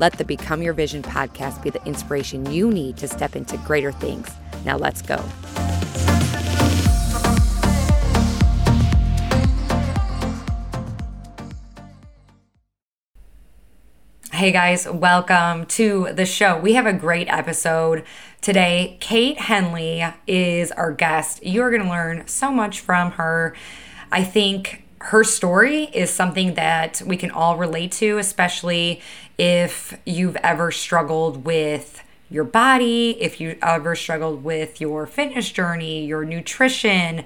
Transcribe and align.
Let 0.00 0.14
the 0.14 0.24
Become 0.24 0.60
Your 0.62 0.72
Vision 0.72 1.02
podcast 1.02 1.62
be 1.62 1.70
the 1.70 1.84
inspiration 1.86 2.50
you 2.50 2.70
need 2.70 2.96
to 2.96 3.06
step 3.06 3.36
into 3.36 3.56
greater 3.58 3.92
things. 3.92 4.28
Now, 4.64 4.76
let's 4.76 5.02
go. 5.02 5.22
Hey 14.32 14.50
guys, 14.50 14.88
welcome 14.88 15.64
to 15.66 16.08
the 16.12 16.26
show. 16.26 16.58
We 16.58 16.74
have 16.74 16.86
a 16.86 16.92
great 16.92 17.28
episode 17.28 18.04
today. 18.40 18.98
Kate 19.00 19.38
Henley 19.38 20.04
is 20.26 20.72
our 20.72 20.90
guest. 20.90 21.46
You're 21.46 21.70
going 21.70 21.84
to 21.84 21.88
learn 21.88 22.26
so 22.26 22.50
much 22.50 22.80
from 22.80 23.12
her. 23.12 23.54
I 24.10 24.24
think 24.24 24.83
her 25.04 25.22
story 25.22 25.84
is 25.92 26.08
something 26.08 26.54
that 26.54 27.02
we 27.04 27.18
can 27.18 27.30
all 27.30 27.58
relate 27.58 27.92
to, 27.92 28.16
especially 28.16 29.02
if 29.36 29.98
you've 30.06 30.36
ever 30.36 30.72
struggled 30.72 31.44
with 31.44 32.02
your 32.30 32.44
body, 32.44 33.10
if 33.20 33.38
you 33.38 33.58
ever 33.60 33.94
struggled 33.94 34.42
with 34.42 34.80
your 34.80 35.06
fitness 35.06 35.50
journey, 35.50 36.06
your 36.06 36.24
nutrition. 36.24 37.22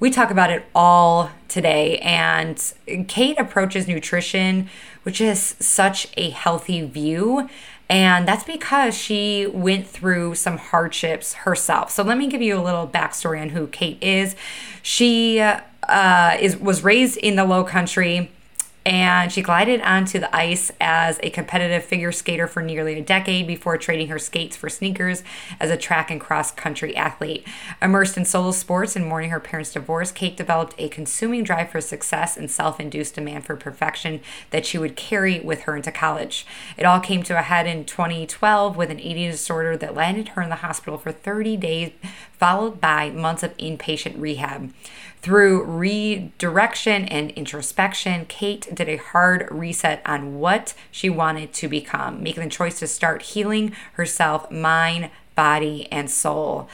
We 0.00 0.10
talk 0.10 0.30
about 0.30 0.50
it 0.50 0.66
all 0.74 1.30
today. 1.48 1.96
And 2.00 2.62
Kate 3.08 3.38
approaches 3.38 3.88
nutrition, 3.88 4.68
which 5.04 5.18
is 5.18 5.56
such 5.58 6.08
a 6.18 6.28
healthy 6.28 6.84
view. 6.84 7.48
And 7.88 8.28
that's 8.28 8.44
because 8.44 8.94
she 8.94 9.46
went 9.46 9.86
through 9.86 10.34
some 10.34 10.58
hardships 10.58 11.32
herself. 11.32 11.90
So 11.90 12.02
let 12.02 12.18
me 12.18 12.26
give 12.26 12.42
you 12.42 12.58
a 12.58 12.62
little 12.62 12.86
backstory 12.86 13.40
on 13.40 13.50
who 13.50 13.66
Kate 13.66 14.02
is. 14.02 14.36
She 14.82 15.38
uh, 15.88 16.36
is 16.40 16.56
was 16.56 16.84
raised 16.84 17.16
in 17.18 17.36
the 17.36 17.44
Low 17.44 17.64
Country 17.64 18.30
and 18.86 19.32
she 19.32 19.40
glided 19.40 19.80
onto 19.80 20.18
the 20.18 20.34
ice 20.34 20.70
as 20.78 21.18
a 21.22 21.30
competitive 21.30 21.84
figure 21.84 22.12
skater 22.12 22.46
for 22.46 22.62
nearly 22.62 22.98
a 22.98 23.02
decade 23.02 23.46
before 23.46 23.78
trading 23.78 24.08
her 24.08 24.18
skates 24.18 24.56
for 24.56 24.68
sneakers 24.68 25.22
as 25.58 25.70
a 25.70 25.76
track 25.76 26.10
and 26.10 26.20
cross 26.20 26.50
country 26.50 26.94
athlete. 26.94 27.46
Immersed 27.80 28.18
in 28.18 28.26
solo 28.26 28.50
sports 28.50 28.94
and 28.94 29.06
mourning 29.06 29.30
her 29.30 29.40
parents' 29.40 29.72
divorce, 29.72 30.12
Kate 30.12 30.36
developed 30.36 30.74
a 30.76 30.88
consuming 30.88 31.44
drive 31.44 31.70
for 31.70 31.80
success 31.80 32.36
and 32.36 32.50
self 32.50 32.78
induced 32.78 33.14
demand 33.14 33.46
for 33.46 33.56
perfection 33.56 34.20
that 34.50 34.66
she 34.66 34.76
would 34.76 34.96
carry 34.96 35.40
with 35.40 35.62
her 35.62 35.76
into 35.76 35.90
college. 35.90 36.46
It 36.76 36.84
all 36.84 37.00
came 37.00 37.22
to 37.24 37.38
a 37.38 37.42
head 37.42 37.66
in 37.66 37.86
2012 37.86 38.76
with 38.76 38.90
an 38.90 39.00
eating 39.00 39.30
disorder 39.30 39.78
that 39.78 39.94
landed 39.94 40.28
her 40.30 40.42
in 40.42 40.50
the 40.50 40.56
hospital 40.56 40.98
for 40.98 41.10
30 41.10 41.56
days, 41.56 41.92
followed 42.32 42.82
by 42.82 43.08
months 43.08 43.42
of 43.42 43.56
inpatient 43.56 44.20
rehab. 44.20 44.70
Through 45.24 45.64
redirection 45.64 47.06
and 47.06 47.30
introspection, 47.30 48.26
Kate 48.26 48.68
did 48.74 48.90
a 48.90 48.98
hard 48.98 49.48
reset 49.50 50.02
on 50.04 50.38
what 50.38 50.74
she 50.90 51.08
wanted 51.08 51.54
to 51.54 51.66
become, 51.66 52.22
making 52.22 52.44
the 52.44 52.50
choice 52.50 52.78
to 52.80 52.86
start 52.86 53.22
healing 53.22 53.74
herself, 53.94 54.50
mind, 54.50 55.08
body, 55.34 55.88
and 55.90 56.10
soul. 56.10 56.68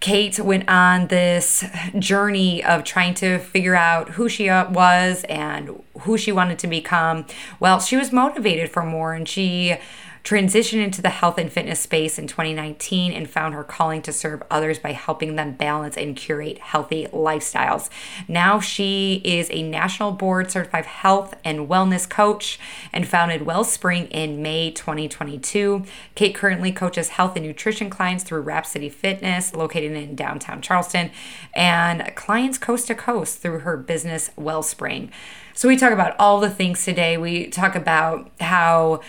Kate 0.00 0.38
went 0.38 0.68
on 0.68 1.06
this 1.06 1.64
journey 1.98 2.62
of 2.62 2.84
trying 2.84 3.14
to 3.14 3.38
figure 3.38 3.74
out 3.74 4.10
who 4.10 4.28
she 4.28 4.50
uh, 4.50 4.70
was 4.70 5.24
and 5.30 5.82
who 6.00 6.18
she 6.18 6.32
wanted 6.32 6.58
to 6.58 6.66
become. 6.66 7.24
Well, 7.60 7.80
she 7.80 7.96
was 7.96 8.12
motivated 8.12 8.70
for 8.70 8.82
more 8.82 9.14
and 9.14 9.26
she 9.26 9.78
transitioned 10.24 10.82
into 10.82 11.02
the 11.02 11.10
health 11.10 11.36
and 11.36 11.52
fitness 11.52 11.80
space 11.80 12.18
in 12.18 12.26
2019 12.26 13.12
and 13.12 13.28
found 13.28 13.52
her 13.52 13.62
calling 13.62 14.00
to 14.00 14.10
serve 14.12 14.42
others 14.50 14.78
by 14.78 14.92
helping 14.92 15.36
them 15.36 15.52
balance 15.52 15.98
and 15.98 16.16
curate 16.16 16.58
healthy 16.58 17.06
lifestyles. 17.08 17.90
Now 18.26 18.58
she 18.58 19.20
is 19.22 19.50
a 19.50 19.62
national 19.62 20.12
board 20.12 20.50
certified 20.50 20.86
health 20.86 21.34
and 21.44 21.68
wellness 21.68 22.08
coach 22.08 22.58
and 22.90 23.06
founded 23.06 23.42
Wellspring 23.42 24.06
in 24.06 24.40
May 24.40 24.70
2022. 24.70 25.84
Kate 26.14 26.34
currently 26.34 26.72
coaches 26.72 27.10
health 27.10 27.36
and 27.36 27.46
nutrition 27.46 27.90
clients 27.90 28.24
through 28.24 28.40
Rhapsody 28.40 28.88
Fitness, 28.88 29.54
located 29.54 29.92
in 29.92 30.16
downtown 30.16 30.62
Charleston, 30.62 31.10
and 31.54 32.10
clients 32.14 32.56
coast 32.56 32.86
to 32.86 32.94
coast 32.94 33.40
through 33.40 33.58
her 33.58 33.76
business 33.76 34.30
Wellspring. 34.36 35.10
So 35.52 35.68
we 35.68 35.76
talk 35.76 35.92
about 35.92 36.16
all 36.18 36.40
the 36.40 36.50
things 36.50 36.84
today. 36.84 37.16
We 37.18 37.46
talk 37.46 37.76
about 37.76 38.30
how 38.40 39.02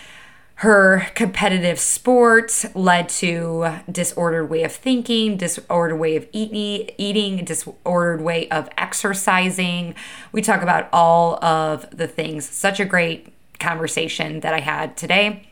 her 0.60 1.08
competitive 1.14 1.78
sport 1.78 2.64
led 2.74 3.10
to 3.10 3.80
disordered 3.90 4.48
way 4.48 4.62
of 4.62 4.72
thinking 4.72 5.36
disordered 5.36 5.98
way 5.98 6.16
of 6.16 6.26
eating 6.32 6.90
eating 6.96 7.44
disordered 7.44 8.22
way 8.22 8.48
of 8.48 8.68
exercising. 8.78 9.94
We 10.32 10.40
talk 10.40 10.62
about 10.62 10.88
all 10.94 11.42
of 11.44 11.86
the 11.90 12.08
things. 12.08 12.48
Such 12.48 12.80
a 12.80 12.86
great 12.86 13.32
conversation 13.58 14.40
that 14.40 14.52
i 14.52 14.60
had 14.60 14.96
today 14.98 15.45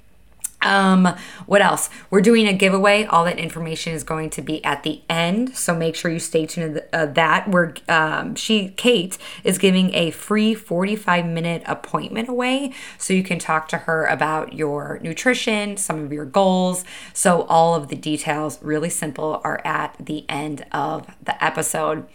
um, 0.65 1.15
what 1.47 1.61
else? 1.61 1.91
We're 2.11 2.23
doing 2.23 2.49
a 2.49 2.53
giveaway. 2.53 3.05
All 3.05 3.25
that 3.25 3.39
information 3.39 3.93
is 3.93 4.03
going 4.03 4.31
to 4.31 4.43
be 4.43 4.65
at 4.65 4.83
the 4.83 5.03
end, 5.09 5.57
so 5.57 5.75
make 5.75 5.95
sure 5.95 6.11
you 6.11 6.19
stay 6.19 6.47
tuned 6.47 6.77
to 6.77 6.97
uh, 6.97 7.07
that. 7.07 7.49
We're 7.49 7.75
um, 7.89 8.35
she 8.35 8.71
Kate 8.71 9.19
is 9.45 9.59
giving 9.59 9.95
a 9.95 10.11
free 10.11 10.55
45 10.55 11.27
minute 11.27 11.63
appointment 11.67 12.29
away, 12.29 12.73
so 12.99 13.13
you 13.13 13.23
can 13.23 13.39
talk 13.39 13.69
to 13.69 13.79
her 13.79 14.07
about 14.07 14.55
your 14.55 14.99
nutrition, 15.03 15.77
some 15.77 16.03
of 16.03 16.13
your 16.13 16.25
goals. 16.25 16.85
So 17.13 17.43
all 17.43 17.75
of 17.75 17.89
the 17.89 17.97
details, 17.97 18.59
really 18.63 18.91
simple, 18.91 19.41
are 19.45 19.61
at 19.65 19.95
the 20.01 20.25
end 20.29 20.65
of 20.73 21.07
the 21.23 21.43
episode. 21.45 22.07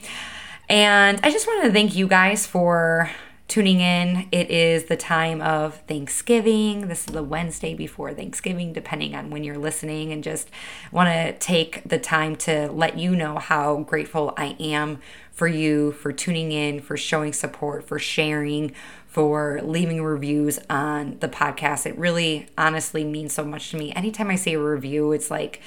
And 0.67 1.19
I 1.23 1.31
just 1.31 1.47
wanted 1.47 1.67
to 1.67 1.73
thank 1.73 1.95
you 1.95 2.07
guys 2.07 2.45
for 2.45 3.09
tuning 3.49 3.79
in. 3.79 4.29
It 4.31 4.51
is 4.51 4.85
the 4.85 4.95
time 4.95 5.41
of 5.41 5.77
Thanksgiving. 5.87 6.87
This 6.87 6.99
is 7.07 7.13
the 7.13 7.23
Wednesday 7.23 7.73
before 7.73 8.13
Thanksgiving, 8.13 8.73
depending 8.73 9.15
on 9.15 9.31
when 9.31 9.43
you're 9.43 9.57
listening, 9.57 10.13
and 10.13 10.23
just 10.23 10.51
want 10.91 11.09
to 11.09 11.33
take 11.39 11.81
the 11.83 11.97
time 11.97 12.35
to 12.37 12.71
let 12.71 12.99
you 12.99 13.15
know 13.15 13.39
how 13.39 13.77
grateful 13.77 14.35
I 14.37 14.55
am 14.59 14.99
for 15.31 15.47
you, 15.47 15.93
for 15.93 16.13
tuning 16.13 16.51
in, 16.51 16.79
for 16.79 16.95
showing 16.95 17.33
support, 17.33 17.87
for 17.87 17.97
sharing, 17.97 18.71
for 19.07 19.59
leaving 19.63 20.03
reviews 20.03 20.59
on 20.69 21.17
the 21.19 21.27
podcast. 21.27 21.87
It 21.87 21.97
really 21.97 22.49
honestly 22.55 23.03
means 23.03 23.33
so 23.33 23.43
much 23.43 23.71
to 23.71 23.77
me. 23.77 23.91
Anytime 23.93 24.29
I 24.29 24.35
see 24.35 24.53
a 24.53 24.61
review, 24.61 25.11
it's 25.11 25.31
like, 25.31 25.59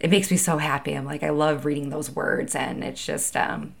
it 0.00 0.10
makes 0.10 0.30
me 0.30 0.38
so 0.38 0.56
happy. 0.56 0.94
I'm 0.94 1.04
like, 1.04 1.22
I 1.22 1.30
love 1.30 1.66
reading 1.66 1.90
those 1.90 2.10
words, 2.10 2.54
and 2.54 2.82
it's 2.82 3.04
just, 3.04 3.36
um, 3.36 3.74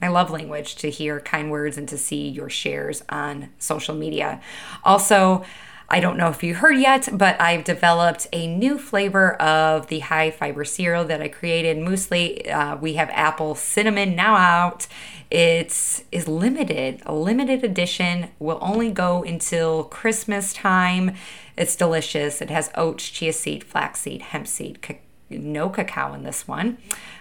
my 0.00 0.08
love 0.08 0.30
language 0.30 0.76
to 0.76 0.90
hear 0.90 1.20
kind 1.20 1.50
words 1.50 1.78
and 1.78 1.88
to 1.88 1.96
see 1.96 2.28
your 2.28 2.50
shares 2.50 3.02
on 3.08 3.50
social 3.58 3.94
media. 3.94 4.40
Also, 4.84 5.44
I 5.88 6.00
don't 6.00 6.16
know 6.16 6.28
if 6.28 6.42
you 6.42 6.54
heard 6.54 6.78
yet, 6.78 7.08
but 7.12 7.40
I've 7.40 7.64
developed 7.64 8.26
a 8.32 8.46
new 8.46 8.78
flavor 8.78 9.34
of 9.34 9.88
the 9.88 10.00
high 10.00 10.30
fiber 10.30 10.64
cereal 10.64 11.04
that 11.04 11.20
I 11.20 11.28
created, 11.28 11.76
muesli. 11.76 12.50
Uh, 12.50 12.76
we 12.80 12.94
have 12.94 13.10
apple 13.10 13.54
cinnamon 13.54 14.16
now 14.16 14.36
out. 14.36 14.86
It's 15.30 16.04
is 16.10 16.26
limited, 16.26 17.02
a 17.06 17.14
limited 17.14 17.64
edition. 17.64 18.30
Will 18.38 18.58
only 18.60 18.90
go 18.90 19.22
until 19.24 19.84
Christmas 19.84 20.52
time. 20.52 21.14
It's 21.56 21.76
delicious. 21.76 22.40
It 22.40 22.50
has 22.50 22.70
oats, 22.74 23.08
chia 23.08 23.32
seed, 23.32 23.62
flaxseed, 23.64 24.22
hemp 24.22 24.46
seed, 24.46 24.80
ca- 24.82 25.00
no 25.30 25.68
cacao 25.68 26.14
in 26.14 26.24
this 26.24 26.48
one. 26.48 26.78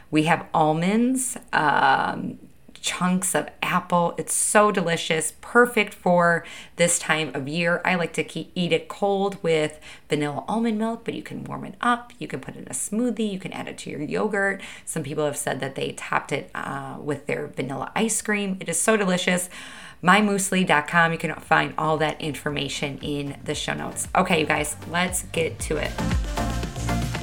We 0.09 0.23
have 0.23 0.47
almonds, 0.53 1.37
um, 1.51 2.39
chunks 2.83 3.33
of 3.33 3.49
apple. 3.63 4.13
It's 4.17 4.33
so 4.33 4.71
delicious, 4.71 5.33
perfect 5.41 5.93
for 5.93 6.45
this 6.75 6.99
time 6.99 7.31
of 7.33 7.47
year. 7.47 7.81
I 7.83 7.95
like 7.95 8.13
to 8.13 8.23
keep, 8.23 8.51
eat 8.53 8.73
it 8.73 8.89
cold 8.89 9.41
with 9.41 9.79
vanilla 10.09 10.43
almond 10.47 10.77
milk, 10.77 11.05
but 11.05 11.13
you 11.13 11.23
can 11.23 11.45
warm 11.45 11.63
it 11.65 11.75
up. 11.81 12.11
You 12.19 12.27
can 12.27 12.41
put 12.41 12.55
it 12.55 12.59
in 12.59 12.67
a 12.67 12.71
smoothie. 12.71 13.31
You 13.31 13.39
can 13.39 13.53
add 13.53 13.67
it 13.67 13.77
to 13.79 13.89
your 13.89 14.01
yogurt. 14.01 14.61
Some 14.85 15.01
people 15.01 15.25
have 15.25 15.37
said 15.37 15.61
that 15.61 15.75
they 15.75 15.93
topped 15.93 16.33
it 16.33 16.51
uh, 16.53 16.97
with 16.99 17.25
their 17.25 17.47
vanilla 17.47 17.91
ice 17.95 18.21
cream. 18.21 18.57
It 18.59 18.67
is 18.67 18.79
so 18.79 18.97
delicious 18.97 19.49
mymuesli.com. 20.03 21.13
You 21.13 21.17
can 21.17 21.33
find 21.35 21.73
all 21.77 21.97
that 21.97 22.19
information 22.19 22.99
in 23.01 23.37
the 23.45 23.55
show 23.55 23.73
notes. 23.73 24.09
Okay, 24.13 24.41
you 24.41 24.45
guys, 24.45 24.75
let's 24.91 25.23
get 25.23 25.57
to 25.59 25.77
it. 25.77 27.22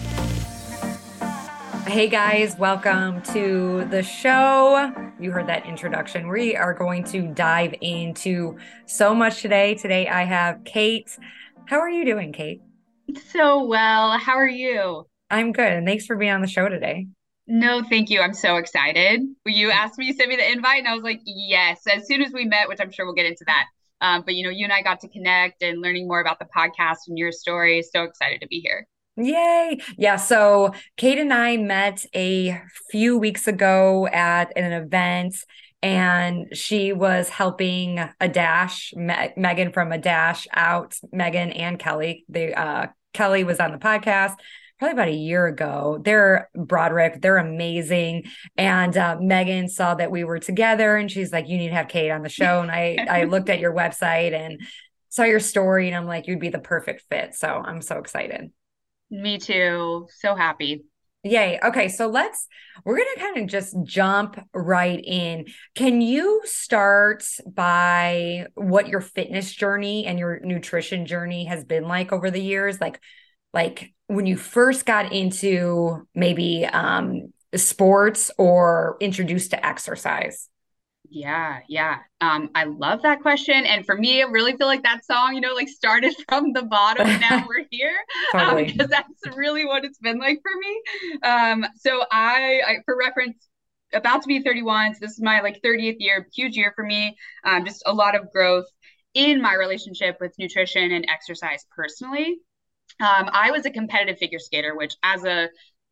Hey 1.90 2.06
guys, 2.06 2.56
welcome 2.56 3.20
to 3.32 3.84
the 3.90 4.04
show. 4.04 4.94
You 5.18 5.32
heard 5.32 5.48
that 5.48 5.66
introduction. 5.66 6.28
We 6.28 6.54
are 6.54 6.72
going 6.72 7.02
to 7.06 7.22
dive 7.22 7.74
into 7.80 8.58
so 8.86 9.12
much 9.12 9.42
today. 9.42 9.74
Today 9.74 10.06
I 10.06 10.22
have 10.22 10.62
Kate. 10.64 11.10
How 11.64 11.80
are 11.80 11.90
you 11.90 12.04
doing, 12.04 12.32
Kate? 12.32 12.62
So 13.32 13.64
well. 13.64 14.16
How 14.18 14.34
are 14.34 14.48
you? 14.48 15.08
I'm 15.30 15.50
good. 15.50 15.72
And 15.72 15.84
thanks 15.84 16.06
for 16.06 16.14
being 16.14 16.30
on 16.30 16.42
the 16.42 16.46
show 16.46 16.68
today. 16.68 17.08
No, 17.48 17.82
thank 17.82 18.08
you. 18.08 18.20
I'm 18.20 18.34
so 18.34 18.54
excited. 18.54 19.22
You 19.44 19.72
asked 19.72 19.98
me 19.98 20.12
to 20.12 20.16
send 20.16 20.28
me 20.28 20.36
the 20.36 20.48
invite, 20.48 20.78
and 20.78 20.88
I 20.88 20.94
was 20.94 21.02
like, 21.02 21.20
yes. 21.24 21.82
As 21.92 22.06
soon 22.06 22.22
as 22.22 22.32
we 22.32 22.44
met, 22.44 22.68
which 22.68 22.78
I'm 22.80 22.92
sure 22.92 23.04
we'll 23.04 23.16
get 23.16 23.26
into 23.26 23.44
that. 23.48 23.64
Um, 24.00 24.22
but 24.24 24.36
you 24.36 24.44
know, 24.44 24.50
you 24.50 24.62
and 24.62 24.72
I 24.72 24.82
got 24.82 25.00
to 25.00 25.08
connect 25.08 25.60
and 25.60 25.82
learning 25.82 26.06
more 26.06 26.20
about 26.20 26.38
the 26.38 26.46
podcast 26.56 27.08
and 27.08 27.18
your 27.18 27.32
story. 27.32 27.82
So 27.82 28.04
excited 28.04 28.42
to 28.42 28.46
be 28.46 28.60
here. 28.60 28.86
Yay. 29.24 29.80
Yeah. 29.98 30.16
So 30.16 30.72
Kate 30.96 31.18
and 31.18 31.32
I 31.32 31.56
met 31.56 32.04
a 32.14 32.60
few 32.90 33.18
weeks 33.18 33.46
ago 33.46 34.06
at 34.06 34.52
an 34.56 34.72
event 34.72 35.36
and 35.82 36.54
she 36.56 36.92
was 36.92 37.28
helping 37.28 37.98
a 38.20 38.28
dash 38.28 38.92
Me- 38.94 39.32
megan 39.36 39.72
from 39.72 39.92
a 39.92 39.98
dash 39.98 40.46
out 40.52 40.96
megan 41.12 41.52
and 41.52 41.78
kelly. 41.78 42.24
They 42.28 42.52
uh 42.52 42.88
kelly 43.12 43.44
was 43.44 43.60
on 43.60 43.72
the 43.72 43.78
podcast 43.78 44.34
probably 44.78 44.92
about 44.92 45.08
a 45.08 45.12
year 45.12 45.46
ago. 45.46 46.00
They're 46.02 46.48
broderick. 46.54 47.20
They're 47.20 47.36
amazing. 47.36 48.24
And 48.56 48.96
uh, 48.96 49.18
megan 49.20 49.68
saw 49.68 49.94
that 49.94 50.10
we 50.10 50.24
were 50.24 50.38
together 50.38 50.96
and 50.96 51.10
she's 51.10 51.32
like 51.32 51.48
you 51.48 51.58
need 51.58 51.68
to 51.68 51.74
have 51.74 51.88
kate 51.88 52.10
on 52.10 52.22
the 52.22 52.28
show. 52.28 52.60
And 52.60 52.70
i 52.70 53.04
i 53.08 53.24
looked 53.24 53.48
at 53.48 53.60
your 53.60 53.74
website 53.82 54.32
and 54.32 54.60
saw 55.08 55.24
your 55.24 55.40
story 55.40 55.88
and 55.88 55.96
i'm 55.96 56.06
like 56.06 56.26
you'd 56.26 56.40
be 56.40 56.50
the 56.50 56.58
perfect 56.58 57.04
fit. 57.10 57.34
So 57.34 57.48
i'm 57.48 57.80
so 57.80 57.98
excited 57.98 58.50
me 59.10 59.38
too 59.38 60.06
so 60.10 60.34
happy 60.34 60.84
Yay. 61.22 61.58
Okay. 61.62 61.88
So 61.88 62.06
let's, 62.06 62.46
we're 62.84 62.96
going 62.96 63.14
to 63.14 63.20
kind 63.20 63.36
of 63.38 63.46
just 63.46 63.76
jump 63.84 64.40
right 64.54 65.02
in. 65.04 65.46
Can 65.74 66.00
you 66.00 66.40
start 66.44 67.24
by 67.46 68.46
what 68.54 68.88
your 68.88 69.02
fitness 69.02 69.52
journey 69.52 70.06
and 70.06 70.18
your 70.18 70.40
nutrition 70.40 71.04
journey 71.04 71.44
has 71.44 71.62
been 71.62 71.84
like 71.84 72.10
over 72.10 72.30
the 72.30 72.40
years? 72.40 72.80
Like, 72.80 73.00
like 73.52 73.92
when 74.06 74.24
you 74.24 74.36
first 74.36 74.86
got 74.86 75.12
into 75.12 76.06
maybe 76.14 76.64
um, 76.64 77.32
sports 77.54 78.30
or 78.38 78.96
introduced 79.00 79.50
to 79.50 79.66
exercise? 79.66 80.48
Yeah, 81.12 81.58
yeah. 81.68 81.98
Um, 82.20 82.50
I 82.54 82.64
love 82.64 83.02
that 83.02 83.20
question. 83.20 83.66
And 83.66 83.84
for 83.84 83.96
me, 83.96 84.22
I 84.22 84.26
really 84.26 84.56
feel 84.56 84.68
like 84.68 84.84
that 84.84 85.04
song, 85.04 85.34
you 85.34 85.40
know, 85.40 85.54
like 85.54 85.68
started 85.68 86.14
from 86.28 86.52
the 86.52 86.62
bottom 86.62 87.08
and 87.08 87.20
now 87.20 87.44
we're 87.48 87.66
here. 87.70 87.96
totally. 88.32 88.64
Because 88.66 88.84
um, 88.84 88.90
that's 88.90 89.36
really 89.36 89.64
what 89.66 89.84
it's 89.84 89.98
been 89.98 90.18
like 90.18 90.40
for 90.40 90.56
me. 90.58 91.28
Um, 91.28 91.66
so 91.76 92.04
I, 92.12 92.60
I, 92.66 92.74
for 92.84 92.96
reference, 92.96 93.48
about 93.92 94.22
to 94.22 94.28
be 94.28 94.40
31. 94.40 94.94
So 94.94 94.98
this 95.00 95.12
is 95.12 95.20
my 95.20 95.40
like 95.40 95.60
30th 95.62 95.96
year, 95.98 96.28
huge 96.32 96.56
year 96.56 96.72
for 96.76 96.84
me. 96.84 97.16
Um, 97.44 97.64
just 97.64 97.82
a 97.86 97.92
lot 97.92 98.14
of 98.14 98.30
growth 98.30 98.66
in 99.14 99.42
my 99.42 99.54
relationship 99.54 100.18
with 100.20 100.32
nutrition 100.38 100.92
and 100.92 101.04
exercise 101.08 101.66
personally. 101.74 102.38
Um, 103.00 103.30
I 103.32 103.50
was 103.50 103.66
a 103.66 103.70
competitive 103.70 104.18
figure 104.18 104.38
skater, 104.38 104.76
which 104.76 104.94
as 105.02 105.24
a 105.24 105.48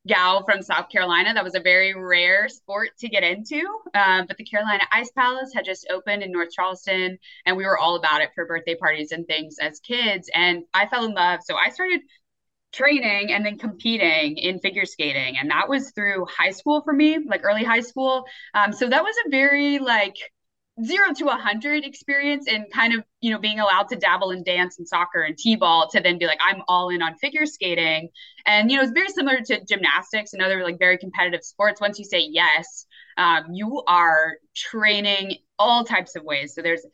gal 0.08 0.44
from 0.44 0.62
South 0.62 0.88
Carolina. 0.88 1.32
That 1.34 1.44
was 1.44 1.54
a 1.54 1.60
very 1.60 1.94
rare 1.94 2.48
sport 2.48 2.90
to 2.98 3.08
get 3.08 3.22
into. 3.22 3.62
Um, 3.94 4.26
but 4.26 4.36
the 4.36 4.44
Carolina 4.44 4.82
Ice 4.92 5.12
Palace 5.12 5.52
had 5.54 5.64
just 5.64 5.86
opened 5.90 6.22
in 6.22 6.32
North 6.32 6.50
Charleston, 6.50 7.18
and 7.46 7.56
we 7.56 7.64
were 7.64 7.78
all 7.78 7.94
about 7.94 8.22
it 8.22 8.30
for 8.34 8.46
birthday 8.46 8.74
parties 8.74 9.12
and 9.12 9.26
things 9.26 9.56
as 9.60 9.78
kids. 9.80 10.28
And 10.34 10.64
I 10.74 10.86
fell 10.86 11.04
in 11.04 11.14
love. 11.14 11.40
So 11.44 11.54
I 11.54 11.70
started 11.70 12.00
training 12.72 13.32
and 13.32 13.46
then 13.46 13.58
competing 13.58 14.36
in 14.36 14.58
figure 14.58 14.84
skating. 14.84 15.36
And 15.38 15.50
that 15.50 15.68
was 15.68 15.92
through 15.92 16.26
high 16.26 16.50
school 16.50 16.82
for 16.82 16.92
me, 16.92 17.18
like 17.26 17.42
early 17.44 17.64
high 17.64 17.80
school. 17.80 18.24
Um, 18.54 18.72
so 18.72 18.88
that 18.88 19.02
was 19.02 19.14
a 19.26 19.30
very 19.30 19.78
like, 19.78 20.16
zero 20.84 21.12
to 21.12 21.26
a 21.26 21.36
hundred 21.36 21.84
experience 21.84 22.46
and 22.48 22.66
kind 22.72 22.94
of 22.94 23.04
you 23.20 23.30
know 23.30 23.38
being 23.38 23.60
allowed 23.60 23.88
to 23.88 23.96
dabble 23.96 24.30
in 24.30 24.42
dance 24.44 24.78
and 24.78 24.86
soccer 24.86 25.22
and 25.22 25.36
t-ball 25.36 25.88
to 25.88 26.00
then 26.00 26.18
be 26.18 26.26
like 26.26 26.38
i'm 26.44 26.62
all 26.68 26.88
in 26.88 27.02
on 27.02 27.14
figure 27.16 27.46
skating. 27.46 28.08
And 28.46 28.70
you 28.70 28.76
know 28.76 28.82
it's 28.82 28.92
very 28.92 29.08
similar 29.08 29.40
to 29.40 29.64
gymnastics 29.64 30.32
and 30.32 30.42
other 30.42 30.62
like 30.62 30.78
very 30.78 30.98
competitive 30.98 31.42
sports. 31.42 31.80
Once 31.80 31.98
you 31.98 32.04
say 32.04 32.26
yes 32.30 32.86
um, 33.16 33.46
you 33.52 33.82
are 33.88 34.34
training 34.54 35.38
all 35.58 35.84
types 35.84 36.14
of 36.14 36.22
ways. 36.22 36.54
So 36.54 36.62
there's 36.62 36.86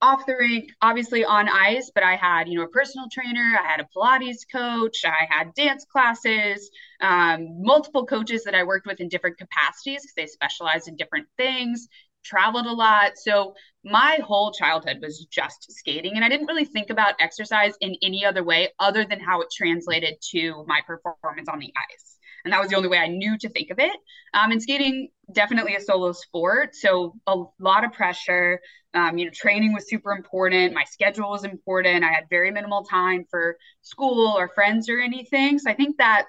off 0.00 0.26
the 0.26 0.36
rink 0.36 0.70
obviously 0.80 1.24
on 1.24 1.48
ice 1.48 1.90
but 1.92 2.04
i 2.04 2.14
had 2.14 2.46
you 2.48 2.56
know 2.56 2.64
a 2.64 2.68
personal 2.68 3.08
trainer 3.10 3.58
i 3.58 3.66
had 3.66 3.80
a 3.80 3.88
pilates 3.96 4.42
coach 4.50 5.04
i 5.04 5.26
had 5.28 5.52
dance 5.54 5.84
classes 5.90 6.70
um, 7.00 7.60
multiple 7.60 8.06
coaches 8.06 8.44
that 8.44 8.54
i 8.54 8.62
worked 8.62 8.86
with 8.86 9.00
in 9.00 9.08
different 9.08 9.36
capacities 9.38 10.02
because 10.02 10.14
they 10.14 10.26
specialize 10.26 10.86
in 10.86 10.94
different 10.94 11.26
things 11.36 11.88
traveled 12.24 12.66
a 12.66 12.72
lot. 12.72 13.12
So 13.16 13.54
my 13.84 14.18
whole 14.22 14.52
childhood 14.52 14.98
was 15.00 15.26
just 15.30 15.72
skating. 15.72 16.16
And 16.16 16.24
I 16.24 16.28
didn't 16.28 16.46
really 16.46 16.64
think 16.64 16.90
about 16.90 17.14
exercise 17.20 17.74
in 17.80 17.94
any 18.02 18.24
other 18.24 18.44
way 18.44 18.70
other 18.78 19.04
than 19.04 19.20
how 19.20 19.40
it 19.40 19.48
translated 19.56 20.14
to 20.32 20.64
my 20.66 20.80
performance 20.86 21.48
on 21.48 21.58
the 21.58 21.72
ice. 21.76 22.16
And 22.44 22.52
that 22.52 22.60
was 22.60 22.70
the 22.70 22.76
only 22.76 22.88
way 22.88 22.98
I 22.98 23.08
knew 23.08 23.36
to 23.38 23.48
think 23.48 23.70
of 23.70 23.78
it. 23.78 23.96
Um, 24.32 24.52
and 24.52 24.62
skating, 24.62 25.08
definitely 25.32 25.74
a 25.74 25.80
solo 25.80 26.12
sport. 26.12 26.74
So 26.74 27.14
a 27.26 27.36
lot 27.58 27.84
of 27.84 27.92
pressure. 27.92 28.60
Um, 28.94 29.18
you 29.18 29.26
know, 29.26 29.30
training 29.34 29.74
was 29.74 29.88
super 29.88 30.12
important. 30.12 30.72
My 30.72 30.84
schedule 30.84 31.30
was 31.30 31.44
important. 31.44 32.04
I 32.04 32.12
had 32.12 32.24
very 32.30 32.50
minimal 32.50 32.84
time 32.84 33.24
for 33.30 33.58
school 33.82 34.36
or 34.38 34.48
friends 34.48 34.88
or 34.88 34.98
anything. 34.98 35.58
So 35.58 35.70
I 35.70 35.74
think 35.74 35.98
that 35.98 36.26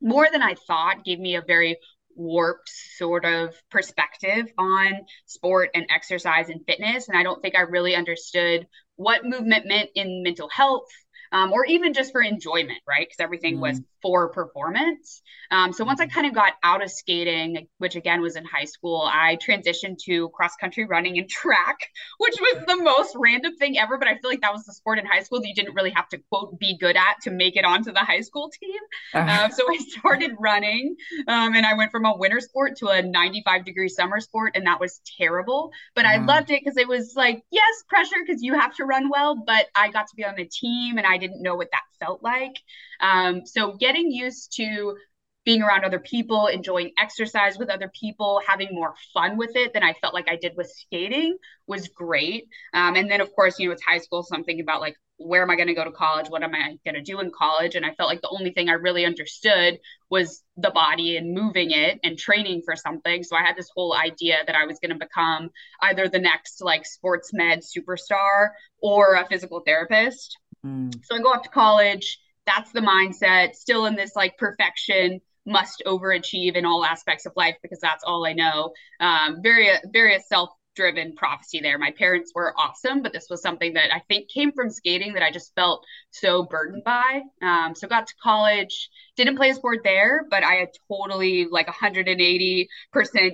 more 0.00 0.26
than 0.30 0.42
I 0.42 0.56
thought 0.66 1.04
gave 1.04 1.20
me 1.20 1.36
a 1.36 1.42
very 1.42 1.78
warped 2.16 2.68
sort 2.96 3.24
of 3.24 3.54
perspective 3.70 4.52
on 4.58 4.92
sport 5.26 5.70
and 5.74 5.86
exercise 5.90 6.48
and 6.48 6.64
fitness. 6.66 7.08
And 7.08 7.16
I 7.16 7.22
don't 7.22 7.40
think 7.42 7.56
I 7.56 7.62
really 7.62 7.94
understood 7.94 8.66
what 8.96 9.24
movement 9.24 9.66
meant 9.66 9.90
in 9.94 10.22
mental 10.22 10.48
health 10.48 10.88
um, 11.32 11.52
or 11.52 11.64
even 11.64 11.94
just 11.94 12.12
for 12.12 12.22
enjoyment, 12.22 12.78
right? 12.86 13.06
Because 13.06 13.20
everything 13.20 13.56
mm. 13.56 13.60
was 13.60 13.80
for 14.02 14.28
performance. 14.28 15.22
Um, 15.50 15.72
so 15.72 15.84
once 15.84 16.00
I 16.00 16.06
mm-hmm. 16.06 16.14
kind 16.14 16.26
of 16.26 16.34
got 16.34 16.54
out 16.62 16.82
of 16.82 16.90
skating, 16.90 17.68
which 17.78 17.94
again 17.94 18.20
was 18.20 18.36
in 18.36 18.44
high 18.44 18.64
school, 18.64 19.08
I 19.10 19.36
transitioned 19.36 19.98
to 20.04 20.28
cross 20.30 20.56
country 20.56 20.84
running 20.84 21.18
and 21.18 21.28
track, 21.28 21.78
which 22.18 22.34
was 22.40 22.64
the 22.66 22.76
most 22.82 23.14
random 23.16 23.56
thing 23.56 23.78
ever. 23.78 23.98
But 23.98 24.08
I 24.08 24.18
feel 24.18 24.30
like 24.30 24.40
that 24.42 24.52
was 24.52 24.64
the 24.64 24.72
sport 24.72 24.98
in 24.98 25.06
high 25.06 25.22
school 25.22 25.40
that 25.40 25.48
you 25.48 25.54
didn't 25.54 25.74
really 25.74 25.90
have 25.90 26.08
to 26.10 26.18
quote 26.30 26.58
be 26.58 26.76
good 26.78 26.96
at 26.96 27.20
to 27.22 27.30
make 27.30 27.56
it 27.56 27.64
onto 27.64 27.92
the 27.92 28.00
high 28.00 28.20
school 28.20 28.50
team. 28.60 28.80
Uh, 29.14 29.48
so 29.48 29.64
I 29.70 29.76
started 29.78 30.32
running, 30.38 30.96
um, 31.28 31.54
and 31.54 31.64
I 31.64 31.74
went 31.74 31.90
from 31.90 32.04
a 32.04 32.16
winter 32.16 32.40
sport 32.40 32.76
to 32.78 32.88
a 32.88 33.02
95 33.02 33.64
degree 33.64 33.88
summer 33.88 34.20
sport, 34.20 34.52
and 34.54 34.66
that 34.66 34.80
was 34.80 35.00
terrible. 35.18 35.70
But 35.94 36.06
I 36.06 36.18
loved 36.18 36.50
it 36.50 36.60
because 36.62 36.76
it 36.76 36.88
was 36.88 37.14
like 37.16 37.42
yes, 37.50 37.84
pressure 37.88 38.16
because 38.26 38.42
you 38.42 38.54
have 38.58 38.74
to 38.76 38.84
run 38.84 39.08
well, 39.08 39.36
but 39.36 39.66
I 39.74 39.90
got 39.90 40.08
to 40.08 40.16
be 40.16 40.24
on 40.24 40.38
a 40.38 40.44
team, 40.44 40.98
and 40.98 41.06
I 41.06 41.18
didn't 41.22 41.42
know 41.42 41.54
what 41.54 41.68
that 41.72 41.82
felt 42.04 42.22
like. 42.22 42.56
Um, 43.00 43.46
so 43.46 43.72
getting 43.74 44.10
used 44.10 44.54
to 44.56 44.96
being 45.44 45.62
around 45.62 45.84
other 45.84 45.98
people, 45.98 46.46
enjoying 46.46 46.92
exercise 46.98 47.58
with 47.58 47.68
other 47.68 47.90
people, 47.98 48.40
having 48.46 48.68
more 48.72 48.94
fun 49.12 49.36
with 49.36 49.56
it 49.56 49.72
than 49.72 49.82
I 49.82 49.94
felt 49.94 50.14
like 50.14 50.28
I 50.28 50.36
did 50.36 50.52
with 50.56 50.70
skating 50.70 51.36
was 51.66 51.88
great. 51.88 52.44
Um, 52.72 52.94
and 52.94 53.10
then, 53.10 53.20
of 53.20 53.34
course, 53.34 53.58
you 53.58 53.66
know, 53.66 53.72
it's 53.72 53.82
high 53.82 53.98
school, 53.98 54.22
so 54.22 54.36
I'm 54.36 54.44
thinking 54.44 54.62
about 54.62 54.80
like, 54.80 54.96
where 55.18 55.42
am 55.42 55.50
I 55.50 55.56
going 55.56 55.68
to 55.68 55.74
go 55.74 55.84
to 55.84 55.92
college? 55.92 56.28
What 56.28 56.42
am 56.42 56.54
I 56.54 56.78
going 56.84 56.94
to 56.94 57.02
do 57.02 57.20
in 57.20 57.30
college? 57.30 57.74
And 57.74 57.86
I 57.86 57.94
felt 57.94 58.08
like 58.08 58.20
the 58.22 58.36
only 58.36 58.52
thing 58.52 58.68
I 58.68 58.72
really 58.72 59.04
understood 59.04 59.78
was 60.10 60.42
the 60.56 60.70
body 60.70 61.16
and 61.16 61.34
moving 61.34 61.70
it 61.70 62.00
and 62.02 62.18
training 62.18 62.62
for 62.64 62.76
something. 62.76 63.22
So 63.22 63.36
I 63.36 63.42
had 63.42 63.56
this 63.56 63.70
whole 63.74 63.94
idea 63.94 64.38
that 64.46 64.56
I 64.56 64.66
was 64.66 64.78
going 64.80 64.98
to 64.98 65.06
become 65.06 65.50
either 65.80 66.08
the 66.08 66.18
next 66.18 66.60
like 66.62 66.86
sports 66.86 67.32
med 67.32 67.60
superstar 67.60 68.50
or 68.80 69.14
a 69.14 69.26
physical 69.28 69.60
therapist. 69.64 70.38
Mm. 70.64 71.04
So 71.04 71.16
I 71.16 71.18
go 71.18 71.30
off 71.30 71.42
to 71.42 71.48
college. 71.48 72.18
That's 72.46 72.72
the 72.72 72.80
mindset. 72.80 73.54
Still 73.54 73.86
in 73.86 73.94
this 73.94 74.16
like 74.16 74.36
perfection 74.38 75.20
must 75.44 75.82
overachieve 75.86 76.54
in 76.54 76.64
all 76.64 76.84
aspects 76.84 77.26
of 77.26 77.32
life 77.34 77.56
because 77.62 77.80
that's 77.80 78.04
all 78.04 78.24
i 78.24 78.32
know. 78.32 78.72
Um, 79.00 79.42
very 79.42 79.70
very 79.92 80.18
self 80.20 80.50
driven 80.74 81.14
prophecy 81.14 81.60
there. 81.60 81.78
My 81.78 81.90
parents 81.90 82.32
were 82.34 82.54
awesome 82.58 83.02
but 83.02 83.12
this 83.12 83.26
was 83.30 83.42
something 83.42 83.74
that 83.74 83.94
i 83.94 84.00
think 84.08 84.28
came 84.28 84.52
from 84.52 84.70
skating 84.70 85.14
that 85.14 85.22
i 85.22 85.30
just 85.30 85.54
felt 85.54 85.84
so 86.10 86.44
burdened 86.44 86.84
by. 86.84 87.20
Um, 87.42 87.74
so 87.74 87.86
got 87.88 88.06
to 88.06 88.14
college 88.22 88.88
didn't 89.16 89.36
play 89.36 89.50
a 89.50 89.54
sport 89.54 89.80
there 89.84 90.24
but 90.30 90.42
i 90.42 90.54
had 90.54 90.68
totally 90.88 91.46
like 91.50 91.66
180% 91.66 92.66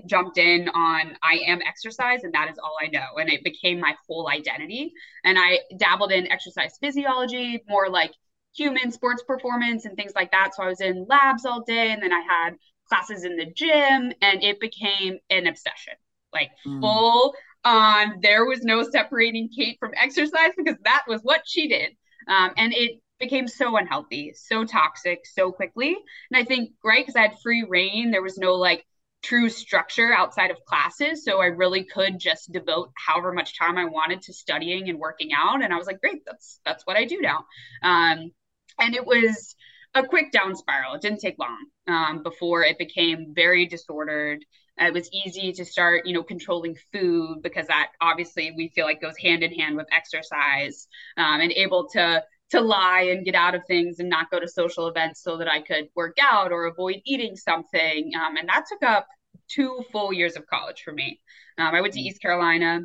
jumped 0.07 0.39
in 0.39 0.69
on 0.69 1.17
i 1.23 1.41
am 1.47 1.61
exercise 1.67 2.25
and 2.25 2.35
that 2.35 2.51
is 2.51 2.59
all 2.59 2.75
i 2.83 2.87
know 2.89 3.19
and 3.19 3.31
it 3.31 3.45
became 3.45 3.81
my 3.81 3.95
whole 4.07 4.29
identity. 4.29 4.93
And 5.25 5.39
i 5.39 5.61
dabbled 5.77 6.13
in 6.13 6.31
exercise 6.31 6.77
physiology 6.81 7.63
more 7.69 7.89
like 7.89 8.13
human 8.59 8.91
sports 8.91 9.23
performance 9.23 9.85
and 9.85 9.97
things 9.97 10.13
like 10.15 10.33
that. 10.33 10.55
So 10.55 10.63
I 10.63 10.69
was 10.69 10.81
in 10.81 11.07
labs 11.09 11.45
all 11.45 11.63
day 11.63 11.93
and 11.93 12.03
then 12.03 12.13
I 12.13 12.21
had 12.21 12.51
classes 12.89 13.25
in 13.25 13.37
the 13.37 13.47
gym 13.47 14.13
and 14.21 14.43
it 14.43 14.61
became 14.61 15.19
an 15.31 15.47
obsession, 15.47 15.95
like 16.33 16.51
mm. 16.67 16.81
full 16.81 17.35
on. 17.65 18.21
There 18.23 18.45
was 18.45 18.63
no 18.63 18.83
separating 18.83 19.49
Kate 19.55 19.77
from 19.79 19.93
exercise 20.01 20.53
because 20.57 20.77
that 20.85 21.05
was 21.09 21.21
what 21.23 21.43
she 21.47 21.69
did. 21.69 21.91
Um, 22.29 22.53
and 22.57 22.75
it 22.75 23.01
became 23.19 23.49
so 23.49 23.77
unhealthy, 23.77 24.33
so 24.35 24.65
toxic 24.65 25.27
so 25.27 25.51
quickly. 25.51 25.97
And 26.31 26.41
I 26.41 26.45
think, 26.45 26.71
right, 26.85 27.05
because 27.05 27.17
I 27.17 27.23
had 27.23 27.39
free 27.43 27.65
reign, 27.69 28.11
there 28.11 28.23
was 28.23 28.39
no 28.39 28.55
like 28.55 28.85
true 29.23 29.49
structure 29.49 30.13
outside 30.13 30.51
of 30.51 30.65
classes. 30.65 31.25
So 31.25 31.41
I 31.41 31.47
really 31.47 31.85
could 31.85 32.19
just 32.19 32.53
devote 32.53 32.91
however 32.95 33.33
much 33.33 33.59
time 33.59 33.77
I 33.77 33.87
wanted 33.87 34.23
to 34.23 34.33
studying 34.33 34.89
and 34.89 34.99
working 34.99 35.31
out. 35.37 35.63
And 35.63 35.73
I 35.73 35.77
was 35.77 35.87
like, 35.87 36.01
great, 36.01 36.23
that's 36.27 36.61
that's 36.65 36.87
what 36.87 36.97
I 36.97 37.05
do 37.05 37.21
now. 37.21 37.45
Um, 37.83 38.31
and 38.79 38.95
it 38.95 39.05
was 39.05 39.57
a 39.95 40.07
quick 40.07 40.31
down 40.31 40.55
spiral. 40.55 40.95
It 40.95 41.03
didn't 41.03 41.21
take 41.21 41.39
long 41.39 41.67
um, 41.89 42.23
before 42.23 42.63
it 42.63 42.79
became 42.79 43.33
very 43.35 43.67
disordered. 43.67 44.45
It 44.81 44.93
was 44.93 45.11
easy 45.13 45.53
to 45.53 45.65
start, 45.65 46.07
you 46.07 46.15
know, 46.15 46.23
controlling 46.23 46.77
food 46.93 47.41
because 47.43 47.67
that 47.67 47.89
obviously 48.01 48.53
we 48.57 48.69
feel 48.69 48.87
like 48.87 49.01
goes 49.01 49.17
hand 49.17 49.43
in 49.43 49.53
hand 49.53 49.77
with 49.77 49.87
exercise 49.93 50.89
um, 51.17 51.41
and 51.41 51.53
able 51.53 51.89
to 51.91 52.23
to 52.51 52.61
lie 52.61 53.03
and 53.13 53.25
get 53.27 53.35
out 53.35 53.55
of 53.55 53.63
things 53.67 53.99
and 53.99 54.09
not 54.09 54.31
go 54.31 54.41
to 54.41 54.49
social 54.49 54.87
events 54.89 55.23
so 55.23 55.37
that 55.37 55.49
I 55.49 55.61
could 55.61 55.89
work 55.95 56.17
out 56.21 56.51
or 56.51 56.65
avoid 56.65 56.97
eating 57.05 57.37
something. 57.37 58.13
Um, 58.15 58.37
and 58.37 58.49
that 58.49 58.65
took 58.67 58.83
up 58.83 59.07
two 59.49 59.85
full 59.93 60.13
years 60.13 60.37
of 60.37 60.47
college 60.47 60.83
for 60.83 60.93
me. 60.93 61.21
Um, 61.59 61.75
I 61.75 61.81
went 61.83 61.93
to 61.95 62.01
East 62.01 62.23
Carolina 62.23 62.81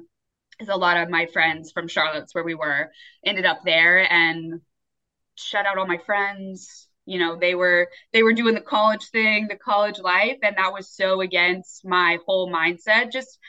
because 0.52 0.74
a 0.74 0.78
lot 0.78 0.98
of 0.98 1.10
my 1.10 1.28
friends 1.28 1.72
from 1.72 1.88
Charlotte's 1.88 2.36
where 2.36 2.44
we 2.44 2.56
were 2.56 2.92
ended 3.26 3.46
up 3.46 3.62
there 3.64 4.12
and 4.12 4.60
shut 5.36 5.66
out 5.66 5.78
all 5.78 5.88
my 5.88 5.98
friends 5.98 6.88
you 7.06 7.20
know 7.20 7.36
they 7.36 7.56
were 7.56 7.90
they 8.14 8.24
were 8.24 8.34
doing 8.34 8.56
the 8.56 8.62
college 8.62 9.06
thing 9.12 9.48
the 9.48 9.56
college 9.58 10.00
life 10.00 10.38
and 10.44 10.56
that 10.58 10.74
was 10.74 10.90
so 10.90 11.22
against 11.22 11.86
my 11.86 12.18
whole 12.26 12.52
mindset 12.52 13.12
just 13.12 13.40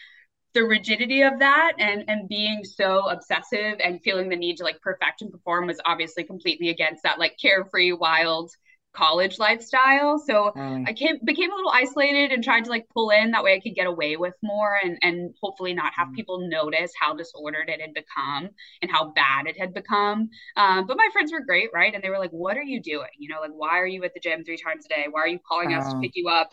the 0.55 0.63
rigidity 0.65 1.23
of 1.23 1.39
that 1.41 1.73
and 1.79 2.05
and 2.09 2.29
being 2.29 2.65
so 2.65 3.09
obsessive 3.09 3.77
and 3.83 4.01
feeling 4.03 4.29
the 4.29 4.37
need 4.37 4.57
to 4.57 4.65
like 4.65 4.81
perfect 4.81 5.23
and 5.23 5.33
perform 5.33 5.67
was 5.67 5.81
obviously 5.85 6.25
completely 6.25 6.69
against 6.69 7.03
that 7.03 7.19
like 7.19 7.37
carefree 7.41 7.93
wild 7.93 8.51
college 8.95 9.39
lifestyle. 9.39 10.19
So 10.19 10.53
mm. 10.57 10.89
I 10.89 10.93
came 10.93 11.19
became 11.25 11.51
a 11.51 11.55
little 11.55 11.71
isolated 11.71 12.33
and 12.33 12.43
tried 12.43 12.65
to 12.65 12.71
like 12.71 12.89
pull 12.93 13.11
in 13.11 13.33
that 13.33 13.43
way 13.43 13.55
I 13.55 13.61
could 13.61 13.75
get 13.75 13.87
away 13.87 14.17
with 14.17 14.35
more 14.43 14.79
and 14.83 14.99
and 15.03 15.35
hopefully 15.43 15.75
not 15.75 15.93
have 15.97 16.09
mm. 16.09 16.15
people 16.15 16.49
notice 16.49 16.93
how 16.99 17.15
disordered 17.15 17.69
it 17.69 17.81
had 17.81 17.95
become 17.95 18.51
and 18.83 18.91
how 18.91 19.13
bad 19.13 19.47
it 19.47 19.59
had 19.59 19.75
become. 19.75 20.31
Um, 20.57 20.87
but 20.87 20.97
my 20.97 21.09
friends 21.13 21.33
were 21.33 21.45
great, 21.45 21.71
right? 21.75 21.95
And 21.95 22.03
they 22.03 22.11
were 22.11 22.19
like, 22.19 22.31
"What 22.31 22.57
are 22.57 22.63
you 22.63 22.81
doing? 22.81 23.11
You 23.19 23.29
know, 23.29 23.41
like 23.41 23.53
why 23.53 23.81
are 23.81 23.87
you 23.87 24.05
at 24.05 24.15
the 24.15 24.21
gym 24.21 24.45
three 24.45 24.59
times 24.59 24.87
a 24.87 24.89
day? 24.89 25.07
Why 25.11 25.23
are 25.23 25.29
you 25.29 25.41
calling 25.47 25.75
us 25.75 25.93
to 25.93 25.99
pick 26.01 26.13
you 26.15 26.29
up?" 26.29 26.51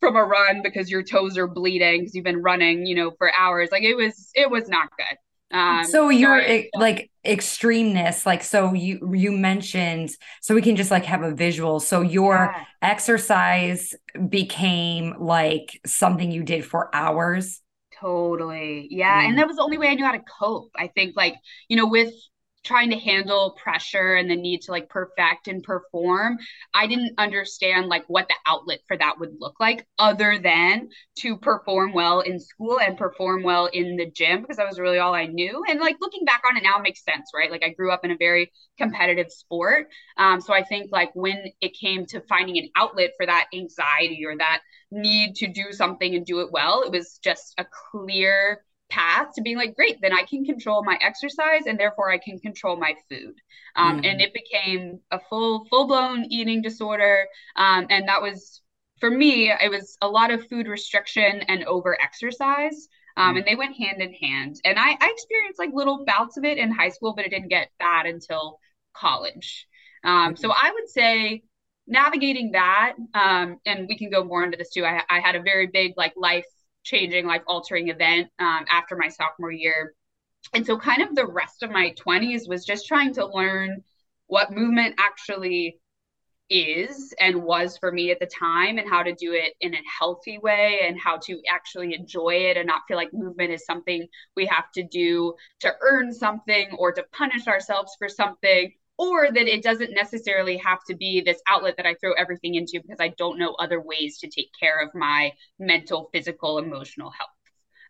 from 0.00 0.14
a 0.14 0.22
run 0.22 0.62
because 0.62 0.88
your 0.88 1.02
toes 1.02 1.36
are 1.36 1.48
bleeding 1.48 2.02
because 2.02 2.14
you've 2.14 2.22
been 2.22 2.40
running 2.40 2.86
you 2.86 2.94
know 2.94 3.10
for 3.18 3.32
hours 3.34 3.68
like 3.72 3.82
it 3.82 3.96
was 3.96 4.30
it 4.36 4.48
was 4.48 4.68
not 4.68 4.88
good 4.96 5.18
um, 5.50 5.84
so 5.84 6.10
sorry. 6.10 6.70
like 6.74 7.10
extremeness, 7.24 8.26
like 8.26 8.42
so 8.42 8.74
you 8.74 9.14
you 9.14 9.32
mentioned, 9.32 10.10
so 10.40 10.54
we 10.54 10.62
can 10.62 10.76
just 10.76 10.90
like 10.90 11.04
have 11.04 11.22
a 11.22 11.34
visual. 11.34 11.80
So 11.80 12.02
your 12.02 12.52
yeah. 12.54 12.64
exercise 12.82 13.94
became 14.28 15.14
like 15.18 15.80
something 15.86 16.30
you 16.30 16.42
did 16.42 16.64
for 16.64 16.94
hours. 16.94 17.62
Totally. 18.00 18.88
Yeah. 18.90 19.22
Mm. 19.22 19.28
And 19.28 19.38
that 19.38 19.46
was 19.46 19.56
the 19.56 19.62
only 19.62 19.78
way 19.78 19.88
I 19.88 19.94
knew 19.94 20.04
how 20.04 20.12
to 20.12 20.22
cope. 20.38 20.70
I 20.76 20.88
think 20.88 21.16
like, 21.16 21.34
you 21.68 21.76
know, 21.76 21.86
with 21.86 22.12
trying 22.64 22.90
to 22.90 22.98
handle 22.98 23.56
pressure 23.62 24.14
and 24.14 24.30
the 24.30 24.36
need 24.36 24.60
to 24.62 24.70
like 24.72 24.88
perfect 24.88 25.48
and 25.48 25.62
perform 25.62 26.36
i 26.74 26.86
didn't 26.86 27.14
understand 27.18 27.86
like 27.86 28.04
what 28.08 28.28
the 28.28 28.34
outlet 28.46 28.80
for 28.86 28.96
that 28.96 29.18
would 29.18 29.32
look 29.38 29.54
like 29.60 29.86
other 29.98 30.38
than 30.38 30.88
to 31.16 31.36
perform 31.36 31.92
well 31.92 32.20
in 32.20 32.38
school 32.38 32.78
and 32.80 32.98
perform 32.98 33.42
well 33.42 33.66
in 33.66 33.96
the 33.96 34.10
gym 34.10 34.40
because 34.40 34.56
that 34.56 34.68
was 34.68 34.78
really 34.78 34.98
all 34.98 35.14
i 35.14 35.26
knew. 35.26 35.62
And 35.68 35.80
like 35.80 35.96
looking 36.00 36.24
back 36.24 36.42
on 36.48 36.56
it 36.56 36.62
now 36.62 36.78
makes 36.78 37.04
sense 37.04 37.30
right? 37.34 37.50
Like 37.50 37.64
i 37.64 37.70
grew 37.70 37.90
up 37.90 38.04
in 38.04 38.10
a 38.10 38.16
very 38.16 38.52
competitive 38.76 39.30
sport. 39.30 39.86
Um, 40.16 40.40
so 40.40 40.52
i 40.52 40.62
think 40.62 40.90
like 40.92 41.10
when 41.14 41.44
it 41.60 41.74
came 41.74 42.06
to 42.06 42.20
finding 42.22 42.58
an 42.58 42.68
outlet 42.76 43.10
for 43.16 43.26
that 43.26 43.46
anxiety 43.54 44.24
or 44.26 44.36
that 44.36 44.60
need 44.90 45.34
to 45.36 45.46
do 45.46 45.72
something 45.72 46.14
and 46.14 46.24
do 46.24 46.40
it 46.40 46.50
well 46.50 46.82
it 46.82 46.90
was 46.90 47.18
just 47.22 47.54
a 47.58 47.66
clear 47.90 48.64
path 48.90 49.28
to 49.34 49.42
being 49.42 49.56
like, 49.56 49.74
great, 49.74 50.00
then 50.00 50.12
I 50.12 50.22
can 50.22 50.44
control 50.44 50.82
my 50.84 50.98
exercise 51.02 51.66
and 51.66 51.78
therefore 51.78 52.10
I 52.10 52.18
can 52.18 52.38
control 52.38 52.76
my 52.76 52.94
food. 53.08 53.34
Um, 53.76 54.00
mm. 54.00 54.10
And 54.10 54.20
it 54.20 54.32
became 54.32 55.00
a 55.10 55.20
full, 55.28 55.66
full 55.66 55.86
blown 55.86 56.24
eating 56.30 56.62
disorder. 56.62 57.26
Um, 57.56 57.86
and 57.90 58.08
that 58.08 58.22
was, 58.22 58.62
for 59.00 59.10
me, 59.10 59.50
it 59.50 59.70
was 59.70 59.96
a 60.00 60.08
lot 60.08 60.30
of 60.30 60.46
food 60.48 60.66
restriction 60.66 61.42
and 61.48 61.64
over 61.64 62.00
exercise. 62.00 62.88
Um, 63.16 63.34
mm. 63.34 63.38
And 63.38 63.46
they 63.46 63.56
went 63.56 63.76
hand 63.76 64.00
in 64.00 64.12
hand. 64.14 64.56
And 64.64 64.78
I, 64.78 64.90
I 64.90 65.10
experienced 65.12 65.58
like 65.58 65.70
little 65.72 66.04
bouts 66.04 66.36
of 66.36 66.44
it 66.44 66.58
in 66.58 66.70
high 66.70 66.90
school, 66.90 67.14
but 67.14 67.24
it 67.24 67.30
didn't 67.30 67.48
get 67.48 67.70
bad 67.78 68.06
until 68.06 68.58
college. 68.94 69.66
Um, 70.04 70.36
so 70.36 70.50
I 70.50 70.70
would 70.72 70.88
say 70.88 71.42
navigating 71.86 72.52
that, 72.52 72.94
um, 73.14 73.58
and 73.66 73.88
we 73.88 73.98
can 73.98 74.10
go 74.10 74.22
more 74.24 74.44
into 74.44 74.56
this 74.56 74.70
too. 74.70 74.84
I, 74.84 75.02
I 75.10 75.20
had 75.20 75.36
a 75.36 75.42
very 75.42 75.66
big 75.66 75.94
like 75.96 76.12
life 76.16 76.44
changing, 76.82 77.26
life 77.26 77.42
altering 77.46 77.88
event 77.88 78.28
um, 78.38 78.64
after 78.70 78.96
my 78.96 79.08
sophomore 79.08 79.52
year. 79.52 79.94
And 80.54 80.64
so, 80.64 80.78
kind 80.78 81.02
of 81.02 81.14
the 81.14 81.26
rest 81.26 81.62
of 81.62 81.70
my 81.70 81.94
20s 81.98 82.48
was 82.48 82.64
just 82.64 82.86
trying 82.86 83.14
to 83.14 83.26
learn 83.26 83.82
what 84.26 84.52
movement 84.52 84.94
actually 84.98 85.78
is 86.50 87.14
and 87.20 87.42
was 87.42 87.76
for 87.76 87.92
me 87.92 88.10
at 88.10 88.20
the 88.20 88.26
time 88.26 88.78
and 88.78 88.88
how 88.88 89.02
to 89.02 89.14
do 89.14 89.32
it 89.32 89.54
in 89.60 89.74
a 89.74 89.82
healthy 89.98 90.38
way 90.38 90.80
and 90.84 90.98
how 90.98 91.18
to 91.18 91.40
actually 91.48 91.94
enjoy 91.94 92.30
it 92.30 92.56
and 92.56 92.66
not 92.66 92.82
feel 92.88 92.96
like 92.96 93.12
movement 93.12 93.52
is 93.52 93.64
something 93.66 94.06
we 94.34 94.46
have 94.46 94.70
to 94.72 94.82
do 94.82 95.34
to 95.60 95.70
earn 95.82 96.12
something 96.12 96.70
or 96.78 96.92
to 96.92 97.04
punish 97.12 97.46
ourselves 97.46 97.94
for 97.98 98.08
something 98.08 98.72
or 98.98 99.28
that 99.30 99.46
it 99.46 99.62
doesn't 99.62 99.92
necessarily 99.92 100.56
have 100.58 100.80
to 100.88 100.94
be 100.94 101.22
this 101.24 101.40
outlet 101.48 101.76
that 101.76 101.86
I 101.86 101.94
throw 101.94 102.12
everything 102.14 102.56
into 102.56 102.80
because 102.82 102.98
I 103.00 103.14
don't 103.16 103.38
know 103.38 103.54
other 103.54 103.80
ways 103.80 104.18
to 104.18 104.28
take 104.28 104.50
care 104.58 104.80
of 104.80 104.90
my 104.94 105.32
mental, 105.58 106.10
physical, 106.12 106.58
emotional 106.58 107.10
health. 107.10 107.30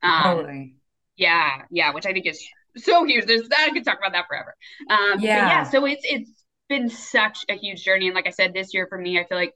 Um, 0.03 0.37
totally. 0.37 0.75
Yeah, 1.17 1.63
yeah, 1.71 1.93
which 1.95 2.07
I 2.07 2.13
think 2.13 2.27
is 2.27 2.47
so 2.77 3.05
huge. 3.05 3.27
There's 3.27 3.49
I 3.57 3.71
could 3.71 3.85
talk 3.85 3.99
about 3.99 4.13
that 4.13 4.27
forever. 4.29 4.55
Um, 4.89 5.21
yeah, 5.21 5.49
yeah. 5.49 5.63
So 5.65 5.85
it's 5.87 6.03
it's 6.05 6.31
been 6.69 6.91
such 6.91 7.45
a 7.49 7.55
huge 7.55 7.83
journey, 7.83 8.07
and 8.07 8.15
like 8.15 8.27
I 8.27 8.31
said, 8.31 8.53
this 8.53 8.75
year 8.75 8.87
for 8.89 8.99
me, 8.99 9.19
I 9.19 9.25
feel 9.25 9.39
like 9.39 9.55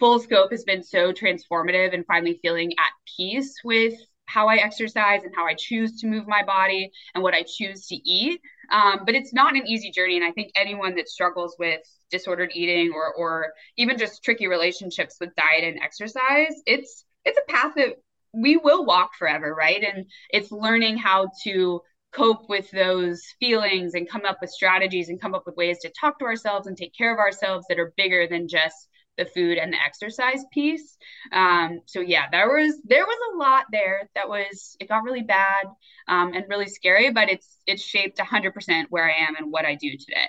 full 0.00 0.18
scope 0.18 0.50
has 0.50 0.64
been 0.64 0.82
so 0.82 1.12
transformative, 1.12 1.94
and 1.94 2.06
finally 2.06 2.38
feeling 2.42 2.72
at 2.72 2.90
peace 3.16 3.60
with 3.62 3.94
how 4.28 4.48
I 4.48 4.56
exercise 4.56 5.24
and 5.24 5.34
how 5.34 5.46
I 5.46 5.54
choose 5.54 6.00
to 6.00 6.06
move 6.06 6.26
my 6.28 6.42
body 6.44 6.90
and 7.14 7.22
what 7.22 7.34
I 7.34 7.42
choose 7.42 7.86
to 7.86 7.96
eat. 7.96 8.40
Um, 8.70 9.00
but 9.06 9.14
it's 9.14 9.32
not 9.32 9.56
an 9.56 9.66
easy 9.66 9.90
journey. 9.90 10.16
And 10.16 10.24
I 10.24 10.32
think 10.32 10.52
anyone 10.54 10.94
that 10.96 11.08
struggles 11.08 11.56
with 11.58 11.80
disordered 12.10 12.50
eating 12.54 12.92
or 12.94 13.12
or 13.14 13.52
even 13.76 13.98
just 13.98 14.22
tricky 14.22 14.46
relationships 14.46 15.16
with 15.20 15.34
diet 15.34 15.64
and 15.64 15.80
exercise, 15.82 16.54
it's 16.66 17.04
it's 17.24 17.38
a 17.38 17.52
path 17.52 17.72
that 17.76 17.96
we 18.34 18.56
will 18.58 18.84
walk 18.84 19.10
forever, 19.18 19.54
right? 19.54 19.82
And 19.82 20.06
it's 20.30 20.52
learning 20.52 20.98
how 20.98 21.30
to 21.44 21.80
cope 22.12 22.48
with 22.48 22.70
those 22.70 23.22
feelings 23.38 23.94
and 23.94 24.08
come 24.08 24.24
up 24.24 24.38
with 24.40 24.50
strategies 24.50 25.08
and 25.08 25.20
come 25.20 25.34
up 25.34 25.44
with 25.46 25.56
ways 25.56 25.78
to 25.78 25.92
talk 25.98 26.18
to 26.18 26.24
ourselves 26.24 26.66
and 26.66 26.76
take 26.76 26.94
care 26.94 27.12
of 27.12 27.18
ourselves 27.18 27.66
that 27.68 27.78
are 27.78 27.92
bigger 27.96 28.26
than 28.26 28.48
just 28.48 28.87
the 29.18 29.26
food 29.26 29.58
and 29.58 29.72
the 29.72 29.82
exercise 29.84 30.44
piece. 30.52 30.96
Um, 31.32 31.80
so 31.86 32.00
yeah, 32.00 32.26
there 32.30 32.48
was 32.48 32.80
there 32.84 33.04
was 33.04 33.18
a 33.34 33.36
lot 33.36 33.66
there 33.70 34.08
that 34.14 34.28
was 34.28 34.76
it 34.80 34.88
got 34.88 35.02
really 35.02 35.22
bad 35.22 35.66
um, 36.06 36.32
and 36.32 36.44
really 36.48 36.68
scary, 36.68 37.10
but 37.12 37.28
it's 37.28 37.58
it's 37.66 37.82
shaped 37.82 38.18
100% 38.18 38.86
where 38.88 39.04
I 39.04 39.26
am 39.28 39.36
and 39.36 39.52
what 39.52 39.66
I 39.66 39.74
do 39.74 39.90
today. 39.96 40.28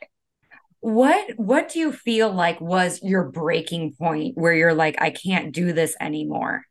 What 0.81 1.31
what 1.38 1.69
do 1.69 1.79
you 1.79 1.91
feel 1.91 2.31
like 2.31 2.60
was 2.60 3.01
your 3.03 3.25
breaking 3.25 3.93
point 3.93 4.38
where 4.38 4.53
you're 4.53 4.74
like 4.74 4.96
I 5.00 5.12
can't 5.12 5.53
do 5.53 5.74
this 5.74 5.96
anymore? 6.00 6.63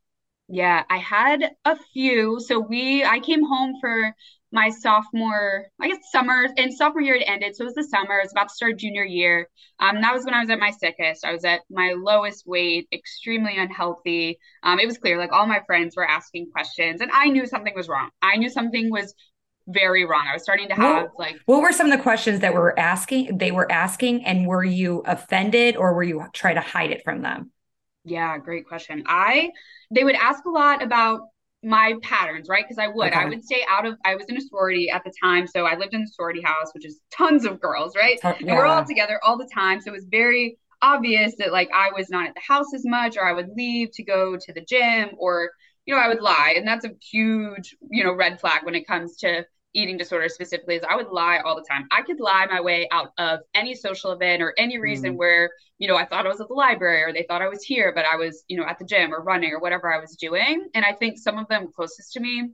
Yeah, 0.49 0.85
I 0.89 0.99
had 0.99 1.51
a 1.65 1.77
few. 1.93 2.41
So 2.41 2.59
we 2.59 3.05
I 3.05 3.21
came 3.21 3.45
home 3.45 3.75
for 3.81 4.15
my 4.51 4.71
sophomore, 4.71 5.67
I 5.79 5.89
guess 5.89 6.11
summer 6.11 6.49
and 6.57 6.73
sophomore 6.73 7.03
year 7.03 7.17
it 7.17 7.25
ended. 7.27 7.55
So 7.55 7.65
it 7.65 7.67
was 7.67 7.75
the 7.75 7.85
summer. 7.85 8.19
I 8.19 8.23
was 8.23 8.33
about 8.33 8.49
to 8.49 8.55
start 8.55 8.79
junior 8.79 9.05
year. 9.05 9.49
Um, 9.79 10.01
that 10.01 10.15
was 10.15 10.25
when 10.25 10.33
I 10.33 10.41
was 10.41 10.49
at 10.49 10.59
my 10.59 10.71
sickest. 10.71 11.25
I 11.25 11.33
was 11.33 11.45
at 11.45 11.61
my 11.71 11.95
lowest 11.99 12.47
weight, 12.47 12.89
extremely 12.93 13.59
unhealthy. 13.59 14.39
Um, 14.63 14.79
it 14.79 14.87
was 14.87 14.97
clear, 14.97 15.19
like 15.19 15.33
all 15.33 15.47
my 15.47 15.61
friends 15.67 15.97
were 15.97 16.09
asking 16.09 16.51
questions, 16.51 17.03
and 17.03 17.11
I 17.13 17.29
knew 17.29 17.47
something 17.47 17.75
was 17.77 17.89
wrong. 17.89 18.09
I 18.23 18.37
knew 18.37 18.49
something 18.49 18.91
was 18.91 19.15
very 19.67 20.07
wrong. 20.07 20.25
I 20.29 20.33
was 20.33 20.43
starting 20.43 20.69
to 20.69 20.75
have 20.75 21.09
what, 21.15 21.19
like 21.19 21.41
what 21.45 21.61
were 21.61 21.73
some 21.73 21.93
of 21.93 21.97
the 21.97 22.03
questions 22.03 22.41
that 22.41 22.55
were 22.55 22.79
asking 22.79 23.37
they 23.37 23.51
were 23.51 23.71
asking 23.71 24.25
and 24.25 24.47
were 24.47 24.65
you 24.65 25.03
offended 25.05 25.77
or 25.77 25.93
were 25.93 26.03
you 26.03 26.25
trying 26.33 26.55
to 26.55 26.63
hide 26.63 26.91
it 26.91 27.05
from 27.05 27.21
them? 27.21 27.51
Yeah, 28.09 28.39
great 28.39 28.67
question. 28.67 29.05
I 29.07 29.51
they 29.95 30.05
would 30.05 30.15
ask 30.15 30.45
a 30.45 30.51
lot 30.51 30.83
about 30.83 31.23
my 31.63 31.95
patterns, 32.03 32.49
right? 32.49 32.65
Because 32.65 32.79
I 32.79 32.89
would, 32.89 33.09
okay. 33.09 33.19
I 33.19 33.25
would 33.25 33.45
stay 33.45 33.65
out 33.69 33.85
of. 33.87 33.95
I 34.05 34.15
was 34.15 34.27
in 34.29 34.37
a 34.37 34.41
sorority 34.41 34.91
at 34.91 35.03
the 35.05 35.13
time, 35.23 35.47
so 35.47 35.67
I 35.67 35.77
lived 35.77 35.95
in 35.95 36.03
the 36.03 36.09
sorority 36.09 36.43
house, 36.43 36.73
which 36.73 36.87
is 36.87 37.01
tons 37.11 37.45
of 37.45 37.61
girls, 37.61 37.97
right? 37.97 38.19
Yeah. 38.23 38.35
And 38.39 38.49
we're 38.49 38.67
all 38.67 38.85
together 38.85 39.21
all 39.25 39.37
the 39.37 39.49
time, 39.53 39.81
so 39.81 39.91
it 39.91 39.95
was 39.95 40.07
very 40.11 40.59
obvious 40.81 41.35
that 41.39 41.53
like 41.53 41.69
I 41.75 41.91
was 41.97 42.09
not 42.11 42.29
at 42.29 42.35
the 42.35 42.41
house 42.41 42.73
as 42.75 42.85
much, 42.85 43.17
or 43.17 43.27
I 43.27 43.33
would 43.33 43.51
leave 43.57 43.91
to 43.95 44.05
go 44.05 44.37
to 44.37 44.53
the 44.53 44.61
gym, 44.61 45.11
or 45.19 45.51
you 45.87 45.95
know, 45.95 46.01
I 46.01 46.09
would 46.09 46.21
lie, 46.21 46.55
and 46.57 46.67
that's 46.67 46.85
a 46.85 46.91
huge, 47.11 47.77
you 47.91 48.05
know, 48.05 48.13
red 48.13 48.41
flag 48.41 48.65
when 48.65 48.75
it 48.75 48.87
comes 48.87 49.17
to 49.17 49.45
eating 49.75 49.97
disorder 49.97 50.29
specifically 50.29 50.77
is 50.77 50.83
I 50.89 50.97
would 50.97 51.09
lie 51.09 51.39
all 51.45 51.57
the 51.57 51.65
time. 51.69 51.87
I 51.91 52.03
could 52.03 52.21
lie 52.21 52.47
my 52.51 52.61
way 52.61 52.89
out 52.91 53.13
of 53.19 53.41
any 53.55 53.75
social 53.75 54.13
event 54.13 54.43
or 54.43 54.55
any 54.57 54.79
reason 54.79 55.15
mm. 55.15 55.17
where, 55.17 55.51
you 55.79 55.89
know, 55.89 55.97
I 55.97 56.07
thought 56.07 56.27
I 56.27 56.29
was 56.29 56.41
at 56.41 56.49
the 56.49 56.55
library 56.55 57.03
or 57.03 57.13
they 57.13 57.25
thought 57.29 57.43
I 57.43 57.49
was 57.49 57.63
here, 57.63 57.93
but 57.95 58.05
I 58.05 58.17
was, 58.17 58.45
you 58.49 58.57
know, 58.57 58.67
at 58.67 58.79
the 58.79 58.85
gym 58.85 59.13
or 59.13 59.23
running 59.23 59.53
or 59.53 59.61
whatever 59.61 59.93
I 59.93 60.01
was 60.01 60.17
doing. 60.17 60.69
And 60.75 60.85
I 60.85 60.93
think 60.93 61.19
some 61.19 61.39
of 61.39 61.49
them 61.49 61.69
closest 61.75 62.13
to 62.15 62.21
me 62.21 62.51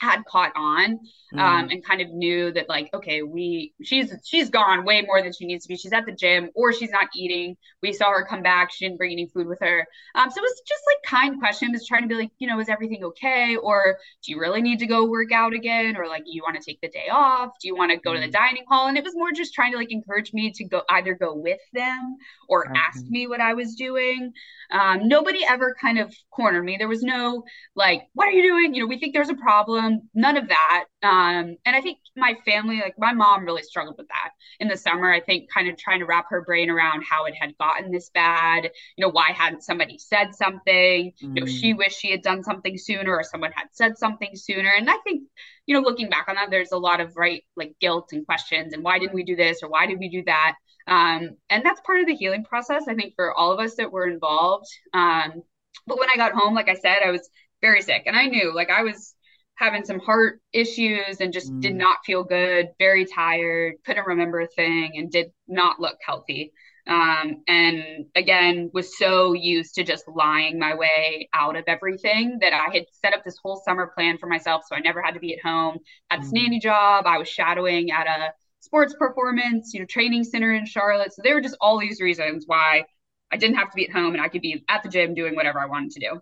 had 0.00 0.24
caught 0.26 0.52
on 0.54 1.00
um, 1.34 1.68
mm. 1.68 1.72
and 1.72 1.84
kind 1.84 2.00
of 2.00 2.10
knew 2.10 2.52
that 2.52 2.68
like 2.68 2.88
okay 2.94 3.22
we 3.22 3.72
she's 3.82 4.14
she's 4.24 4.48
gone 4.48 4.84
way 4.84 5.02
more 5.02 5.22
than 5.22 5.32
she 5.32 5.44
needs 5.44 5.64
to 5.64 5.68
be 5.68 5.76
she's 5.76 5.92
at 5.92 6.06
the 6.06 6.12
gym 6.12 6.50
or 6.54 6.72
she's 6.72 6.90
not 6.90 7.08
eating 7.16 7.56
we 7.82 7.92
saw 7.92 8.10
her 8.10 8.24
come 8.24 8.42
back 8.42 8.70
she 8.70 8.84
didn't 8.84 8.96
bring 8.96 9.12
any 9.12 9.26
food 9.26 9.46
with 9.46 9.58
her 9.60 9.86
um, 10.14 10.30
so 10.30 10.38
it 10.38 10.42
was 10.42 10.62
just 10.66 10.82
like 10.86 10.97
kind 11.08 11.38
questions 11.38 11.86
trying 11.86 12.02
to 12.02 12.08
be 12.08 12.14
like 12.14 12.30
you 12.38 12.46
know 12.46 12.58
is 12.60 12.68
everything 12.68 13.04
okay? 13.04 13.56
Or 13.56 13.98
do 14.24 14.32
you 14.32 14.40
really 14.40 14.62
need 14.62 14.78
to 14.80 14.86
go 14.86 15.06
work 15.06 15.32
out 15.32 15.52
again? 15.52 15.96
Or 15.96 16.06
like 16.06 16.24
you 16.26 16.42
want 16.42 16.56
to 16.56 16.62
take 16.62 16.80
the 16.80 16.88
day 16.88 17.08
off? 17.10 17.50
Do 17.60 17.68
you 17.68 17.76
want 17.76 17.92
to 17.92 17.98
go 17.98 18.14
to 18.14 18.20
the 18.20 18.28
mm. 18.28 18.32
dining 18.32 18.64
hall? 18.68 18.88
And 18.88 18.98
it 18.98 19.04
was 19.04 19.14
more 19.14 19.32
just 19.32 19.54
trying 19.54 19.72
to 19.72 19.78
like 19.78 19.92
encourage 19.92 20.32
me 20.32 20.52
to 20.52 20.64
go 20.64 20.82
either 20.90 21.14
go 21.14 21.34
with 21.34 21.60
them 21.72 22.16
or 22.48 22.68
okay. 22.68 22.78
ask 22.78 23.04
me 23.06 23.26
what 23.26 23.40
i 23.40 23.54
was 23.54 23.74
doing. 23.74 24.32
Um, 24.70 25.08
nobody 25.08 25.44
ever 25.46 25.74
kind 25.80 25.98
of 25.98 26.14
cornered 26.30 26.64
me. 26.64 26.76
There 26.78 26.88
was 26.88 27.02
no 27.02 27.44
like 27.74 28.02
what 28.14 28.28
are 28.28 28.32
you 28.32 28.42
doing? 28.42 28.74
You 28.74 28.82
know 28.82 28.88
we 28.88 28.98
think 28.98 29.14
there's 29.14 29.30
a 29.30 29.34
problem. 29.34 30.08
None 30.14 30.36
of 30.36 30.48
that 30.48 30.84
um, 31.02 31.56
and 31.64 31.76
i 31.76 31.80
think 31.80 31.98
my 32.16 32.34
family 32.44 32.80
like 32.80 32.94
my 32.98 33.12
mom 33.12 33.44
really 33.44 33.62
struggled 33.62 33.96
with 33.98 34.08
that 34.08 34.30
in 34.58 34.68
the 34.68 34.76
summer 34.76 35.12
i 35.12 35.20
think 35.20 35.48
kind 35.52 35.68
of 35.68 35.76
trying 35.76 36.00
to 36.00 36.06
wrap 36.06 36.26
her 36.28 36.42
brain 36.42 36.70
around 36.70 37.04
how 37.08 37.24
it 37.26 37.34
had 37.38 37.56
gotten 37.58 37.92
this 37.92 38.10
bad 38.10 38.70
you 38.96 39.04
know 39.04 39.10
why 39.10 39.30
hadn't 39.32 39.62
somebody 39.62 39.96
said 39.98 40.34
something 40.34 41.12
mm. 41.12 41.12
you 41.20 41.40
know 41.40 41.46
she 41.46 41.72
mm. 41.72 41.78
wished 41.78 41.98
she 41.98 42.10
had 42.10 42.22
done 42.22 42.42
something 42.42 42.76
sooner 42.76 43.14
or 43.14 43.22
someone 43.22 43.52
had 43.52 43.68
said 43.72 43.96
something 43.96 44.30
sooner 44.34 44.70
and 44.76 44.90
i 44.90 44.96
think 45.04 45.22
you 45.66 45.74
know 45.74 45.80
looking 45.80 46.08
back 46.08 46.26
on 46.28 46.34
that 46.34 46.50
there's 46.50 46.72
a 46.72 46.78
lot 46.78 47.00
of 47.00 47.16
right 47.16 47.44
like 47.56 47.74
guilt 47.80 48.08
and 48.12 48.26
questions 48.26 48.72
and 48.72 48.82
why 48.82 48.98
didn't 48.98 49.14
we 49.14 49.22
do 49.22 49.36
this 49.36 49.62
or 49.62 49.68
why 49.68 49.86
did 49.86 49.98
we 49.98 50.08
do 50.08 50.22
that 50.24 50.54
um, 50.88 51.36
and 51.50 51.66
that's 51.66 51.82
part 51.82 52.00
of 52.00 52.06
the 52.06 52.16
healing 52.16 52.44
process 52.44 52.84
i 52.88 52.94
think 52.94 53.14
for 53.14 53.32
all 53.32 53.52
of 53.52 53.60
us 53.60 53.76
that 53.76 53.92
were 53.92 54.08
involved 54.08 54.66
um, 54.94 55.42
but 55.86 55.98
when 55.98 56.08
i 56.10 56.16
got 56.16 56.32
home 56.32 56.54
like 56.54 56.68
i 56.68 56.74
said 56.74 56.98
i 57.04 57.10
was 57.10 57.28
very 57.60 57.82
sick 57.82 58.02
and 58.06 58.16
i 58.16 58.26
knew 58.26 58.52
like 58.54 58.70
i 58.70 58.82
was 58.82 59.14
having 59.58 59.84
some 59.84 59.98
heart 59.98 60.40
issues 60.52 61.20
and 61.20 61.32
just 61.32 61.52
mm. 61.52 61.60
did 61.60 61.74
not 61.74 61.98
feel 62.06 62.22
good, 62.22 62.68
very 62.78 63.04
tired, 63.04 63.74
couldn't 63.84 64.06
remember 64.06 64.40
a 64.40 64.46
thing, 64.46 64.92
and 64.94 65.10
did 65.10 65.32
not 65.48 65.80
look 65.80 65.98
healthy. 66.00 66.52
Um, 66.86 67.42
and 67.48 68.06
again, 68.14 68.70
was 68.72 68.96
so 68.96 69.34
used 69.34 69.74
to 69.74 69.82
just 69.82 70.06
lying 70.08 70.58
my 70.58 70.74
way 70.74 71.28
out 71.34 71.56
of 71.56 71.64
everything 71.66 72.38
that 72.40 72.54
I 72.54 72.72
had 72.72 72.86
set 72.92 73.14
up 73.14 73.24
this 73.24 73.36
whole 73.42 73.60
summer 73.62 73.90
plan 73.94 74.16
for 74.16 74.26
myself. 74.26 74.62
So 74.66 74.76
I 74.76 74.80
never 74.80 75.02
had 75.02 75.14
to 75.14 75.20
be 75.20 75.34
at 75.34 75.42
home. 75.42 75.78
Had 76.08 76.22
this 76.22 76.30
mm. 76.30 76.42
nanny 76.42 76.60
job. 76.60 77.04
I 77.06 77.18
was 77.18 77.28
shadowing 77.28 77.90
at 77.90 78.06
a 78.06 78.32
sports 78.60 78.94
performance, 78.96 79.74
you 79.74 79.80
know, 79.80 79.86
training 79.86 80.24
center 80.24 80.52
in 80.52 80.66
Charlotte. 80.66 81.12
So 81.12 81.22
there 81.22 81.34
were 81.34 81.40
just 81.40 81.56
all 81.60 81.78
these 81.78 82.00
reasons 82.00 82.44
why 82.46 82.84
I 83.30 83.36
didn't 83.36 83.56
have 83.56 83.70
to 83.70 83.76
be 83.76 83.86
at 83.86 83.92
home 83.92 84.14
and 84.14 84.22
I 84.22 84.28
could 84.28 84.40
be 84.40 84.64
at 84.68 84.82
the 84.82 84.88
gym 84.88 85.14
doing 85.14 85.34
whatever 85.34 85.60
I 85.60 85.66
wanted 85.66 85.90
to 85.92 86.00
do. 86.00 86.20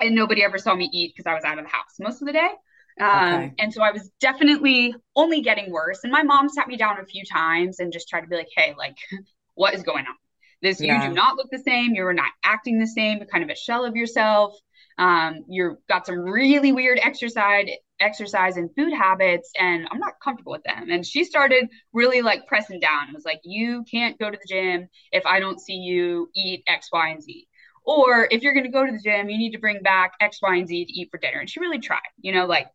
And 0.00 0.14
nobody 0.14 0.42
ever 0.42 0.56
saw 0.56 0.74
me 0.74 0.88
eat 0.92 1.12
because 1.14 1.30
I 1.30 1.34
was 1.34 1.44
out 1.44 1.58
of 1.58 1.64
the 1.64 1.70
house 1.70 2.00
most 2.00 2.22
of 2.22 2.26
the 2.26 2.32
day. 2.32 2.48
Um, 3.00 3.34
okay. 3.34 3.54
And 3.58 3.72
so 3.72 3.82
I 3.82 3.92
was 3.92 4.10
definitely 4.20 4.94
only 5.16 5.40
getting 5.40 5.72
worse. 5.72 6.00
And 6.02 6.12
my 6.12 6.22
mom 6.22 6.48
sat 6.48 6.68
me 6.68 6.76
down 6.76 7.00
a 7.00 7.06
few 7.06 7.24
times 7.24 7.80
and 7.80 7.92
just 7.92 8.08
tried 8.08 8.22
to 8.22 8.26
be 8.26 8.36
like, 8.36 8.48
hey, 8.54 8.74
like, 8.76 8.96
what 9.54 9.74
is 9.74 9.82
going 9.82 10.06
on? 10.06 10.14
This, 10.62 10.80
yeah. 10.80 11.02
you 11.02 11.08
do 11.08 11.14
not 11.14 11.36
look 11.36 11.48
the 11.50 11.58
same. 11.58 11.94
You're 11.94 12.12
not 12.12 12.30
acting 12.44 12.78
the 12.78 12.86
same, 12.86 13.18
You're 13.18 13.26
kind 13.26 13.42
of 13.42 13.50
a 13.50 13.56
shell 13.56 13.84
of 13.84 13.96
yourself. 13.96 14.54
Um, 14.98 15.44
you've 15.48 15.76
got 15.88 16.04
some 16.04 16.18
really 16.18 16.72
weird 16.72 16.98
exercise, 17.02 17.68
exercise 18.00 18.58
and 18.58 18.68
food 18.76 18.92
habits, 18.92 19.50
and 19.58 19.88
I'm 19.90 19.98
not 19.98 20.14
comfortable 20.22 20.52
with 20.52 20.64
them. 20.64 20.90
And 20.90 21.06
she 21.06 21.24
started 21.24 21.68
really 21.94 22.20
like 22.20 22.46
pressing 22.46 22.80
down. 22.80 23.08
It 23.08 23.14
was 23.14 23.24
like, 23.24 23.40
you 23.42 23.82
can't 23.90 24.18
go 24.18 24.30
to 24.30 24.36
the 24.36 24.46
gym 24.46 24.88
if 25.10 25.24
I 25.24 25.40
don't 25.40 25.58
see 25.58 25.74
you 25.74 26.28
eat 26.34 26.64
X, 26.66 26.90
Y, 26.92 27.08
and 27.08 27.22
Z. 27.22 27.46
Or 27.82 28.28
if 28.30 28.42
you're 28.42 28.52
going 28.52 28.66
to 28.66 28.70
go 28.70 28.84
to 28.84 28.92
the 28.92 29.00
gym, 29.02 29.30
you 29.30 29.38
need 29.38 29.52
to 29.52 29.58
bring 29.58 29.80
back 29.80 30.12
X, 30.20 30.40
Y, 30.42 30.56
and 30.56 30.68
Z 30.68 30.84
to 30.84 30.92
eat 30.92 31.08
for 31.10 31.16
dinner. 31.16 31.38
And 31.40 31.48
she 31.48 31.60
really 31.60 31.78
tried, 31.78 32.00
you 32.20 32.32
know, 32.32 32.44
like 32.44 32.66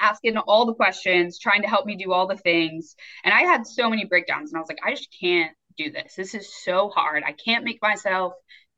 asking 0.00 0.36
all 0.36 0.66
the 0.66 0.74
questions, 0.74 1.38
trying 1.38 1.62
to 1.62 1.68
help 1.68 1.86
me 1.86 1.96
do 1.96 2.12
all 2.12 2.26
the 2.26 2.36
things. 2.36 2.96
And 3.24 3.32
I 3.32 3.42
had 3.42 3.66
so 3.66 3.90
many 3.90 4.04
breakdowns 4.04 4.50
and 4.50 4.58
I 4.58 4.60
was 4.60 4.68
like, 4.68 4.80
I 4.84 4.90
just 4.90 5.14
can't 5.20 5.52
do 5.76 5.90
this. 5.90 6.14
This 6.14 6.34
is 6.34 6.54
so 6.64 6.88
hard. 6.88 7.22
I 7.26 7.32
can't 7.32 7.64
make 7.64 7.80
myself 7.82 8.32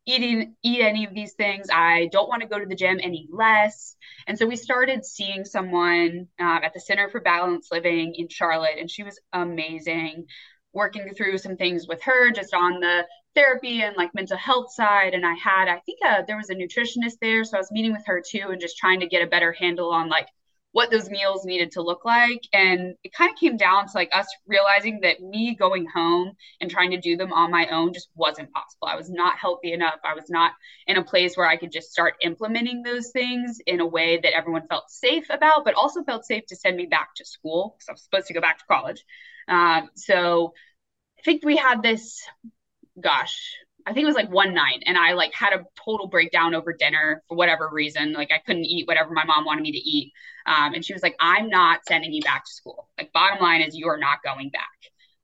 eating 0.06 0.54
eat 0.62 0.80
any 0.80 1.04
of 1.04 1.14
these 1.14 1.34
things. 1.34 1.68
I 1.72 2.08
don't 2.12 2.28
want 2.28 2.42
to 2.42 2.48
go 2.48 2.58
to 2.58 2.66
the 2.66 2.74
gym 2.74 2.98
any 3.02 3.28
less. 3.30 3.94
And 4.26 4.38
so 4.38 4.46
we 4.46 4.56
started 4.56 5.04
seeing 5.04 5.44
someone 5.44 6.28
uh, 6.40 6.60
at 6.62 6.72
the 6.72 6.80
Center 6.80 7.10
for 7.10 7.20
Balanced 7.20 7.70
Living 7.70 8.14
in 8.14 8.28
Charlotte, 8.28 8.78
and 8.78 8.90
she 8.90 9.02
was 9.02 9.20
amazing. 9.32 10.24
Working 10.72 11.12
through 11.14 11.38
some 11.38 11.56
things 11.56 11.86
with 11.88 12.02
her 12.02 12.30
just 12.30 12.54
on 12.54 12.80
the 12.80 13.04
therapy 13.34 13.82
and 13.82 13.96
like 13.96 14.14
mental 14.14 14.36
health 14.36 14.72
side. 14.72 15.14
And 15.14 15.24
I 15.24 15.34
had, 15.34 15.68
I 15.68 15.80
think 15.86 15.98
uh, 16.04 16.22
there 16.26 16.36
was 16.36 16.50
a 16.50 16.54
nutritionist 16.54 17.18
there. 17.20 17.44
So 17.44 17.56
I 17.56 17.60
was 17.60 17.72
meeting 17.72 17.92
with 17.92 18.04
her 18.06 18.22
too 18.26 18.48
and 18.50 18.60
just 18.60 18.76
trying 18.76 19.00
to 19.00 19.06
get 19.06 19.22
a 19.22 19.26
better 19.26 19.52
handle 19.52 19.90
on 19.90 20.08
like 20.08 20.28
what 20.78 20.92
those 20.92 21.10
meals 21.10 21.44
needed 21.44 21.72
to 21.72 21.82
look 21.82 22.04
like. 22.04 22.46
And 22.52 22.94
it 23.02 23.12
kind 23.12 23.32
of 23.32 23.36
came 23.36 23.56
down 23.56 23.86
to 23.88 23.92
like 23.96 24.10
us 24.12 24.28
realizing 24.46 25.00
that 25.00 25.20
me 25.20 25.56
going 25.56 25.86
home 25.92 26.34
and 26.60 26.70
trying 26.70 26.92
to 26.92 27.00
do 27.00 27.16
them 27.16 27.32
on 27.32 27.50
my 27.50 27.66
own 27.66 27.92
just 27.92 28.08
wasn't 28.14 28.52
possible. 28.52 28.86
I 28.86 28.94
was 28.94 29.10
not 29.10 29.38
healthy 29.38 29.72
enough. 29.72 29.98
I 30.04 30.14
was 30.14 30.30
not 30.30 30.52
in 30.86 30.96
a 30.96 31.02
place 31.02 31.36
where 31.36 31.48
I 31.48 31.56
could 31.56 31.72
just 31.72 31.90
start 31.90 32.14
implementing 32.22 32.84
those 32.84 33.10
things 33.10 33.58
in 33.66 33.80
a 33.80 33.86
way 33.86 34.20
that 34.22 34.36
everyone 34.36 34.68
felt 34.68 34.88
safe 34.88 35.26
about, 35.30 35.64
but 35.64 35.74
also 35.74 36.04
felt 36.04 36.24
safe 36.24 36.46
to 36.46 36.54
send 36.54 36.76
me 36.76 36.86
back 36.86 37.08
to 37.16 37.24
school 37.24 37.74
because 37.74 37.88
I 37.88 37.92
was 37.94 38.04
supposed 38.04 38.28
to 38.28 38.34
go 38.34 38.40
back 38.40 38.58
to 38.58 38.64
college. 38.70 39.04
Um, 39.48 39.90
so 39.96 40.54
I 41.18 41.22
think 41.24 41.44
we 41.44 41.56
had 41.56 41.82
this, 41.82 42.22
gosh, 43.00 43.56
I 43.88 43.94
think 43.94 44.04
it 44.04 44.06
was 44.06 44.16
like 44.16 44.30
one 44.30 44.52
night 44.52 44.82
and 44.84 44.98
I 44.98 45.14
like 45.14 45.32
had 45.32 45.54
a 45.54 45.64
total 45.82 46.08
breakdown 46.08 46.54
over 46.54 46.74
dinner 46.74 47.22
for 47.26 47.38
whatever 47.38 47.70
reason. 47.72 48.12
Like 48.12 48.30
I 48.30 48.38
couldn't 48.38 48.66
eat 48.66 48.86
whatever 48.86 49.14
my 49.14 49.24
mom 49.24 49.46
wanted 49.46 49.62
me 49.62 49.72
to 49.72 49.78
eat. 49.78 50.12
Um, 50.44 50.74
and 50.74 50.84
she 50.84 50.92
was 50.92 51.02
like, 51.02 51.16
I'm 51.18 51.48
not 51.48 51.80
sending 51.88 52.12
you 52.12 52.20
back 52.20 52.44
to 52.44 52.52
school. 52.52 52.88
Like 52.98 53.12
bottom 53.14 53.42
line 53.42 53.62
is 53.62 53.74
you're 53.74 53.96
not 53.96 54.22
going 54.22 54.50
back. 54.50 54.66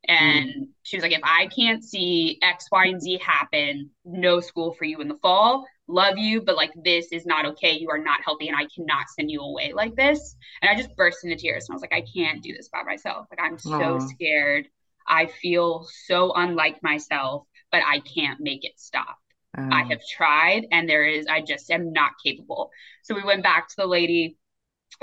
And 0.09 0.49
mm. 0.49 0.69
she 0.83 0.97
was 0.97 1.03
like, 1.03 1.13
if 1.13 1.21
I 1.23 1.49
can't 1.49 1.85
see 1.85 2.39
X, 2.43 2.67
Y, 2.73 2.87
and 2.87 3.03
Z 3.03 3.21
happen, 3.23 3.91
no 4.05 4.41
school 4.41 4.73
for 4.73 4.85
you 4.85 5.01
in 5.01 5.09
the 5.09 5.19
fall. 5.21 5.67
Love 5.87 6.17
you, 6.17 6.41
but 6.41 6.57
like 6.57 6.73
this 6.83 7.13
is 7.13 7.27
not 7.27 7.45
okay. 7.45 7.73
You 7.73 7.91
are 7.91 7.99
not 7.99 8.21
healthy, 8.25 8.49
and 8.49 8.57
I 8.57 8.67
cannot 8.75 9.05
send 9.15 9.31
you 9.31 9.41
away 9.41 9.73
like 9.75 9.95
this. 9.95 10.35
And 10.63 10.71
I 10.71 10.75
just 10.75 10.97
burst 10.97 11.25
into 11.25 11.37
tears. 11.37 11.69
And 11.69 11.75
I 11.75 11.77
was 11.77 11.83
like, 11.83 11.93
I 11.93 12.05
can't 12.15 12.43
do 12.43 12.55
this 12.55 12.69
by 12.69 12.83
myself. 12.83 13.27
Like 13.31 13.41
I'm 13.43 13.59
so 13.59 13.71
Aww. 13.71 14.09
scared. 14.09 14.67
I 15.07 15.27
feel 15.27 15.87
so 16.07 16.33
unlike 16.35 16.83
myself 16.83 17.47
but 17.75 17.83
I 17.85 17.99
can't 17.99 18.39
make 18.39 18.65
it 18.65 18.79
stop. 18.79 19.19
Um, 19.59 19.73
I 19.73 19.83
have 19.83 19.99
tried 20.09 20.69
and 20.71 20.89
there 20.89 21.05
is, 21.05 21.27
I 21.27 21.41
just 21.41 21.73
am 21.73 21.93
not 21.93 22.13
capable. 22.25 22.71
So 23.03 23.17
we 23.17 23.25
went 23.25 23.43
back 23.43 23.67
to 23.67 23.75
the 23.77 23.87
lady 23.87 24.37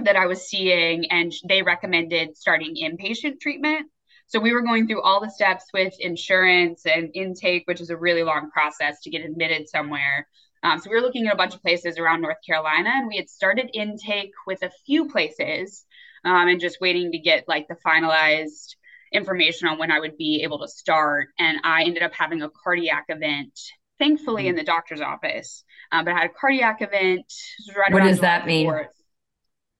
that 0.01 0.15
I 0.15 0.25
was 0.25 0.47
seeing 0.47 1.11
and 1.11 1.33
they 1.49 1.63
recommended 1.63 2.37
starting 2.37 2.77
inpatient 2.81 3.41
treatment. 3.41 3.87
So 4.27 4.39
we 4.39 4.53
were 4.53 4.61
going 4.61 4.87
through 4.87 5.01
all 5.01 5.19
the 5.19 5.29
steps 5.29 5.65
with 5.73 5.93
insurance 5.99 6.85
and 6.85 7.09
intake, 7.13 7.63
which 7.65 7.81
is 7.81 7.89
a 7.89 7.97
really 7.97 8.23
long 8.23 8.49
process 8.51 9.01
to 9.01 9.09
get 9.09 9.25
admitted 9.25 9.67
somewhere. 9.67 10.25
Um, 10.63 10.79
so 10.79 10.89
we 10.89 10.95
were 10.95 11.01
looking 11.01 11.27
at 11.27 11.33
a 11.33 11.37
bunch 11.37 11.55
of 11.55 11.61
places 11.61 11.97
around 11.97 12.21
North 12.21 12.37
Carolina, 12.47 12.91
and 12.93 13.09
we 13.09 13.17
had 13.17 13.29
started 13.29 13.69
intake 13.73 14.31
with 14.47 14.63
a 14.63 14.71
few 14.85 15.09
places, 15.09 15.85
um, 16.23 16.47
and 16.47 16.61
just 16.61 16.79
waiting 16.79 17.11
to 17.11 17.17
get 17.17 17.49
like 17.49 17.67
the 17.67 17.75
finalized 17.85 18.75
information 19.11 19.67
on 19.67 19.77
when 19.77 19.91
I 19.91 19.99
would 19.99 20.17
be 20.17 20.41
able 20.43 20.59
to 20.59 20.67
start. 20.67 21.29
And 21.37 21.59
I 21.63 21.83
ended 21.83 22.03
up 22.03 22.13
having 22.13 22.41
a 22.41 22.49
cardiac 22.49 23.05
event, 23.09 23.59
thankfully 23.99 24.47
in 24.47 24.55
mm. 24.55 24.59
the 24.59 24.63
doctor's 24.63 25.01
office. 25.01 25.63
Uh, 25.91 26.03
but 26.03 26.13
I 26.13 26.19
had 26.19 26.29
a 26.31 26.33
cardiac 26.33 26.81
event. 26.81 27.31
Right 27.75 27.91
what 27.91 28.03
does 28.03 28.21
that 28.21 28.45
mean? 28.45 28.67
4th. 28.67 28.87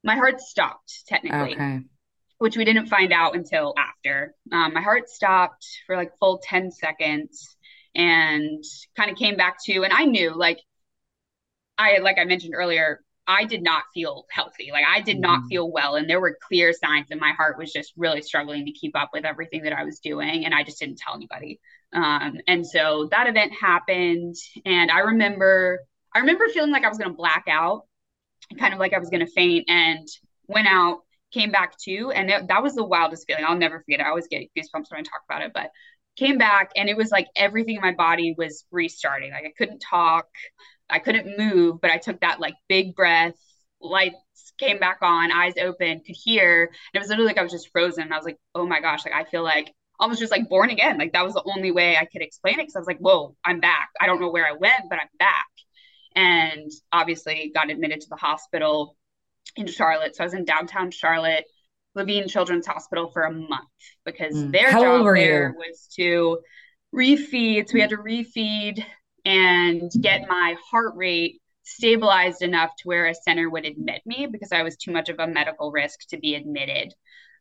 My 0.04 0.16
heart 0.16 0.42
stopped 0.42 1.04
technically. 1.08 1.54
Okay. 1.54 1.80
Which 2.40 2.58
we 2.58 2.66
didn't 2.66 2.88
find 2.88 3.14
out 3.14 3.36
until 3.36 3.76
after. 3.78 4.34
Um, 4.52 4.74
my 4.74 4.82
heart 4.82 5.10
stopped 5.10 5.66
for 5.86 5.96
like 5.96 6.18
full 6.20 6.40
10 6.44 6.72
seconds 6.72 7.56
and 7.94 8.64
kind 8.98 9.12
of 9.12 9.18
came 9.18 9.36
back 9.36 9.58
to, 9.66 9.84
and 9.84 9.94
I 9.94 10.06
knew 10.06 10.36
like 10.36 10.60
I 11.78 11.98
like 12.00 12.18
I 12.20 12.26
mentioned 12.26 12.54
earlier, 12.56 13.02
I 13.32 13.46
did 13.46 13.64
not 13.64 13.84
feel 13.94 14.26
healthy. 14.30 14.70
Like 14.74 14.84
I 14.86 15.00
did 15.00 15.20
not 15.20 15.40
mm-hmm. 15.40 15.48
feel 15.48 15.72
well. 15.72 15.96
And 15.96 16.10
there 16.10 16.20
were 16.20 16.38
clear 16.42 16.74
signs 16.74 17.08
that 17.10 17.20
my 17.20 17.32
heart 17.32 17.58
was 17.58 17.72
just 17.72 17.94
really 17.96 18.22
struggling 18.22 18.66
to 18.66 18.72
keep 18.72 18.96
up 18.96 19.12
with 19.14 19.24
everything 19.24 19.64
that 19.64 19.74
I 19.74 19.86
was 19.86 20.00
doing. 20.00 20.44
And 20.44 20.54
I 20.54 20.64
just 20.64 20.80
didn't 20.80 20.98
tell 20.98 21.16
anybody. 21.16 21.62
Um, 21.94 22.40
and 22.48 22.68
so 22.68 23.08
that 23.12 23.28
event 23.28 23.54
happened. 23.54 24.36
And 24.66 24.92
I 24.92 25.00
remember, 25.00 25.80
I 26.14 26.20
remember 26.20 26.50
feeling 26.50 26.72
like 26.72 26.84
I 26.84 26.90
was 26.90 26.98
going 26.98 27.12
to 27.12 27.16
black 27.18 27.46
out, 27.50 27.86
kind 28.60 28.74
of 28.74 28.80
like 28.80 28.94
I 28.94 29.00
was 29.00 29.10
going 29.10 29.26
to 29.26 29.32
faint 29.32 29.70
and 29.70 30.08
went 30.48 30.68
out, 30.68 31.00
came 31.32 31.52
back 31.52 31.78
to, 31.86 32.12
and 32.12 32.30
it, 32.30 32.48
that 32.50 32.62
was 32.62 32.76
the 32.76 32.84
wildest 32.84 33.26
feeling. 33.28 33.46
I'll 33.48 33.58
never 33.58 33.80
forget 33.80 34.02
it. 34.02 34.04
I 34.04 34.10
always 34.10 34.28
get 34.28 34.50
goosebumps 34.58 34.92
when 34.92 35.00
I 35.00 35.04
talk 35.04 35.22
about 35.30 35.44
it, 35.44 35.52
but 35.54 35.72
came 36.18 36.38
back 36.38 36.72
and 36.76 36.90
it 36.90 36.98
was 36.98 37.12
like 37.12 37.28
everything 37.36 37.78
in 37.78 37.82
my 37.82 37.94
body 37.94 38.36
was 38.38 38.66
restarting. 38.72 39.32
Like 39.32 39.46
I 39.46 39.54
couldn't 39.58 39.80
talk. 39.80 40.28
I 40.92 41.00
couldn't 41.00 41.38
move, 41.38 41.82
but 41.82 41.92
I 41.92 41.98
took 41.98 42.22
that 42.22 42.40
like 42.40 42.56
big 42.68 42.96
breath, 42.96 43.36
lights 43.82 44.18
came 44.58 44.80
back 44.80 44.98
on, 45.02 45.32
eyes 45.32 45.54
open, 45.60 46.02
could 46.06 46.16
hear. 46.16 46.64
And 46.64 46.76
it 46.94 47.00
was 47.00 47.10
literally 47.10 47.28
like 47.28 47.38
I 47.38 47.44
was 47.44 47.52
just 47.52 47.72
frozen. 47.72 48.12
I 48.12 48.18
was 48.18 48.26
like, 48.26 48.38
oh 48.56 48.66
my 48.66 48.80
gosh, 48.82 49.06
like 49.06 49.16
I 49.16 49.24
feel 49.24 49.44
like 49.44 49.74
almost 50.00 50.20
just 50.20 50.32
like 50.32 50.50
born 50.50 50.70
again. 50.70 50.98
Like 50.98 51.14
that 51.14 51.24
was 51.24 51.34
the 51.34 51.44
only 51.46 51.72
way 51.72 51.98
I 51.98 52.06
could 52.06 52.22
explain 52.22 52.60
it. 52.60 52.66
Cause 52.66 52.76
I 52.76 52.80
was 52.80 52.88
like, 52.88 53.00
whoa, 53.00 53.36
I'm 53.44 53.60
back. 53.60 53.90
I 54.00 54.06
don't 54.06 54.20
know 54.20 54.30
where 54.30 54.48
I 54.48 54.54
went, 54.54 54.84
but 54.90 55.00
I'm 55.00 55.08
back. 55.20 55.48
And 56.16 56.72
obviously 56.92 57.52
got 57.54 57.70
admitted 57.70 58.02
to 58.02 58.10
the 58.10 58.18
hospital 58.18 58.98
in 59.56 59.68
Charlotte. 59.68 60.16
So 60.16 60.24
I 60.24 60.26
was 60.26 60.34
in 60.34 60.46
downtown 60.46 60.92
Charlotte, 60.92 61.46
Levine 61.96 62.28
Children's 62.28 62.68
Hospital 62.68 63.10
for 63.12 63.24
a 63.24 63.32
month 63.32 63.70
because 64.06 64.36
mm. 64.36 64.52
their 64.52 64.72
How 64.72 64.82
job 64.82 65.16
there 65.16 65.50
you? 65.50 65.56
was 65.58 65.88
to 65.96 66.40
refeed. 66.94 67.68
So 67.68 67.74
we 67.74 67.82
had 67.82 67.92
to 67.92 67.98
refeed 67.98 68.84
and 69.26 69.92
get 70.02 70.28
my 70.28 70.56
heart 70.70 70.96
rate 70.96 71.42
stabilized 71.64 72.42
enough 72.42 72.72
to 72.78 72.88
where 72.88 73.08
a 73.08 73.16
center 73.16 73.50
would 73.50 73.66
admit 73.66 74.02
me 74.06 74.28
because 74.30 74.52
I 74.52 74.64
was 74.64 74.76
too 74.76 74.92
much 74.92 75.10
of 75.10 75.20
a 75.20 75.28
medical 75.28 75.72
risk 75.72 76.08
to 76.10 76.18
be 76.18 76.36
admitted 76.36 76.94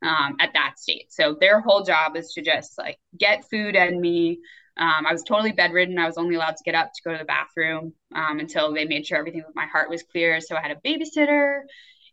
um, 0.03 0.37
at 0.41 0.53
that 0.55 0.79
state. 0.79 1.13
So 1.13 1.37
their 1.39 1.61
whole 1.61 1.83
job 1.83 2.17
is 2.17 2.33
to 2.35 2.43
just 2.43 2.79
like 2.79 2.99
get 3.19 3.49
food 3.51 3.77
in 3.77 4.01
me. 4.01 4.41
Um, 4.77 5.07
I 5.07 5.13
was 5.13 5.23
totally 5.23 5.53
bedridden. 5.53 5.99
I 5.99 6.07
was 6.07 6.17
only 6.17 6.37
allowed 6.37 6.57
to 6.57 6.65
get 6.65 6.75
up 6.75 6.93
to 6.95 7.03
go 7.03 7.13
to 7.13 7.19
the 7.19 7.25
bathroom 7.25 7.93
um, 8.15 8.39
until 8.39 8.73
they 8.73 8.85
made 8.85 9.07
sure 9.07 9.19
everything 9.19 9.43
with 9.47 9.57
my 9.57 9.67
heart 9.67 9.91
was 9.91 10.03
clear. 10.03 10.41
So 10.41 10.57
I 10.57 10.61
had 10.61 10.71
a 10.71 10.89
babysitter 10.89 11.63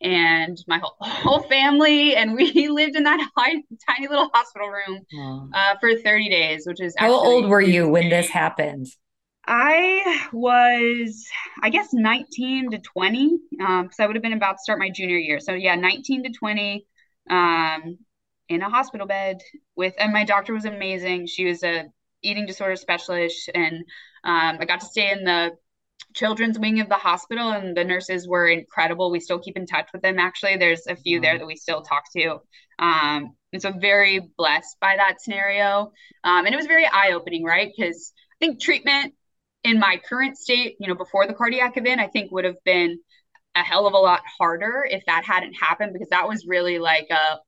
and 0.01 0.58
my 0.67 0.80
whole, 0.80 0.95
whole 1.01 1.43
family, 1.43 2.15
and 2.15 2.36
we 2.36 2.67
lived 2.69 2.95
in 2.95 3.03
that 3.03 3.25
high, 3.38 3.56
tiny 3.88 4.08
little 4.08 4.30
hospital 4.34 4.69
room 4.69 5.06
uh, 5.53 5.75
for 5.80 5.95
30 5.95 6.30
days, 6.30 6.63
which 6.65 6.82
is 6.82 6.95
how 6.97 7.12
old 7.12 7.47
were 7.47 7.62
you 7.62 7.88
when 7.88 8.10
this 8.10 8.30
happened? 8.30 8.88
I 9.48 10.28
was, 10.34 11.26
I 11.64 11.70
guess, 11.70 11.94
19 11.94 12.72
to 12.72 12.80
20, 12.80 13.40
because 13.52 13.70
um, 13.70 13.90
I 14.00 14.06
would 14.06 14.16
have 14.16 14.24
been 14.24 14.34
about 14.34 14.54
to 14.54 14.62
start 14.62 14.80
my 14.80 14.90
junior 14.90 15.18
year. 15.18 15.40
So 15.40 15.54
yeah, 15.54 15.76
19 15.76 16.24
to 16.24 16.32
20, 16.32 16.86
um, 17.30 17.98
in 18.50 18.62
a 18.62 18.70
hospital 18.70 19.08
bed 19.08 19.38
with, 19.76 19.94
and 20.00 20.12
my 20.12 20.26
doctor 20.26 20.54
was 20.54 20.66
amazing. 20.66 21.28
She 21.28 21.46
was 21.46 21.64
a 21.64 21.86
eating 22.22 22.46
disorder 22.46 22.76
specialist, 22.76 23.50
and 23.56 23.76
um, 24.24 24.58
I 24.60 24.66
got 24.66 24.82
to 24.82 24.86
stay 24.86 25.12
in 25.12 25.24
the 25.24 25.52
children's 26.14 26.60
wing 26.60 26.82
of 26.82 26.90
the 26.90 26.96
hospital, 26.96 27.52
and 27.52 27.76
the 27.76 27.86
nurses 27.86 28.28
were 28.28 28.48
incredible. 28.48 29.12
We 29.12 29.20
still 29.22 29.40
keep 29.40 29.56
in 29.58 29.66
touch 29.66 29.90
with 29.94 30.02
them. 30.02 30.20
Actually, 30.20 30.58
there's 30.58 30.88
a 30.88 30.96
few 30.96 31.22
there 31.22 31.38
that 31.38 31.48
we 31.48 31.56
still 31.56 31.82
talk 31.82 32.04
to. 32.18 32.40
Um, 32.80 33.36
and 33.54 33.62
so 33.62 33.72
very 33.72 34.20
blessed 34.38 34.78
by 34.82 34.96
that 34.98 35.22
scenario. 35.22 35.92
Um, 36.24 36.46
and 36.46 36.54
it 36.54 36.58
was 36.58 36.66
very 36.66 36.86
eye 36.86 37.12
opening, 37.14 37.44
right? 37.44 37.72
Because 37.76 38.14
I 38.42 38.46
think 38.46 38.62
treatment 38.62 39.14
in 39.67 39.80
my 39.80 39.99
current 40.08 40.38
state, 40.38 40.77
you 40.80 40.88
know, 40.88 40.95
before 40.95 41.27
the 41.27 41.34
cardiac 41.34 41.75
event, 41.75 41.99
I 41.99 42.08
think 42.08 42.32
would 42.32 42.45
have 42.45 42.63
been 42.63 42.99
a 43.53 43.60
hell 43.60 43.86
of 43.86 43.93
a 43.93 43.97
lot 43.97 44.21
harder 44.39 44.88
if 44.89 45.03
that 45.08 45.25
hadn't 45.25 45.53
happened 45.53 45.91
because 45.91 46.10
that 46.10 46.27
was 46.27 46.45
really 46.47 46.80
like 46.80 47.08
a 47.10 47.39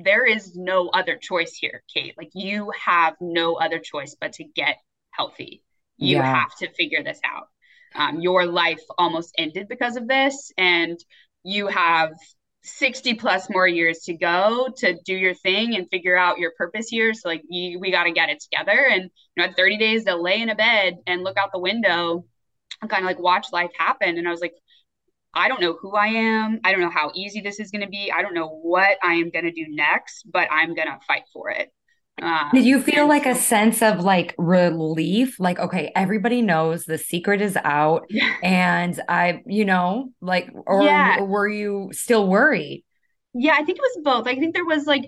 there 0.00 0.24
is 0.24 0.54
no 0.54 0.90
other 0.90 1.16
choice 1.16 1.54
here, 1.54 1.82
Kate. 1.92 2.14
Like 2.16 2.30
you 2.32 2.70
have 2.84 3.14
no 3.20 3.56
other 3.56 3.80
choice 3.80 4.14
but 4.20 4.34
to 4.34 4.44
get 4.44 4.76
healthy. 5.10 5.64
You 5.96 6.18
yeah. 6.18 6.34
have 6.36 6.54
to 6.58 6.72
figure 6.74 7.02
this 7.02 7.18
out. 7.24 7.48
Um, 7.96 8.20
your 8.20 8.46
life 8.46 8.80
almost 8.96 9.34
ended 9.36 9.66
because 9.66 9.96
of 9.96 10.06
this, 10.06 10.52
and 10.56 10.96
you 11.42 11.66
have 11.66 12.12
60 12.68 13.14
plus 13.14 13.48
more 13.50 13.66
years 13.66 14.00
to 14.00 14.14
go 14.14 14.68
to 14.78 14.98
do 15.04 15.14
your 15.14 15.34
thing 15.34 15.74
and 15.74 15.88
figure 15.90 16.16
out 16.16 16.38
your 16.38 16.52
purpose 16.56 16.88
here. 16.88 17.14
So 17.14 17.28
like 17.28 17.42
you, 17.48 17.78
we 17.78 17.90
got 17.90 18.04
to 18.04 18.12
get 18.12 18.28
it 18.28 18.40
together. 18.40 18.86
And 18.90 19.02
you 19.02 19.10
know, 19.36 19.44
at 19.44 19.56
30 19.56 19.78
days 19.78 20.04
to 20.04 20.16
lay 20.16 20.40
in 20.40 20.48
a 20.48 20.54
bed 20.54 20.98
and 21.06 21.24
look 21.24 21.36
out 21.36 21.50
the 21.52 21.58
window 21.58 22.24
and 22.80 22.90
kind 22.90 23.02
of 23.02 23.06
like 23.06 23.18
watch 23.18 23.48
life 23.52 23.70
happen. 23.78 24.18
And 24.18 24.28
I 24.28 24.30
was 24.30 24.40
like, 24.40 24.54
I 25.34 25.48
don't 25.48 25.60
know 25.60 25.76
who 25.80 25.94
I 25.94 26.08
am. 26.08 26.60
I 26.64 26.72
don't 26.72 26.80
know 26.80 26.90
how 26.90 27.12
easy 27.14 27.40
this 27.40 27.60
is 27.60 27.70
going 27.70 27.82
to 27.82 27.88
be. 27.88 28.10
I 28.10 28.22
don't 28.22 28.34
know 28.34 28.48
what 28.48 28.98
I 29.02 29.14
am 29.14 29.30
going 29.30 29.44
to 29.44 29.52
do 29.52 29.66
next, 29.68 30.26
but 30.32 30.48
I'm 30.50 30.74
going 30.74 30.88
to 30.88 30.98
fight 31.06 31.24
for 31.32 31.50
it. 31.50 31.70
Um, 32.22 32.50
Did 32.52 32.64
you 32.64 32.82
feel 32.82 33.06
like 33.06 33.26
a 33.26 33.34
sense 33.34 33.82
of 33.82 34.00
like 34.00 34.34
relief? 34.38 35.38
Like, 35.38 35.58
okay, 35.58 35.92
everybody 35.94 36.42
knows 36.42 36.84
the 36.84 36.98
secret 36.98 37.40
is 37.40 37.56
out, 37.62 38.06
yeah. 38.10 38.34
and 38.42 39.00
I, 39.08 39.42
you 39.46 39.64
know, 39.64 40.12
like, 40.20 40.50
or, 40.66 40.82
yeah. 40.82 41.20
were 41.20 41.48
you 41.48 41.90
still 41.92 42.26
worried? 42.26 42.84
Yeah, 43.34 43.54
I 43.54 43.64
think 43.64 43.78
it 43.78 43.82
was 43.82 44.00
both. 44.04 44.26
I 44.26 44.36
think 44.36 44.54
there 44.54 44.64
was 44.64 44.86
like 44.86 45.04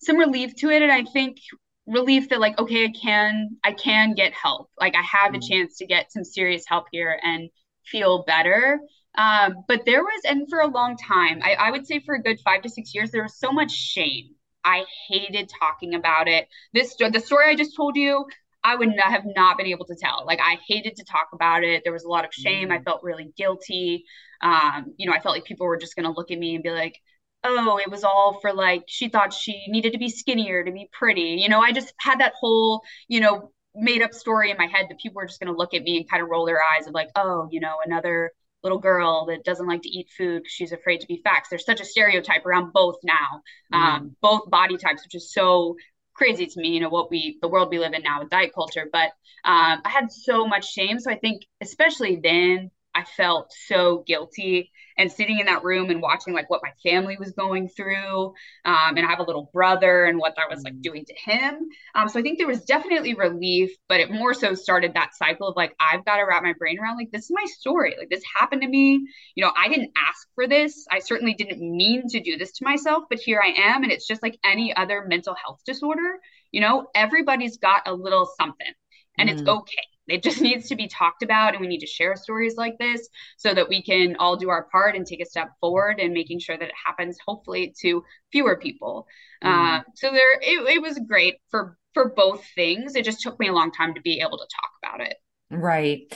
some 0.00 0.16
relief 0.16 0.54
to 0.56 0.70
it, 0.70 0.82
and 0.82 0.92
I 0.92 1.04
think 1.04 1.38
relief 1.86 2.28
that 2.30 2.40
like, 2.40 2.58
okay, 2.58 2.84
I 2.84 2.92
can, 2.92 3.56
I 3.62 3.72
can 3.72 4.14
get 4.14 4.32
help. 4.32 4.70
Like, 4.78 4.94
I 4.94 5.02
have 5.02 5.32
mm-hmm. 5.32 5.36
a 5.36 5.48
chance 5.48 5.76
to 5.78 5.86
get 5.86 6.12
some 6.12 6.24
serious 6.24 6.64
help 6.66 6.86
here 6.92 7.18
and 7.22 7.50
feel 7.86 8.24
better. 8.24 8.80
Um, 9.16 9.64
but 9.68 9.82
there 9.86 10.02
was, 10.02 10.22
and 10.24 10.48
for 10.48 10.60
a 10.60 10.66
long 10.66 10.96
time, 10.96 11.40
I, 11.42 11.54
I 11.54 11.70
would 11.70 11.86
say 11.86 12.00
for 12.00 12.14
a 12.14 12.22
good 12.22 12.40
five 12.44 12.62
to 12.62 12.68
six 12.68 12.94
years, 12.94 13.10
there 13.10 13.22
was 13.22 13.38
so 13.38 13.52
much 13.52 13.70
shame 13.70 14.34
I 14.64 14.84
hated 15.08 15.50
talking 15.60 15.94
about 15.94 16.28
it. 16.28 16.48
This 16.72 16.96
the 16.96 17.20
story 17.20 17.50
I 17.50 17.54
just 17.54 17.76
told 17.76 17.96
you, 17.96 18.24
I 18.64 18.76
would 18.76 18.88
not 18.88 19.10
have 19.10 19.24
not 19.26 19.58
been 19.58 19.66
able 19.66 19.84
to 19.86 19.94
tell. 19.94 20.24
Like 20.26 20.40
I 20.40 20.58
hated 20.66 20.96
to 20.96 21.04
talk 21.04 21.28
about 21.32 21.64
it. 21.64 21.82
There 21.84 21.92
was 21.92 22.04
a 22.04 22.08
lot 22.08 22.24
of 22.24 22.32
shame. 22.32 22.72
I 22.72 22.78
mm. 22.78 22.84
felt 22.84 23.02
really 23.02 23.32
guilty. 23.36 24.04
Um, 24.40 24.94
you 24.96 25.06
know, 25.06 25.12
I 25.12 25.20
felt 25.20 25.34
like 25.34 25.44
people 25.44 25.66
were 25.66 25.76
just 25.76 25.96
gonna 25.96 26.12
look 26.12 26.30
at 26.30 26.38
me 26.38 26.54
and 26.54 26.64
be 26.64 26.70
like, 26.70 26.98
oh, 27.44 27.78
it 27.78 27.90
was 27.90 28.04
all 28.04 28.38
for 28.40 28.54
like 28.54 28.84
she 28.86 29.08
thought 29.08 29.34
she 29.34 29.66
needed 29.68 29.92
to 29.92 29.98
be 29.98 30.08
skinnier 30.08 30.64
to 30.64 30.72
be 30.72 30.88
pretty. 30.92 31.38
You 31.42 31.50
know, 31.50 31.60
I 31.60 31.72
just 31.72 31.92
had 31.98 32.20
that 32.20 32.32
whole, 32.40 32.82
you 33.06 33.20
know, 33.20 33.52
made 33.74 34.02
up 34.02 34.14
story 34.14 34.50
in 34.50 34.56
my 34.56 34.66
head 34.66 34.86
that 34.88 34.98
people 34.98 35.16
were 35.16 35.26
just 35.26 35.40
gonna 35.40 35.56
look 35.56 35.74
at 35.74 35.82
me 35.82 35.98
and 35.98 36.08
kind 36.08 36.22
of 36.22 36.30
roll 36.30 36.46
their 36.46 36.60
eyes 36.60 36.86
of 36.86 36.94
like, 36.94 37.10
oh, 37.16 37.48
you 37.50 37.60
know, 37.60 37.76
another 37.84 38.32
little 38.64 38.78
girl 38.78 39.26
that 39.26 39.44
doesn't 39.44 39.66
like 39.66 39.82
to 39.82 39.88
eat 39.88 40.08
food 40.16 40.42
because 40.42 40.52
she's 40.52 40.72
afraid 40.72 41.00
to 41.00 41.06
be 41.06 41.20
fat. 41.22 41.44
There's 41.50 41.64
such 41.64 41.80
a 41.80 41.84
stereotype 41.84 42.44
around 42.44 42.72
both 42.72 42.96
now, 43.04 43.42
mm. 43.72 43.76
um, 43.76 44.16
both 44.20 44.50
body 44.50 44.76
types, 44.76 45.04
which 45.04 45.14
is 45.14 45.32
so 45.32 45.76
crazy 46.14 46.46
to 46.46 46.60
me. 46.60 46.68
You 46.68 46.80
know 46.80 46.88
what 46.88 47.10
we, 47.10 47.38
the 47.42 47.48
world 47.48 47.70
we 47.70 47.78
live 47.78 47.92
in 47.92 48.02
now 48.02 48.20
with 48.20 48.30
diet 48.30 48.52
culture. 48.54 48.88
But 48.90 49.10
um, 49.44 49.82
I 49.84 49.90
had 49.90 50.10
so 50.10 50.46
much 50.46 50.72
shame. 50.72 50.98
So 50.98 51.10
I 51.10 51.18
think, 51.18 51.42
especially 51.60 52.20
then, 52.22 52.70
I 52.94 53.04
felt 53.04 53.52
so 53.66 54.04
guilty 54.06 54.70
and 54.96 55.10
sitting 55.10 55.40
in 55.40 55.46
that 55.46 55.64
room 55.64 55.90
and 55.90 56.00
watching 56.00 56.34
like 56.34 56.48
what 56.48 56.60
my 56.62 56.70
family 56.88 57.16
was 57.18 57.32
going 57.32 57.68
through. 57.68 58.26
Um, 58.64 58.96
and 58.96 59.00
I 59.00 59.10
have 59.10 59.18
a 59.18 59.24
little 59.24 59.50
brother 59.52 60.04
and 60.04 60.18
what 60.18 60.34
that 60.36 60.48
was 60.48 60.62
like 60.62 60.74
mm. 60.74 60.82
doing 60.82 61.04
to 61.04 61.14
him. 61.14 61.68
Um, 61.94 62.08
so 62.08 62.18
I 62.18 62.22
think 62.22 62.38
there 62.38 62.46
was 62.46 62.64
definitely 62.64 63.14
relief, 63.14 63.70
but 63.88 64.00
it 64.00 64.10
more 64.10 64.34
so 64.34 64.54
started 64.54 64.94
that 64.94 65.14
cycle 65.14 65.48
of 65.48 65.56
like, 65.56 65.74
I've 65.80 66.04
got 66.04 66.16
to 66.16 66.24
wrap 66.24 66.42
my 66.42 66.52
brain 66.52 66.78
around 66.78 66.96
like, 66.96 67.10
this 67.10 67.24
is 67.24 67.32
my 67.32 67.44
story. 67.46 67.96
Like, 67.98 68.10
this 68.10 68.22
happened 68.38 68.62
to 68.62 68.68
me. 68.68 69.06
You 69.34 69.44
know, 69.44 69.52
I 69.56 69.68
didn't 69.68 69.90
ask 69.96 70.28
for 70.34 70.46
this. 70.46 70.86
I 70.90 71.00
certainly 71.00 71.34
didn't 71.34 71.60
mean 71.60 72.06
to 72.08 72.20
do 72.20 72.36
this 72.36 72.52
to 72.58 72.64
myself, 72.64 73.04
but 73.10 73.18
here 73.18 73.42
I 73.42 73.72
am. 73.72 73.82
And 73.82 73.90
it's 73.90 74.06
just 74.06 74.22
like 74.22 74.38
any 74.44 74.74
other 74.74 75.04
mental 75.08 75.34
health 75.34 75.60
disorder. 75.66 76.20
You 76.52 76.60
know, 76.60 76.86
everybody's 76.94 77.56
got 77.56 77.82
a 77.86 77.92
little 77.92 78.28
something 78.38 78.72
and 79.18 79.28
mm. 79.28 79.32
it's 79.32 79.48
okay 79.48 79.88
it 80.08 80.22
just 80.22 80.40
needs 80.40 80.68
to 80.68 80.76
be 80.76 80.88
talked 80.88 81.22
about, 81.22 81.52
and 81.52 81.60
we 81.60 81.66
need 81.66 81.80
to 81.80 81.86
share 81.86 82.16
stories 82.16 82.56
like 82.56 82.78
this 82.78 83.08
so 83.36 83.54
that 83.54 83.68
we 83.68 83.82
can 83.82 84.16
all 84.18 84.36
do 84.36 84.50
our 84.50 84.64
part 84.64 84.96
and 84.96 85.06
take 85.06 85.20
a 85.20 85.26
step 85.26 85.50
forward 85.60 86.00
and 86.00 86.12
making 86.12 86.38
sure 86.38 86.56
that 86.56 86.68
it 86.68 86.74
happens, 86.86 87.18
hopefully, 87.26 87.74
to 87.80 88.04
fewer 88.32 88.56
people. 88.56 89.06
Mm. 89.42 89.78
Uh, 89.78 89.82
so 89.94 90.10
there, 90.10 90.34
it, 90.40 90.76
it 90.76 90.82
was 90.82 90.98
great 91.06 91.36
for 91.50 91.78
for 91.94 92.10
both 92.10 92.44
things. 92.54 92.96
It 92.96 93.04
just 93.04 93.20
took 93.20 93.38
me 93.38 93.48
a 93.48 93.52
long 93.52 93.70
time 93.70 93.94
to 93.94 94.00
be 94.00 94.20
able 94.20 94.38
to 94.38 94.46
talk 94.52 94.70
about 94.82 95.00
it. 95.06 95.16
Right. 95.50 96.12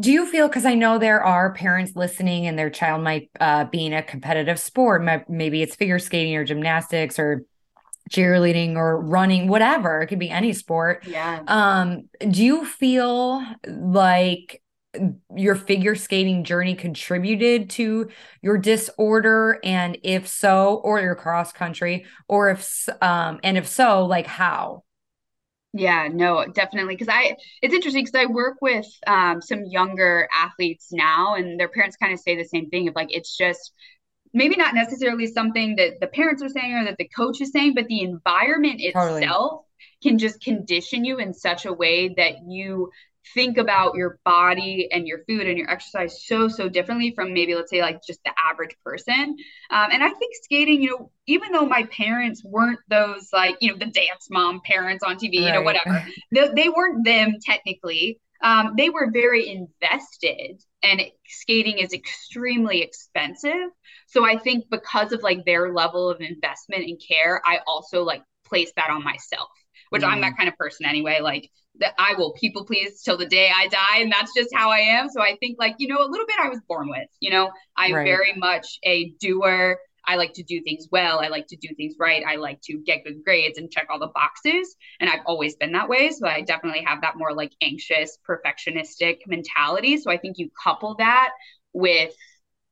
Do 0.00 0.12
you 0.12 0.26
feel 0.26 0.46
because 0.46 0.64
I 0.64 0.74
know 0.74 0.98
there 0.98 1.22
are 1.22 1.52
parents 1.52 1.96
listening 1.96 2.46
and 2.46 2.56
their 2.56 2.70
child 2.70 3.02
might 3.02 3.30
uh, 3.40 3.64
be 3.64 3.84
in 3.84 3.92
a 3.92 4.02
competitive 4.02 4.60
sport, 4.60 5.02
maybe 5.28 5.60
it's 5.60 5.74
figure 5.74 5.98
skating 5.98 6.36
or 6.36 6.44
gymnastics 6.44 7.18
or 7.18 7.44
cheerleading 8.08 8.76
or 8.76 9.00
running 9.00 9.48
whatever 9.48 10.00
it 10.00 10.06
could 10.08 10.18
be 10.18 10.30
any 10.30 10.52
sport. 10.52 11.04
Yeah. 11.06 11.42
Um 11.46 12.08
do 12.30 12.44
you 12.44 12.64
feel 12.64 13.44
like 13.66 14.62
your 15.36 15.54
figure 15.54 15.94
skating 15.94 16.44
journey 16.44 16.74
contributed 16.74 17.70
to 17.70 18.08
your 18.42 18.58
disorder? 18.58 19.60
And 19.62 19.98
if 20.02 20.26
so 20.26 20.80
or 20.84 21.00
your 21.00 21.14
cross 21.14 21.52
country 21.52 22.06
or 22.28 22.50
if 22.50 22.88
um 23.02 23.40
and 23.42 23.56
if 23.56 23.66
so 23.68 24.06
like 24.06 24.26
how? 24.26 24.84
Yeah 25.74 26.08
no 26.10 26.46
definitely. 26.46 26.94
Because 26.94 27.08
i 27.10 27.36
it's 27.62 27.74
interesting 27.74 28.04
because 28.04 28.18
i 28.18 28.26
work 28.26 28.56
with 28.62 28.86
um, 29.06 29.42
some 29.42 29.64
younger 29.64 30.28
athletes 30.36 30.88
now 30.92 31.34
and 31.34 31.60
their 31.60 31.68
parents 31.68 31.96
kind 31.96 32.12
of 32.12 32.20
say 32.20 32.36
the 32.36 32.44
same 32.44 32.70
thing 32.70 32.88
of 32.88 32.94
like 32.94 33.08
it's 33.10 33.36
just 33.36 33.72
maybe 34.32 34.56
not 34.56 34.74
necessarily 34.74 35.26
something 35.26 35.76
that 35.76 36.00
the 36.00 36.06
parents 36.06 36.42
are 36.42 36.48
saying 36.48 36.74
or 36.74 36.84
that 36.84 36.98
the 36.98 37.08
coach 37.08 37.40
is 37.40 37.52
saying, 37.52 37.74
but 37.74 37.86
the 37.86 38.02
environment 38.02 38.80
totally. 38.92 39.22
itself 39.22 39.64
can 40.02 40.18
just 40.18 40.40
condition 40.40 41.04
you 41.04 41.18
in 41.18 41.34
such 41.34 41.66
a 41.66 41.72
way 41.72 42.08
that 42.16 42.34
you 42.46 42.90
think 43.34 43.58
about 43.58 43.94
your 43.94 44.18
body 44.24 44.88
and 44.90 45.06
your 45.06 45.20
food 45.28 45.46
and 45.46 45.58
your 45.58 45.70
exercise 45.70 46.24
so 46.24 46.48
so 46.48 46.68
differently 46.68 47.12
from 47.14 47.34
maybe 47.34 47.54
let's 47.54 47.70
say 47.70 47.80
like 47.80 48.00
just 48.06 48.22
the 48.24 48.32
average 48.50 48.74
person 48.84 49.36
um, 49.70 49.88
and 49.92 50.02
i 50.02 50.08
think 50.08 50.34
skating 50.42 50.82
you 50.82 50.90
know 50.90 51.10
even 51.26 51.52
though 51.52 51.66
my 51.66 51.84
parents 51.84 52.42
weren't 52.44 52.78
those 52.88 53.28
like 53.32 53.56
you 53.60 53.70
know 53.70 53.76
the 53.76 53.86
dance 53.86 54.28
mom 54.30 54.60
parents 54.64 55.04
on 55.04 55.16
tv 55.16 55.40
right. 55.40 55.46
you 55.46 55.52
know 55.52 55.62
whatever 55.62 56.04
they, 56.32 56.48
they 56.54 56.68
weren't 56.68 57.04
them 57.04 57.34
technically 57.44 58.18
um, 58.40 58.74
they 58.76 58.88
were 58.88 59.10
very 59.10 59.48
invested 59.48 60.62
and 60.82 61.02
skating 61.26 61.78
is 61.78 61.92
extremely 61.92 62.82
expensive 62.82 63.70
so 64.06 64.24
i 64.24 64.36
think 64.36 64.64
because 64.70 65.12
of 65.12 65.22
like 65.22 65.44
their 65.44 65.72
level 65.72 66.08
of 66.08 66.20
investment 66.20 66.84
and 66.84 67.00
care 67.06 67.40
i 67.44 67.58
also 67.66 68.02
like 68.02 68.22
place 68.46 68.72
that 68.76 68.90
on 68.90 69.02
myself 69.02 69.48
which 69.90 70.02
mm. 70.02 70.08
i'm 70.08 70.20
that 70.20 70.36
kind 70.36 70.48
of 70.48 70.56
person 70.56 70.86
anyway 70.86 71.20
like 71.20 71.50
that 71.80 71.94
I 71.98 72.14
will 72.16 72.32
people 72.32 72.64
please 72.64 73.02
till 73.02 73.16
the 73.16 73.26
day 73.26 73.50
I 73.54 73.68
die. 73.68 74.00
And 74.00 74.12
that's 74.12 74.32
just 74.34 74.50
how 74.54 74.70
I 74.70 74.78
am. 74.78 75.08
So 75.08 75.20
I 75.20 75.36
think 75.40 75.58
like, 75.58 75.76
you 75.78 75.88
know, 75.88 75.98
a 75.98 76.08
little 76.08 76.26
bit 76.26 76.36
I 76.40 76.48
was 76.48 76.60
born 76.68 76.88
with, 76.88 77.08
you 77.20 77.30
know, 77.30 77.50
I'm 77.76 77.94
right. 77.94 78.04
very 78.04 78.34
much 78.36 78.78
a 78.84 79.12
doer. 79.20 79.78
I 80.08 80.16
like 80.16 80.32
to 80.34 80.42
do 80.42 80.62
things 80.62 80.88
well. 80.90 81.20
I 81.20 81.28
like 81.28 81.46
to 81.48 81.56
do 81.56 81.68
things 81.76 81.94
right. 81.98 82.24
I 82.26 82.36
like 82.36 82.62
to 82.62 82.78
get 82.78 83.04
good 83.04 83.22
grades 83.22 83.58
and 83.58 83.70
check 83.70 83.88
all 83.90 83.98
the 83.98 84.08
boxes. 84.08 84.74
And 85.00 85.10
I've 85.10 85.26
always 85.26 85.54
been 85.56 85.72
that 85.72 85.88
way. 85.88 86.10
So 86.10 86.26
I 86.26 86.40
definitely 86.40 86.82
have 86.84 87.02
that 87.02 87.18
more 87.18 87.34
like 87.34 87.52
anxious, 87.60 88.18
perfectionistic 88.26 89.18
mentality. 89.26 89.98
So 89.98 90.10
I 90.10 90.16
think 90.16 90.38
you 90.38 90.50
couple 90.64 90.94
that 90.96 91.30
with 91.74 92.14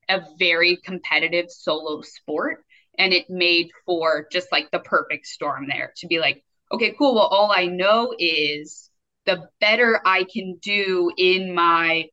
a 0.08 0.22
very 0.38 0.78
competitive 0.82 1.50
solo 1.50 2.00
sport. 2.00 2.64
And 2.98 3.12
it 3.12 3.28
made 3.28 3.68
for 3.84 4.26
just 4.32 4.50
like 4.50 4.70
the 4.70 4.78
perfect 4.78 5.26
storm 5.26 5.66
there 5.68 5.92
to 5.98 6.06
be 6.06 6.18
like, 6.18 6.42
okay, 6.72 6.94
cool. 6.98 7.16
Well, 7.16 7.26
all 7.26 7.52
I 7.52 7.66
know 7.66 8.14
is 8.18 8.88
the 9.26 9.46
better 9.60 10.00
I 10.06 10.24
can 10.24 10.56
do 10.62 11.12
in 11.18 11.54
my 11.54 12.06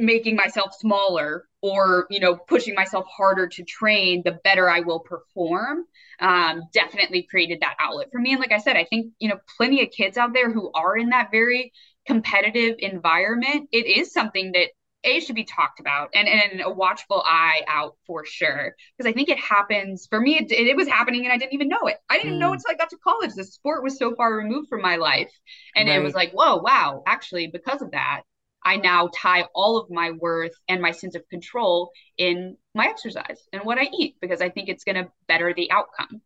making 0.00 0.36
myself 0.36 0.74
smaller 0.74 1.46
or 1.62 2.06
you 2.10 2.20
know 2.20 2.36
pushing 2.36 2.74
myself 2.74 3.06
harder 3.14 3.46
to 3.46 3.62
train 3.64 4.22
the 4.24 4.38
better 4.44 4.68
i 4.68 4.80
will 4.80 5.00
perform 5.00 5.84
um, 6.20 6.64
definitely 6.74 7.22
created 7.22 7.60
that 7.62 7.76
outlet 7.80 8.08
for 8.12 8.18
me. 8.20 8.32
And 8.32 8.40
like 8.40 8.52
i 8.52 8.58
said 8.58 8.76
i 8.76 8.84
think 8.84 9.12
you 9.18 9.28
know 9.28 9.38
plenty 9.56 9.82
of 9.82 9.90
kids 9.90 10.16
out 10.16 10.32
there 10.32 10.50
who 10.50 10.70
are 10.74 10.96
in 10.96 11.10
that 11.10 11.30
very 11.30 11.72
competitive 12.06 12.76
environment 12.78 13.68
it 13.72 13.86
is 13.86 14.12
something 14.12 14.52
that 14.52 14.70
a 15.04 15.20
should 15.20 15.34
be 15.34 15.44
talked 15.44 15.80
about 15.80 16.10
and, 16.14 16.28
and 16.28 16.60
a 16.60 16.70
watchful 16.70 17.22
eye 17.24 17.62
out 17.66 17.96
for 18.06 18.24
sure. 18.24 18.74
Because 18.96 19.10
i 19.10 19.12
think 19.12 19.28
it 19.28 19.38
happens 19.38 20.06
for 20.06 20.20
me 20.20 20.36
it, 20.38 20.50
it, 20.50 20.76
was 20.76 20.88
happening 20.88 21.24
and 21.24 21.32
i 21.32 21.38
didn't 21.38 21.54
even 21.54 21.68
know 21.68 21.86
it. 21.86 21.96
I 22.08 22.18
didn't 22.18 22.34
mm. 22.34 22.40
know 22.40 22.52
until 22.52 22.70
i 22.70 22.74
got 22.74 22.90
to 22.90 22.98
college. 22.98 23.34
The 23.34 23.44
sport 23.44 23.82
was 23.82 23.98
so 23.98 24.14
far 24.14 24.34
removed 24.34 24.68
from 24.68 24.82
my 24.82 24.96
life. 24.96 25.32
And 25.74 25.88
right. 25.88 25.98
it 25.98 26.02
was 26.02 26.14
like 26.14 26.32
whoa 26.32 26.56
wow 26.58 27.02
actually 27.06 27.46
because 27.46 27.82
of 27.82 27.92
that 27.92 28.22
i 28.64 28.76
now 28.76 29.08
tie 29.14 29.44
all 29.54 29.76
of 29.78 29.90
my 29.90 30.10
worth 30.12 30.52
and 30.68 30.80
my 30.80 30.90
sense 30.90 31.14
of 31.14 31.28
control 31.28 31.90
in 32.18 32.56
my 32.74 32.86
exercise 32.86 33.40
and 33.52 33.62
what 33.62 33.78
i 33.78 33.88
eat 33.98 34.16
because 34.20 34.40
i 34.40 34.48
think 34.48 34.68
it's 34.68 34.84
going 34.84 34.96
to 34.96 35.10
better 35.28 35.54
the 35.54 35.70
outcome. 35.70 36.20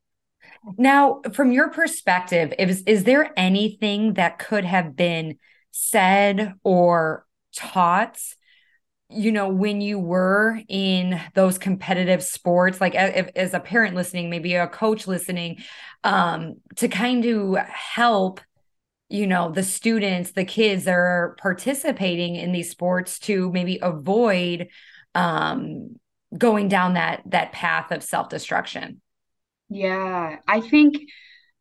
Now 0.78 1.20
from 1.32 1.52
your 1.52 1.70
perspective 1.70 2.52
is, 2.58 2.82
is 2.86 3.04
there 3.04 3.32
anything 3.36 4.14
that 4.14 4.38
could 4.38 4.64
have 4.64 4.96
been 4.96 5.38
said 5.70 6.54
or 6.62 7.26
taught 7.54 8.18
you 9.10 9.30
know 9.30 9.48
when 9.48 9.80
you 9.80 9.98
were 9.98 10.58
in 10.68 11.20
those 11.34 11.58
competitive 11.58 12.22
sports? 12.22 12.80
Like 12.80 12.94
if, 12.96 13.30
as 13.36 13.54
a 13.54 13.60
parent 13.60 13.94
listening 13.94 14.30
maybe 14.30 14.54
a 14.54 14.66
coach 14.66 15.06
listening 15.06 15.62
um 16.02 16.56
to 16.76 16.88
kind 16.88 17.24
of 17.24 17.56
help 17.66 18.40
you 19.14 19.28
know 19.28 19.50
the 19.50 19.62
students 19.62 20.32
the 20.32 20.44
kids 20.44 20.84
that 20.84 20.94
are 20.94 21.36
participating 21.40 22.34
in 22.34 22.50
these 22.50 22.68
sports 22.68 23.20
to 23.20 23.50
maybe 23.52 23.78
avoid 23.80 24.68
um 25.14 25.96
going 26.36 26.66
down 26.66 26.94
that 26.94 27.22
that 27.26 27.52
path 27.52 27.92
of 27.92 28.02
self-destruction. 28.02 29.00
Yeah 29.70 30.38
i 30.48 30.60
think 30.60 30.96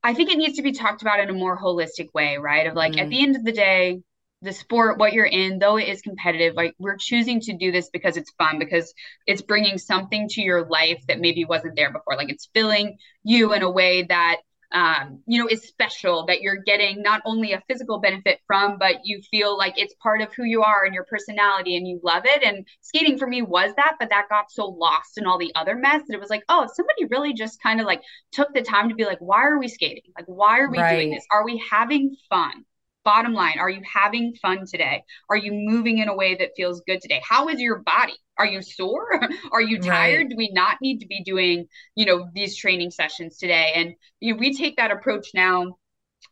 i 0.01 0.15
think 0.15 0.31
it 0.31 0.37
needs 0.37 0.57
to 0.57 0.63
be 0.63 0.71
talked 0.71 1.03
about 1.03 1.19
in 1.19 1.29
a 1.29 1.33
more 1.33 1.57
holistic 1.57 2.11
way 2.13 2.37
right? 2.37 2.65
Of 2.65 2.73
like 2.73 2.93
mm-hmm. 2.93 3.01
at 3.01 3.09
the 3.09 3.21
end 3.21 3.35
of 3.35 3.43
the 3.43 3.51
day 3.51 4.01
the 4.41 4.51
sport 4.51 4.97
what 4.97 5.13
you're 5.13 5.25
in 5.25 5.59
though 5.59 5.77
it 5.77 5.87
is 5.87 6.01
competitive 6.01 6.55
like 6.55 6.73
we're 6.79 6.97
choosing 6.97 7.39
to 7.41 7.55
do 7.55 7.71
this 7.71 7.89
because 7.91 8.17
it's 8.17 8.31
fun 8.31 8.57
because 8.57 8.93
it's 9.27 9.43
bringing 9.43 9.77
something 9.77 10.27
to 10.29 10.41
your 10.41 10.65
life 10.67 11.01
that 11.07 11.19
maybe 11.19 11.45
wasn't 11.45 11.75
there 11.75 11.93
before. 11.93 12.17
Like 12.17 12.29
it's 12.29 12.49
filling 12.53 12.97
you 13.23 13.53
in 13.53 13.61
a 13.61 13.69
way 13.69 14.03
that 14.03 14.37
um, 14.73 15.21
you 15.27 15.39
know 15.39 15.47
is 15.47 15.63
special 15.67 16.25
that 16.25 16.41
you're 16.41 16.61
getting 16.65 17.01
not 17.01 17.21
only 17.25 17.53
a 17.53 17.61
physical 17.67 17.99
benefit 17.99 18.39
from 18.47 18.77
but 18.77 18.97
you 19.03 19.21
feel 19.29 19.57
like 19.57 19.73
it's 19.77 19.93
part 20.01 20.21
of 20.21 20.33
who 20.33 20.43
you 20.43 20.63
are 20.63 20.83
and 20.85 20.93
your 20.93 21.05
personality 21.05 21.77
and 21.77 21.87
you 21.87 21.99
love 22.03 22.23
it 22.25 22.43
and 22.43 22.65
skating 22.81 23.17
for 23.17 23.27
me 23.27 23.41
was 23.41 23.73
that 23.75 23.95
but 23.99 24.09
that 24.09 24.29
got 24.29 24.51
so 24.51 24.65
lost 24.65 25.17
in 25.17 25.25
all 25.25 25.37
the 25.37 25.53
other 25.55 25.75
mess 25.75 26.01
that 26.07 26.15
it 26.15 26.19
was 26.19 26.29
like 26.29 26.43
oh 26.49 26.67
somebody 26.73 27.05
really 27.09 27.33
just 27.33 27.61
kind 27.61 27.79
of 27.79 27.85
like 27.85 28.01
took 28.31 28.53
the 28.53 28.61
time 28.61 28.89
to 28.89 28.95
be 28.95 29.05
like 29.05 29.19
why 29.19 29.43
are 29.43 29.59
we 29.59 29.67
skating 29.67 30.11
like 30.17 30.25
why 30.25 30.59
are 30.59 30.69
we 30.69 30.79
right. 30.79 30.95
doing 30.95 31.11
this 31.11 31.25
are 31.31 31.45
we 31.45 31.63
having 31.69 32.15
fun 32.29 32.65
Bottom 33.03 33.33
line, 33.33 33.59
are 33.59 33.69
you 33.69 33.81
having 33.83 34.33
fun 34.41 34.65
today? 34.65 35.03
Are 35.29 35.35
you 35.35 35.51
moving 35.51 35.97
in 35.97 36.07
a 36.07 36.15
way 36.15 36.35
that 36.35 36.51
feels 36.55 36.81
good 36.87 37.01
today? 37.01 37.21
How 37.27 37.49
is 37.49 37.59
your 37.59 37.79
body? 37.79 38.13
Are 38.37 38.45
you 38.45 38.61
sore? 38.61 39.19
are 39.51 39.61
you 39.61 39.79
tired? 39.79 40.17
Right. 40.17 40.29
Do 40.29 40.35
we 40.35 40.51
not 40.51 40.77
need 40.81 40.99
to 40.99 41.07
be 41.07 41.23
doing, 41.23 41.67
you 41.95 42.05
know, 42.05 42.27
these 42.33 42.55
training 42.55 42.91
sessions 42.91 43.37
today? 43.37 43.73
And 43.75 43.93
you 44.19 44.33
know, 44.33 44.39
we 44.39 44.55
take 44.55 44.77
that 44.77 44.91
approach 44.91 45.29
now 45.33 45.77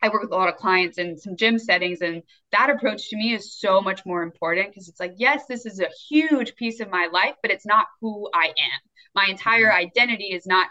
I 0.01 0.09
work 0.09 0.21
with 0.21 0.31
a 0.31 0.35
lot 0.35 0.49
of 0.49 0.55
clients 0.55 0.97
in 0.97 1.17
some 1.17 1.35
gym 1.35 1.59
settings, 1.59 2.01
and 2.01 2.23
that 2.51 2.69
approach 2.69 3.09
to 3.09 3.17
me 3.17 3.33
is 3.33 3.53
so 3.53 3.81
much 3.81 4.05
more 4.05 4.23
important 4.23 4.69
because 4.69 4.87
it's 4.87 4.99
like, 4.99 5.13
yes, 5.17 5.45
this 5.47 5.65
is 5.65 5.79
a 5.79 5.89
huge 6.09 6.55
piece 6.55 6.79
of 6.79 6.89
my 6.89 7.07
life, 7.11 7.35
but 7.41 7.51
it's 7.51 7.65
not 7.65 7.87
who 7.99 8.29
I 8.33 8.47
am. 8.47 8.79
My 9.13 9.27
entire 9.29 9.67
mm-hmm. 9.67 9.77
identity 9.77 10.33
is 10.33 10.45
not 10.45 10.67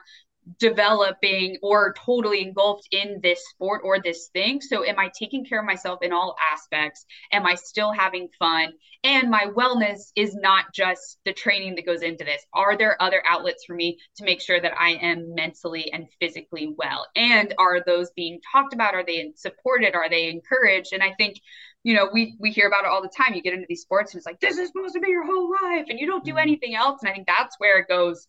developing 0.59 1.59
or 1.63 1.95
totally 2.05 2.43
engulfed 2.43 2.89
in 2.93 3.21
this 3.23 3.41
sport 3.51 3.83
or 3.85 4.01
this 4.01 4.29
thing. 4.33 4.61
So, 4.61 4.85
am 4.85 4.99
I 4.99 5.11
taking 5.19 5.45
care 5.45 5.61
of 5.61 5.67
myself 5.67 6.01
in 6.03 6.13
all 6.13 6.37
aspects? 6.53 7.05
Am 7.33 7.47
I 7.47 7.55
still 7.55 7.93
having 7.93 8.29
fun? 8.39 8.73
And 9.03 9.31
my 9.31 9.47
wellness 9.47 10.13
is 10.15 10.35
not 10.35 10.67
just 10.75 11.19
the 11.25 11.33
training 11.33 11.77
that 11.77 11.87
goes 11.87 12.03
into 12.03 12.25
this. 12.25 12.45
Are 12.53 12.77
there 12.77 13.01
other 13.01 13.23
outlets 13.29 13.65
for 13.65 13.75
me 13.75 13.99
to 14.17 14.25
make 14.25 14.41
sure 14.41 14.61
that 14.61 14.79
I 14.79 14.91
am 14.91 15.35
mentally 15.35 15.91
and 15.93 16.07
physically 16.21 16.75
well? 16.77 17.07
And 17.17 17.55
are 17.59 17.83
those 17.85 18.11
being 18.11 18.41
talked 18.53 18.75
about? 18.75 18.95
Are 18.95 19.05
they 19.05 19.33
supported? 19.37 19.95
Are 19.95 20.11
they 20.11 20.29
encouraged? 20.29 20.93
And 20.93 21.03
I 21.03 21.15
think 21.15 21.37
you 21.83 21.95
know, 21.95 22.11
we 22.13 22.37
we 22.39 22.51
hear 22.51 22.67
about 22.67 22.85
it 22.85 22.91
all 22.91 23.01
the 23.01 23.09
time. 23.09 23.35
You 23.35 23.43
get 23.43 23.55
into 23.55 23.67
these 23.69 23.81
sports 23.81 24.13
and 24.13 24.19
it's 24.19 24.27
like, 24.27 24.41
this 24.41 24.59
is 24.59 24.69
supposed 24.69 24.95
to 24.95 25.01
be 25.01 25.09
your 25.09 25.25
whole 25.25 25.51
life, 25.51 25.87
and 25.89 25.99
you 25.99 26.07
don't 26.07 26.25
do 26.25 26.33
mm-hmm. 26.33 26.39
anything 26.39 26.75
else. 26.75 27.01
And 27.01 27.11
I 27.11 27.15
think 27.15 27.27
that's 27.27 27.57
where 27.59 27.79
it 27.79 27.89
goes 27.89 28.27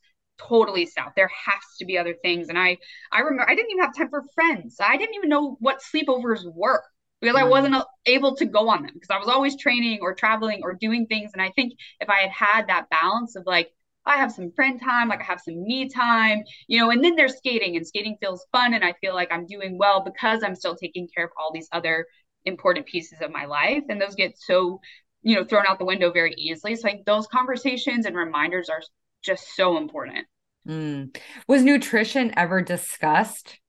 totally 0.47 0.85
south. 0.85 1.13
There 1.15 1.31
has 1.45 1.61
to 1.79 1.85
be 1.85 1.97
other 1.97 2.15
things. 2.21 2.49
And 2.49 2.57
I 2.57 2.77
I 3.11 3.19
remember 3.19 3.49
I 3.49 3.55
didn't 3.55 3.71
even 3.71 3.83
have 3.83 3.95
time 3.95 4.09
for 4.09 4.23
friends. 4.33 4.77
I 4.79 4.97
didn't 4.97 5.15
even 5.15 5.29
know 5.29 5.57
what 5.59 5.81
sleepovers 5.81 6.43
were 6.45 6.83
because 7.21 7.35
I 7.35 7.43
mm. 7.43 7.49
wasn't 7.49 7.75
able 8.05 8.35
to 8.35 8.45
go 8.45 8.69
on 8.69 8.83
them 8.83 8.91
because 8.93 9.09
I 9.09 9.17
was 9.17 9.27
always 9.27 9.55
training 9.55 9.99
or 10.01 10.13
traveling 10.13 10.61
or 10.63 10.73
doing 10.73 11.05
things. 11.05 11.31
And 11.33 11.41
I 11.41 11.49
think 11.51 11.73
if 11.99 12.09
I 12.09 12.21
had 12.21 12.31
had 12.31 12.67
that 12.67 12.89
balance 12.89 13.35
of 13.35 13.43
like, 13.45 13.71
I 14.05 14.17
have 14.17 14.31
some 14.31 14.51
friend 14.51 14.81
time, 14.81 15.09
like 15.09 15.21
I 15.21 15.25
have 15.25 15.41
some 15.41 15.63
me 15.63 15.87
time, 15.87 16.43
you 16.67 16.79
know, 16.79 16.89
and 16.89 17.03
then 17.03 17.15
there's 17.15 17.37
skating 17.37 17.77
and 17.77 17.85
skating 17.85 18.17
feels 18.19 18.45
fun. 18.51 18.73
And 18.73 18.83
I 18.83 18.93
feel 18.93 19.13
like 19.13 19.31
I'm 19.31 19.45
doing 19.45 19.77
well 19.77 20.03
because 20.03 20.43
I'm 20.43 20.55
still 20.55 20.75
taking 20.75 21.07
care 21.15 21.25
of 21.25 21.31
all 21.37 21.51
these 21.53 21.69
other 21.71 22.07
important 22.45 22.87
pieces 22.87 23.19
of 23.21 23.31
my 23.31 23.45
life. 23.45 23.83
And 23.89 24.01
those 24.01 24.15
get 24.15 24.39
so, 24.39 24.81
you 25.21 25.35
know, 25.35 25.43
thrown 25.43 25.67
out 25.67 25.77
the 25.77 25.85
window 25.85 26.11
very 26.11 26.33
easily. 26.33 26.75
So 26.75 26.87
like 26.87 27.05
those 27.05 27.27
conversations 27.27 28.07
and 28.07 28.15
reminders 28.15 28.69
are 28.69 28.81
just 29.21 29.55
so 29.55 29.77
important. 29.77 30.27
Mm. 30.67 31.15
Was 31.47 31.63
nutrition 31.63 32.33
ever 32.37 32.61
discussed? 32.61 33.59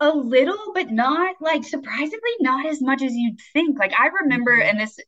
A 0.00 0.10
little, 0.10 0.72
but 0.74 0.90
not 0.90 1.36
like 1.40 1.64
surprisingly 1.64 2.32
not 2.40 2.66
as 2.66 2.82
much 2.82 3.02
as 3.02 3.14
you'd 3.14 3.38
think. 3.52 3.78
Like 3.78 3.92
I 3.98 4.08
remember, 4.08 4.52
mm-hmm. 4.52 4.68
and 4.68 4.80
this 4.80 4.98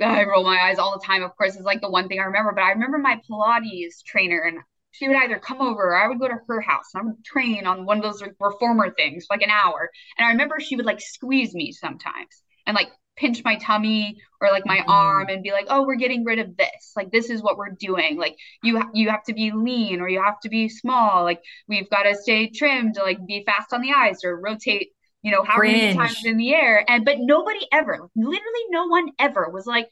I 0.00 0.24
roll 0.24 0.44
my 0.44 0.58
eyes 0.62 0.78
all 0.78 0.98
the 0.98 1.04
time. 1.04 1.22
Of 1.22 1.36
course, 1.36 1.56
it's 1.56 1.64
like 1.64 1.80
the 1.80 1.90
one 1.90 2.08
thing 2.08 2.20
I 2.20 2.24
remember. 2.24 2.52
But 2.52 2.64
I 2.64 2.70
remember 2.70 2.98
my 2.98 3.20
Pilates 3.28 4.02
trainer, 4.04 4.40
and 4.40 4.58
she 4.92 5.08
would 5.08 5.16
either 5.16 5.38
come 5.38 5.60
over 5.60 5.90
or 5.90 5.96
I 5.96 6.08
would 6.08 6.18
go 6.18 6.28
to 6.28 6.38
her 6.48 6.60
house 6.60 6.86
and 6.94 7.02
I 7.02 7.06
would 7.06 7.24
train 7.24 7.66
on 7.66 7.84
one 7.86 7.98
of 7.98 8.02
those 8.02 8.22
reformer 8.40 8.90
things 8.90 9.26
for 9.26 9.36
like 9.36 9.42
an 9.42 9.50
hour. 9.50 9.90
And 10.18 10.26
I 10.26 10.30
remember 10.30 10.58
she 10.58 10.76
would 10.76 10.86
like 10.86 11.00
squeeze 11.00 11.54
me 11.54 11.72
sometimes 11.72 12.42
and 12.66 12.74
like 12.74 12.88
pinch 13.20 13.44
my 13.44 13.56
tummy 13.56 14.16
or 14.40 14.48
like 14.50 14.64
my 14.64 14.78
mm-hmm. 14.78 14.90
arm 14.90 15.28
and 15.28 15.42
be 15.42 15.52
like 15.52 15.66
oh 15.68 15.86
we're 15.86 15.94
getting 15.94 16.24
rid 16.24 16.38
of 16.38 16.56
this. 16.56 16.92
Like 16.96 17.12
this 17.12 17.28
is 17.28 17.42
what 17.42 17.58
we're 17.58 17.76
doing. 17.78 18.16
Like 18.16 18.36
you 18.62 18.78
ha- 18.78 18.90
you 18.94 19.10
have 19.10 19.22
to 19.24 19.34
be 19.34 19.52
lean 19.52 20.00
or 20.00 20.08
you 20.08 20.22
have 20.22 20.40
to 20.40 20.48
be 20.48 20.68
small. 20.68 21.22
Like 21.22 21.42
we've 21.68 21.88
got 21.90 22.04
to 22.04 22.14
stay 22.14 22.48
trimmed 22.48 22.96
like 22.96 23.24
be 23.26 23.44
fast 23.44 23.72
on 23.72 23.82
the 23.82 23.92
ice 23.92 24.24
or 24.24 24.40
rotate 24.40 24.88
you 25.22 25.30
know 25.30 25.44
how 25.44 25.58
many 25.58 25.92
times 25.94 26.24
in 26.24 26.38
the 26.38 26.54
air. 26.54 26.82
And 26.88 27.04
but 27.04 27.18
nobody 27.18 27.60
ever 27.70 28.08
literally 28.16 28.64
no 28.70 28.86
one 28.86 29.10
ever 29.18 29.50
was 29.50 29.66
like 29.66 29.88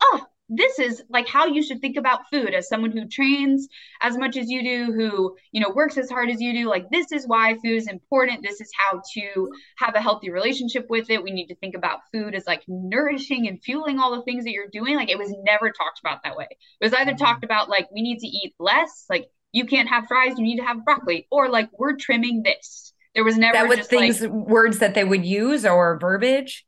oh 0.00 0.26
this 0.56 0.78
is 0.78 1.02
like 1.08 1.26
how 1.26 1.46
you 1.46 1.62
should 1.62 1.80
think 1.80 1.96
about 1.96 2.28
food 2.30 2.52
as 2.54 2.68
someone 2.68 2.92
who 2.92 3.06
trains 3.08 3.68
as 4.02 4.16
much 4.16 4.36
as 4.36 4.50
you 4.50 4.62
do 4.62 4.92
who 4.92 5.36
you 5.50 5.60
know 5.60 5.70
works 5.70 5.96
as 5.96 6.10
hard 6.10 6.28
as 6.28 6.40
you 6.40 6.52
do. 6.52 6.68
Like 6.68 6.90
this 6.90 7.10
is 7.12 7.26
why 7.26 7.54
food 7.54 7.76
is 7.76 7.88
important. 7.88 8.42
This 8.42 8.60
is 8.60 8.70
how 8.76 9.00
to 9.14 9.50
have 9.78 9.94
a 9.94 10.00
healthy 10.00 10.30
relationship 10.30 10.86
with 10.90 11.10
it. 11.10 11.22
We 11.22 11.30
need 11.30 11.46
to 11.46 11.56
think 11.56 11.74
about 11.74 12.00
food 12.12 12.34
as 12.34 12.46
like 12.46 12.62
nourishing 12.68 13.48
and 13.48 13.62
fueling 13.62 13.98
all 13.98 14.14
the 14.14 14.22
things 14.22 14.44
that 14.44 14.52
you're 14.52 14.68
doing. 14.68 14.96
Like 14.96 15.10
it 15.10 15.18
was 15.18 15.34
never 15.42 15.70
talked 15.70 16.00
about 16.00 16.22
that 16.24 16.36
way. 16.36 16.48
It 16.50 16.84
was 16.84 16.92
either 16.92 17.12
mm-hmm. 17.12 17.24
talked 17.24 17.44
about 17.44 17.68
like 17.68 17.88
we 17.92 18.02
need 18.02 18.18
to 18.18 18.26
eat 18.26 18.54
less 18.58 19.06
like 19.08 19.28
you 19.52 19.66
can't 19.66 19.88
have 19.88 20.06
fries 20.06 20.38
you 20.38 20.44
need 20.44 20.56
to 20.56 20.64
have 20.64 20.84
broccoli 20.84 21.26
or 21.30 21.48
like 21.48 21.70
we're 21.78 21.96
trimming 21.96 22.42
this. 22.42 22.92
There 23.14 23.24
was 23.24 23.36
never 23.36 23.52
that 23.54 23.68
was 23.68 23.86
things 23.86 24.22
like, 24.22 24.30
words 24.30 24.78
that 24.78 24.94
they 24.94 25.04
would 25.04 25.24
use 25.24 25.66
or 25.66 25.98
verbiage 25.98 26.64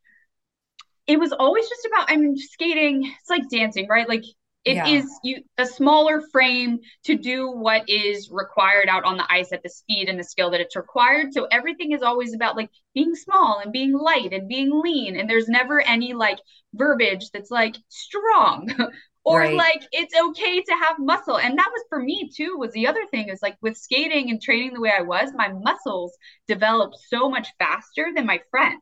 it 1.07 1.19
was 1.19 1.33
always 1.33 1.69
just 1.69 1.87
about 1.87 2.11
I'm 2.11 2.37
skating. 2.37 3.05
It's 3.21 3.31
like 3.31 3.49
dancing, 3.51 3.87
right? 3.89 4.09
Like 4.09 4.25
It 4.65 4.77
yeah. 4.77 4.87
is 4.87 5.07
you 5.23 5.43
a 5.59 5.67
smaller 5.67 6.23
frame 6.33 6.79
to 7.05 7.17
do 7.17 7.51
what 7.51 7.89
is 7.89 8.31
required 8.31 8.89
out 8.89 9.05
on 9.05 9.17
the 9.19 9.31
ice 9.31 9.53
at 9.53 9.63
the 9.63 9.69
speed 9.69 10.09
and 10.09 10.19
the 10.19 10.25
skill 10.25 10.51
that 10.51 10.61
it's 10.61 10.77
required. 10.77 11.35
So 11.35 11.47
everything 11.51 11.93
is 11.93 12.03
always 12.03 12.35
about 12.35 12.57
like 12.57 12.71
being 12.95 13.15
small 13.15 13.61
and 13.63 13.73
being 13.73 13.93
light 13.93 14.33
and 14.33 14.49
being 14.49 14.71
lean. 14.83 15.17
And 15.17 15.29
there's 15.29 15.49
never 15.49 15.81
any 15.83 16.15
like 16.15 16.39
verbiage 16.75 17.31
that's 17.33 17.51
like 17.51 17.77
strong 17.89 18.69
or 19.25 19.41
right. 19.41 19.55
like 19.57 19.87
it's 19.93 20.15
okay 20.19 20.61
to 20.63 20.73
have 20.83 20.97
muscle 20.99 21.39
and 21.39 21.59
that 21.59 21.71
was 21.73 21.83
for 21.89 22.01
me 22.01 22.31
too 22.35 22.57
was 22.59 22.73
the 22.73 22.87
other 22.87 23.07
thing 23.11 23.29
is 23.29 23.41
like 23.43 23.57
with 23.63 23.77
skating 23.77 24.31
and 24.31 24.43
training 24.43 24.73
the 24.75 24.81
way 24.81 24.93
i 24.97 25.03
was 25.03 25.31
my 25.35 25.49
muscles 25.49 26.13
developed 26.49 26.97
so 27.09 27.29
much 27.31 27.49
faster 27.59 28.09
than 28.15 28.27
my 28.27 28.39
friends 28.51 28.81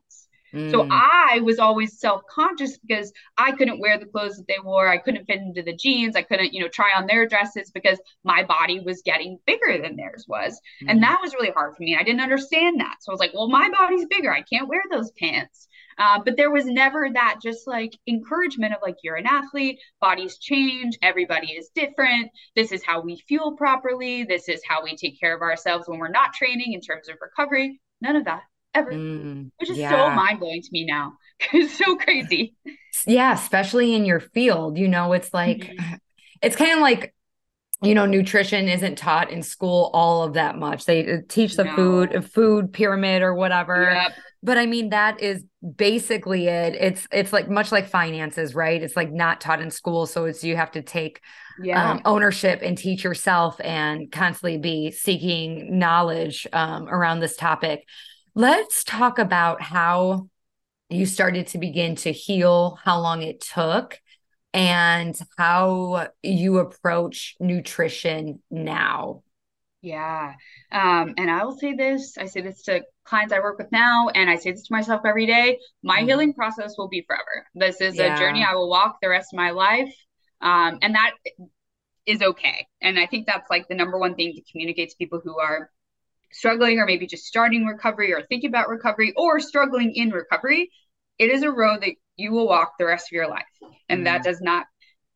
mm. 0.53 0.71
so 0.71 0.87
i 0.91 1.39
was 1.43 1.59
always 1.59 1.99
self-conscious 1.99 2.77
because 2.77 3.11
i 3.37 3.51
couldn't 3.51 3.79
wear 3.79 3.97
the 3.97 4.05
clothes 4.05 4.37
that 4.37 4.47
they 4.47 4.57
wore 4.63 4.87
i 4.87 4.97
couldn't 4.97 5.25
fit 5.25 5.39
into 5.39 5.63
the 5.63 5.75
jeans 5.75 6.15
i 6.15 6.21
couldn't 6.21 6.53
you 6.53 6.61
know 6.61 6.67
try 6.67 6.91
on 6.95 7.05
their 7.07 7.27
dresses 7.27 7.71
because 7.71 7.99
my 8.23 8.43
body 8.43 8.79
was 8.79 9.01
getting 9.03 9.39
bigger 9.45 9.81
than 9.81 9.95
theirs 9.95 10.25
was 10.27 10.59
mm. 10.83 10.89
and 10.89 11.01
that 11.03 11.19
was 11.21 11.33
really 11.33 11.51
hard 11.51 11.75
for 11.75 11.83
me 11.83 11.95
i 11.99 12.03
didn't 12.03 12.21
understand 12.21 12.79
that 12.79 12.95
so 12.99 13.11
i 13.11 13.13
was 13.13 13.19
like 13.19 13.33
well 13.33 13.49
my 13.49 13.69
body's 13.69 14.05
bigger 14.05 14.31
i 14.31 14.41
can't 14.41 14.67
wear 14.67 14.83
those 14.91 15.11
pants 15.11 15.67
uh, 15.97 16.19
but 16.23 16.37
there 16.37 16.51
was 16.51 16.65
never 16.65 17.09
that 17.13 17.39
just 17.41 17.67
like 17.67 17.97
encouragement 18.07 18.73
of 18.73 18.79
like, 18.81 18.97
you're 19.03 19.15
an 19.15 19.27
athlete, 19.27 19.79
bodies 20.01 20.37
change, 20.37 20.97
everybody 21.01 21.51
is 21.51 21.69
different. 21.75 22.31
This 22.55 22.71
is 22.71 22.83
how 22.83 23.01
we 23.01 23.17
fuel 23.27 23.55
properly. 23.55 24.23
This 24.23 24.49
is 24.49 24.61
how 24.67 24.83
we 24.83 24.95
take 24.95 25.19
care 25.19 25.35
of 25.35 25.41
ourselves 25.41 25.87
when 25.87 25.99
we're 25.99 26.09
not 26.09 26.33
training 26.33 26.73
in 26.73 26.81
terms 26.81 27.09
of 27.09 27.17
recovery. 27.21 27.79
None 28.01 28.15
of 28.15 28.25
that 28.25 28.43
ever, 28.73 28.91
mm, 28.91 29.51
which 29.59 29.69
is 29.69 29.77
yeah. 29.77 29.89
so 29.89 30.15
mind 30.15 30.39
blowing 30.39 30.61
to 30.61 30.69
me 30.71 30.85
now. 30.85 31.13
it's 31.53 31.77
so 31.77 31.95
crazy. 31.95 32.55
Yeah, 33.05 33.33
especially 33.33 33.95
in 33.95 34.05
your 34.05 34.19
field. 34.19 34.77
You 34.77 34.87
know, 34.87 35.13
it's 35.13 35.33
like, 35.33 35.59
mm-hmm. 35.59 35.95
it's 36.41 36.55
kind 36.55 36.73
of 36.73 36.79
like, 36.79 37.13
you 37.81 37.93
know 37.93 38.05
nutrition 38.05 38.69
isn't 38.69 38.97
taught 38.97 39.29
in 39.29 39.43
school 39.43 39.91
all 39.93 40.23
of 40.23 40.35
that 40.35 40.57
much 40.57 40.85
they 40.85 41.15
uh, 41.15 41.17
teach 41.27 41.57
the 41.57 41.65
no. 41.65 41.75
food 41.75 42.31
food 42.31 42.71
pyramid 42.71 43.21
or 43.21 43.33
whatever 43.33 43.91
yep 43.91 44.13
but 44.43 44.57
i 44.57 44.65
mean 44.65 44.89
that 44.89 45.19
is 45.21 45.43
basically 45.75 46.47
it 46.47 46.75
it's 46.75 47.07
it's 47.11 47.33
like 47.33 47.49
much 47.49 47.71
like 47.71 47.87
finances 47.87 48.53
right 48.53 48.83
it's 48.83 48.95
like 48.95 49.11
not 49.11 49.41
taught 49.41 49.61
in 49.61 49.71
school 49.71 50.05
so 50.05 50.25
it's 50.25 50.43
you 50.43 50.55
have 50.55 50.71
to 50.71 50.81
take 50.81 51.21
yeah. 51.61 51.91
um, 51.91 52.01
ownership 52.05 52.59
and 52.61 52.77
teach 52.77 53.03
yourself 53.03 53.59
and 53.63 54.11
constantly 54.11 54.57
be 54.57 54.91
seeking 54.91 55.77
knowledge 55.79 56.47
um, 56.51 56.87
around 56.89 57.19
this 57.19 57.37
topic 57.37 57.87
let's 58.35 58.83
talk 58.83 59.19
about 59.19 59.61
how 59.61 60.27
you 60.89 61.05
started 61.05 61.47
to 61.47 61.57
begin 61.57 61.95
to 61.95 62.11
heal 62.11 62.77
how 62.83 62.99
long 62.99 63.21
it 63.21 63.41
took 63.41 63.99
and 64.53 65.19
how 65.37 66.07
you 66.21 66.57
approach 66.59 67.35
nutrition 67.39 68.39
now 68.51 69.23
yeah. 69.83 70.35
Um, 70.71 71.13
and 71.17 71.29
I 71.29 71.43
will 71.43 71.57
say 71.57 71.73
this 71.73 72.17
I 72.17 72.25
say 72.25 72.39
this 72.39 72.63
to 72.63 72.83
clients 73.03 73.33
I 73.33 73.39
work 73.39 73.57
with 73.57 73.69
now, 73.71 74.07
and 74.07 74.29
I 74.29 74.37
say 74.37 74.51
this 74.51 74.63
to 74.67 74.73
myself 74.73 75.01
every 75.05 75.25
day 75.25 75.59
my 75.83 75.99
mm. 75.99 76.05
healing 76.05 76.33
process 76.33 76.75
will 76.77 76.87
be 76.87 77.03
forever. 77.05 77.45
This 77.53 77.81
is 77.81 77.97
yeah. 77.97 78.15
a 78.15 78.17
journey 78.17 78.45
I 78.49 78.55
will 78.55 78.69
walk 78.69 78.99
the 79.01 79.09
rest 79.09 79.33
of 79.33 79.37
my 79.37 79.51
life. 79.51 79.93
Um, 80.39 80.79
and 80.81 80.95
that 80.95 81.11
is 82.05 82.21
okay. 82.21 82.65
And 82.81 82.97
I 82.97 83.05
think 83.05 83.27
that's 83.27 83.49
like 83.49 83.67
the 83.67 83.75
number 83.75 83.99
one 83.99 84.15
thing 84.15 84.33
to 84.33 84.51
communicate 84.51 84.89
to 84.91 84.95
people 84.97 85.21
who 85.21 85.37
are 85.37 85.69
struggling 86.33 86.79
or 86.79 86.85
maybe 86.85 87.07
just 87.07 87.25
starting 87.25 87.65
recovery 87.65 88.13
or 88.13 88.21
thinking 88.23 88.49
about 88.49 88.69
recovery 88.69 89.13
or 89.15 89.39
struggling 89.39 89.95
in 89.95 90.09
recovery. 90.09 90.71
It 91.17 91.29
is 91.29 91.43
a 91.43 91.51
road 91.51 91.81
that 91.81 91.93
you 92.17 92.31
will 92.31 92.47
walk 92.47 92.73
the 92.77 92.85
rest 92.85 93.07
of 93.07 93.13
your 93.13 93.29
life. 93.29 93.43
And 93.89 94.01
mm. 94.01 94.03
that 94.05 94.23
does 94.23 94.41
not 94.41 94.65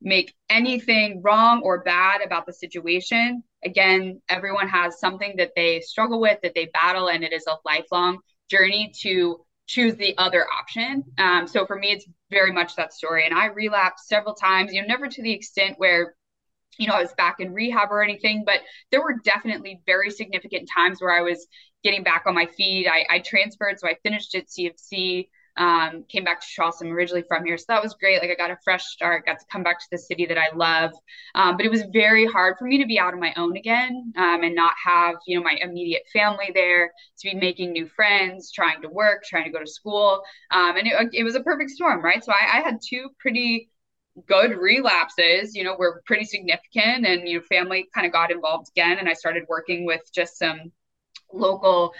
make 0.01 0.33
anything 0.49 1.21
wrong 1.23 1.61
or 1.63 1.83
bad 1.83 2.21
about 2.21 2.45
the 2.45 2.53
situation. 2.53 3.43
Again, 3.65 4.21
everyone 4.29 4.67
has 4.69 4.99
something 4.99 5.35
that 5.37 5.53
they 5.55 5.81
struggle 5.81 6.21
with, 6.21 6.39
that 6.43 6.53
they 6.53 6.65
battle, 6.65 7.09
and 7.09 7.23
it 7.23 7.33
is 7.33 7.47
a 7.47 7.57
lifelong 7.65 8.19
journey 8.49 8.93
to 9.01 9.39
choose 9.65 9.95
the 9.95 10.17
other 10.17 10.45
option. 10.59 11.03
Um, 11.17 11.47
so 11.47 11.65
for 11.65 11.75
me, 11.75 11.91
it's 11.91 12.07
very 12.29 12.51
much 12.51 12.75
that 12.75 12.93
story. 12.93 13.25
And 13.25 13.37
I 13.37 13.47
relapsed 13.47 14.07
several 14.07 14.33
times, 14.35 14.73
you 14.73 14.81
know, 14.81 14.87
never 14.87 15.07
to 15.07 15.21
the 15.21 15.33
extent 15.33 15.75
where, 15.77 16.15
you 16.77 16.87
know, 16.87 16.93
I 16.93 17.01
was 17.01 17.13
back 17.13 17.37
in 17.39 17.53
rehab 17.53 17.89
or 17.91 18.03
anything, 18.03 18.43
but 18.45 18.59
there 18.91 19.01
were 19.01 19.15
definitely 19.23 19.81
very 19.85 20.11
significant 20.11 20.69
times 20.73 21.01
where 21.01 21.11
I 21.11 21.21
was 21.21 21.47
getting 21.83 22.03
back 22.03 22.23
on 22.27 22.35
my 22.35 22.45
feet. 22.45 22.87
I, 22.87 23.05
I 23.15 23.19
transferred, 23.19 23.79
so 23.79 23.87
I 23.87 23.95
finished 24.03 24.35
at 24.35 24.49
CFC 24.49 25.29
um, 25.57 26.05
came 26.07 26.23
back 26.23 26.39
to 26.39 26.47
Charleston 26.47 26.89
originally 26.89 27.23
from 27.27 27.45
here. 27.45 27.57
So 27.57 27.65
that 27.69 27.81
was 27.81 27.95
great. 27.95 28.21
Like 28.21 28.29
I 28.29 28.35
got 28.35 28.51
a 28.51 28.57
fresh 28.63 28.85
start, 28.85 29.25
got 29.25 29.39
to 29.39 29.45
come 29.51 29.63
back 29.63 29.79
to 29.79 29.85
the 29.91 29.97
city 29.97 30.25
that 30.27 30.37
I 30.37 30.55
love. 30.55 30.91
Um, 31.35 31.57
but 31.57 31.65
it 31.65 31.69
was 31.69 31.83
very 31.91 32.25
hard 32.25 32.57
for 32.57 32.65
me 32.65 32.77
to 32.77 32.85
be 32.85 32.99
out 32.99 33.13
on 33.13 33.19
my 33.19 33.33
own 33.37 33.57
again 33.57 34.13
um, 34.17 34.43
and 34.43 34.55
not 34.55 34.73
have, 34.83 35.15
you 35.25 35.37
know, 35.37 35.43
my 35.43 35.57
immediate 35.61 36.03
family 36.13 36.51
there 36.53 36.91
to 37.19 37.31
be 37.31 37.35
making 37.35 37.71
new 37.71 37.87
friends, 37.87 38.51
trying 38.51 38.81
to 38.83 38.89
work, 38.89 39.23
trying 39.23 39.45
to 39.45 39.51
go 39.51 39.59
to 39.59 39.67
school. 39.67 40.21
Um, 40.51 40.77
and 40.77 40.87
it, 40.87 41.09
it 41.13 41.23
was 41.23 41.35
a 41.35 41.41
perfect 41.41 41.71
storm, 41.71 42.03
right? 42.03 42.23
So 42.23 42.31
I, 42.31 42.59
I 42.59 42.61
had 42.61 42.79
two 42.87 43.09
pretty 43.19 43.69
good 44.25 44.57
relapses 44.57 45.53
you 45.55 45.63
know 45.63 45.75
were 45.77 46.01
pretty 46.05 46.25
significant 46.25 47.05
and 47.05 47.27
you 47.27 47.37
know 47.37 47.43
family 47.43 47.87
kind 47.93 48.07
of 48.07 48.13
got 48.13 48.31
involved 48.31 48.67
again 48.69 48.97
and 48.97 49.07
i 49.07 49.13
started 49.13 49.43
working 49.47 49.85
with 49.85 50.01
just 50.13 50.39
some 50.39 50.71
local 51.31 51.93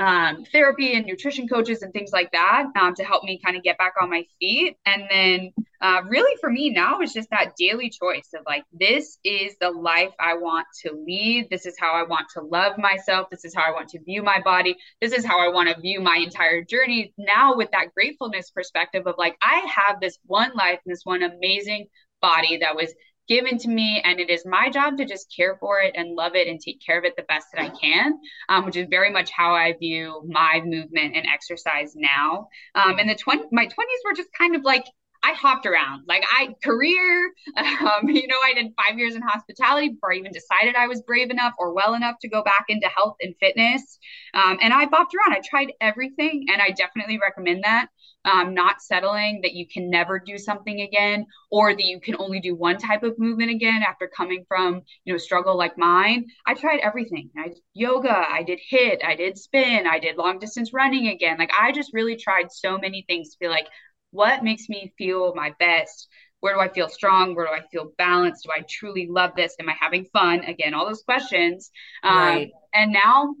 um, 0.00 0.44
therapy 0.50 0.94
and 0.94 1.04
nutrition 1.04 1.46
coaches 1.46 1.82
and 1.82 1.92
things 1.92 2.10
like 2.10 2.32
that 2.32 2.64
um, 2.80 2.94
to 2.94 3.04
help 3.04 3.22
me 3.22 3.38
kind 3.44 3.56
of 3.56 3.62
get 3.62 3.76
back 3.76 3.92
on 4.00 4.08
my 4.08 4.24
feet. 4.40 4.76
And 4.86 5.02
then, 5.10 5.52
uh, 5.82 6.00
really, 6.08 6.34
for 6.40 6.50
me 6.50 6.70
now 6.70 7.00
it's 7.00 7.12
just 7.12 7.28
that 7.30 7.52
daily 7.58 7.90
choice 7.90 8.30
of 8.34 8.42
like, 8.46 8.64
this 8.72 9.18
is 9.24 9.56
the 9.60 9.70
life 9.70 10.12
I 10.18 10.34
want 10.34 10.66
to 10.82 10.92
lead. 11.06 11.48
This 11.50 11.66
is 11.66 11.76
how 11.78 11.92
I 11.92 12.02
want 12.02 12.26
to 12.34 12.40
love 12.40 12.78
myself. 12.78 13.28
This 13.30 13.44
is 13.44 13.54
how 13.54 13.62
I 13.62 13.72
want 13.72 13.88
to 13.90 14.00
view 14.02 14.22
my 14.22 14.40
body. 14.40 14.74
This 15.02 15.12
is 15.12 15.24
how 15.24 15.38
I 15.38 15.48
want 15.48 15.68
to 15.68 15.80
view 15.80 16.00
my 16.00 16.16
entire 16.16 16.64
journey 16.64 17.12
now 17.18 17.54
with 17.54 17.70
that 17.72 17.94
gratefulness 17.94 18.50
perspective 18.50 19.06
of 19.06 19.16
like, 19.18 19.36
I 19.42 19.66
have 19.74 20.00
this 20.00 20.18
one 20.24 20.52
life, 20.54 20.80
and 20.84 20.92
this 20.92 21.04
one 21.04 21.22
amazing 21.22 21.86
body 22.22 22.58
that 22.58 22.76
was 22.76 22.92
given 23.30 23.56
to 23.56 23.68
me 23.68 24.02
and 24.04 24.18
it 24.18 24.28
is 24.28 24.44
my 24.44 24.68
job 24.68 24.98
to 24.98 25.04
just 25.04 25.32
care 25.34 25.56
for 25.60 25.80
it 25.80 25.94
and 25.96 26.16
love 26.16 26.34
it 26.34 26.48
and 26.48 26.60
take 26.60 26.84
care 26.84 26.98
of 26.98 27.04
it 27.04 27.14
the 27.16 27.22
best 27.22 27.46
that 27.54 27.62
i 27.62 27.68
can 27.68 28.18
um, 28.48 28.66
which 28.66 28.76
is 28.76 28.88
very 28.90 29.10
much 29.10 29.30
how 29.30 29.54
i 29.54 29.72
view 29.78 30.20
my 30.26 30.60
movement 30.64 31.14
and 31.14 31.26
exercise 31.32 31.92
now 31.94 32.48
um, 32.74 32.98
and 32.98 33.08
the 33.08 33.14
20 33.14 33.44
my 33.52 33.64
20s 33.64 34.04
were 34.04 34.14
just 34.14 34.30
kind 34.36 34.56
of 34.56 34.62
like 34.62 34.84
I 35.22 35.32
hopped 35.34 35.66
around. 35.66 36.04
Like 36.08 36.24
I 36.30 36.54
career, 36.64 37.32
um, 37.56 38.08
you 38.08 38.26
know, 38.26 38.38
I 38.42 38.54
did 38.54 38.72
five 38.76 38.98
years 38.98 39.14
in 39.14 39.22
hospitality 39.22 39.90
before 39.90 40.12
I 40.12 40.16
even 40.16 40.32
decided 40.32 40.76
I 40.76 40.88
was 40.88 41.02
brave 41.02 41.30
enough 41.30 41.52
or 41.58 41.74
well 41.74 41.94
enough 41.94 42.16
to 42.22 42.28
go 42.28 42.42
back 42.42 42.64
into 42.68 42.88
health 42.88 43.16
and 43.20 43.34
fitness. 43.38 43.98
Um, 44.34 44.58
and 44.62 44.72
I 44.72 44.86
bopped 44.86 45.12
around. 45.14 45.34
I 45.34 45.42
tried 45.44 45.72
everything, 45.80 46.46
and 46.50 46.62
I 46.62 46.70
definitely 46.70 47.18
recommend 47.18 47.64
that. 47.64 47.88
Um, 48.26 48.52
not 48.52 48.82
settling 48.82 49.40
that 49.42 49.54
you 49.54 49.66
can 49.66 49.88
never 49.88 50.18
do 50.18 50.36
something 50.36 50.82
again, 50.82 51.24
or 51.50 51.72
that 51.72 51.84
you 51.84 52.00
can 52.00 52.16
only 52.18 52.38
do 52.38 52.54
one 52.54 52.76
type 52.76 53.02
of 53.02 53.18
movement 53.18 53.50
again 53.50 53.82
after 53.82 54.10
coming 54.14 54.44
from 54.46 54.82
you 55.04 55.14
know 55.14 55.18
struggle 55.18 55.56
like 55.56 55.78
mine. 55.78 56.26
I 56.46 56.52
tried 56.52 56.80
everything. 56.80 57.30
I 57.38 57.52
yoga, 57.72 58.14
I 58.14 58.42
did 58.42 58.60
HIIT, 58.70 59.02
I 59.04 59.16
did 59.16 59.38
spin, 59.38 59.86
I 59.86 59.98
did 59.98 60.18
long 60.18 60.38
distance 60.38 60.74
running 60.74 61.08
again. 61.08 61.38
Like 61.38 61.52
I 61.58 61.72
just 61.72 61.94
really 61.94 62.16
tried 62.16 62.52
so 62.52 62.76
many 62.76 63.06
things 63.08 63.30
to 63.30 63.38
be 63.40 63.48
like, 63.48 63.68
what 64.10 64.44
makes 64.44 64.68
me 64.68 64.92
feel 64.98 65.34
my 65.34 65.54
best 65.58 66.08
where 66.40 66.54
do 66.54 66.60
i 66.60 66.68
feel 66.68 66.88
strong 66.88 67.34
where 67.34 67.46
do 67.46 67.52
i 67.52 67.60
feel 67.70 67.92
balanced 67.98 68.44
do 68.44 68.50
i 68.56 68.64
truly 68.68 69.06
love 69.08 69.30
this 69.36 69.54
am 69.60 69.68
i 69.68 69.74
having 69.78 70.04
fun 70.12 70.40
again 70.44 70.74
all 70.74 70.86
those 70.86 71.02
questions 71.02 71.70
um, 72.02 72.16
right. 72.16 72.50
and 72.74 72.92
now 72.92 73.34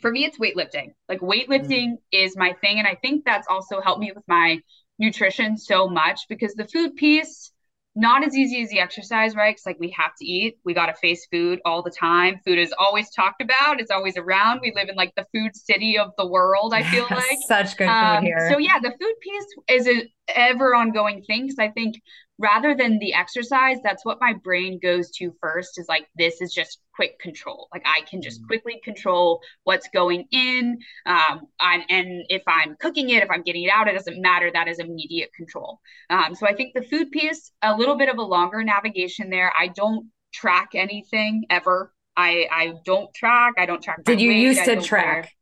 for 0.00 0.10
me 0.10 0.24
it's 0.24 0.38
weightlifting 0.38 0.92
like 1.08 1.20
weightlifting 1.20 1.92
mm. 1.92 1.98
is 2.12 2.36
my 2.36 2.52
thing 2.60 2.78
and 2.78 2.86
i 2.86 2.94
think 2.94 3.24
that's 3.24 3.46
also 3.48 3.80
helped 3.80 4.00
me 4.00 4.12
with 4.14 4.24
my 4.26 4.58
nutrition 4.98 5.56
so 5.56 5.88
much 5.88 6.20
because 6.28 6.54
the 6.54 6.66
food 6.66 6.94
piece 6.96 7.52
not 7.96 8.24
as 8.24 8.36
easy 8.36 8.60
as 8.62 8.70
the 8.70 8.80
exercise, 8.80 9.36
right? 9.36 9.54
Because 9.54 9.66
like 9.66 9.78
we 9.78 9.94
have 9.96 10.10
to 10.18 10.24
eat, 10.24 10.58
we 10.64 10.74
got 10.74 10.86
to 10.86 10.94
face 10.94 11.26
food 11.30 11.60
all 11.64 11.82
the 11.82 11.92
time. 11.92 12.40
Food 12.44 12.58
is 12.58 12.74
always 12.76 13.08
talked 13.10 13.40
about, 13.40 13.80
it's 13.80 13.90
always 13.90 14.16
around. 14.16 14.60
We 14.62 14.72
live 14.74 14.88
in 14.88 14.96
like 14.96 15.12
the 15.16 15.26
food 15.32 15.54
city 15.54 15.96
of 15.96 16.10
the 16.18 16.26
world. 16.26 16.74
I 16.74 16.82
feel 16.82 17.06
like 17.10 17.38
such 17.46 17.76
good 17.76 17.86
um, 17.86 18.16
food 18.16 18.26
here. 18.26 18.50
So 18.50 18.58
yeah, 18.58 18.80
the 18.80 18.90
food 18.90 19.14
piece 19.20 19.46
is 19.68 19.86
an 19.86 20.08
ever 20.34 20.74
ongoing 20.74 21.22
thing 21.22 21.42
because 21.42 21.58
I 21.58 21.68
think 21.68 21.96
rather 22.38 22.74
than 22.74 22.98
the 22.98 23.14
exercise 23.14 23.78
that's 23.84 24.04
what 24.04 24.20
my 24.20 24.32
brain 24.32 24.78
goes 24.82 25.10
to 25.10 25.32
first 25.40 25.78
is 25.78 25.86
like 25.88 26.06
this 26.16 26.40
is 26.40 26.52
just 26.52 26.80
quick 26.94 27.18
control. 27.18 27.68
Like 27.72 27.82
i 27.86 28.00
can 28.08 28.22
just 28.22 28.42
mm. 28.42 28.46
quickly 28.46 28.80
control 28.82 29.40
what's 29.64 29.88
going 29.88 30.26
in 30.32 30.78
um, 31.06 31.42
I'm, 31.60 31.82
and 31.88 32.24
if 32.28 32.42
i'm 32.46 32.76
cooking 32.80 33.10
it 33.10 33.22
if 33.22 33.30
i'm 33.30 33.42
getting 33.42 33.64
it 33.64 33.70
out 33.72 33.88
it 33.88 33.92
doesn't 33.92 34.20
matter. 34.20 34.50
That 34.52 34.68
is 34.68 34.78
immediate 34.78 35.32
control. 35.34 35.80
Um, 36.10 36.34
so 36.34 36.46
i 36.46 36.54
think 36.54 36.74
the 36.74 36.82
food 36.82 37.10
piece 37.10 37.52
a 37.62 37.76
little 37.76 37.96
bit 37.96 38.08
of 38.08 38.18
a 38.18 38.22
longer 38.22 38.62
navigation 38.62 39.30
there. 39.30 39.52
I 39.58 39.68
don't 39.68 40.10
track 40.32 40.70
anything 40.74 41.44
ever. 41.50 41.92
I 42.16 42.46
i 42.50 42.74
don't 42.84 43.12
track. 43.14 43.54
I 43.58 43.66
don't 43.66 43.82
track 43.82 44.04
did 44.04 44.20
you 44.20 44.30
weight, 44.30 44.40
used 44.40 44.64
to 44.64 44.80
track 44.80 45.32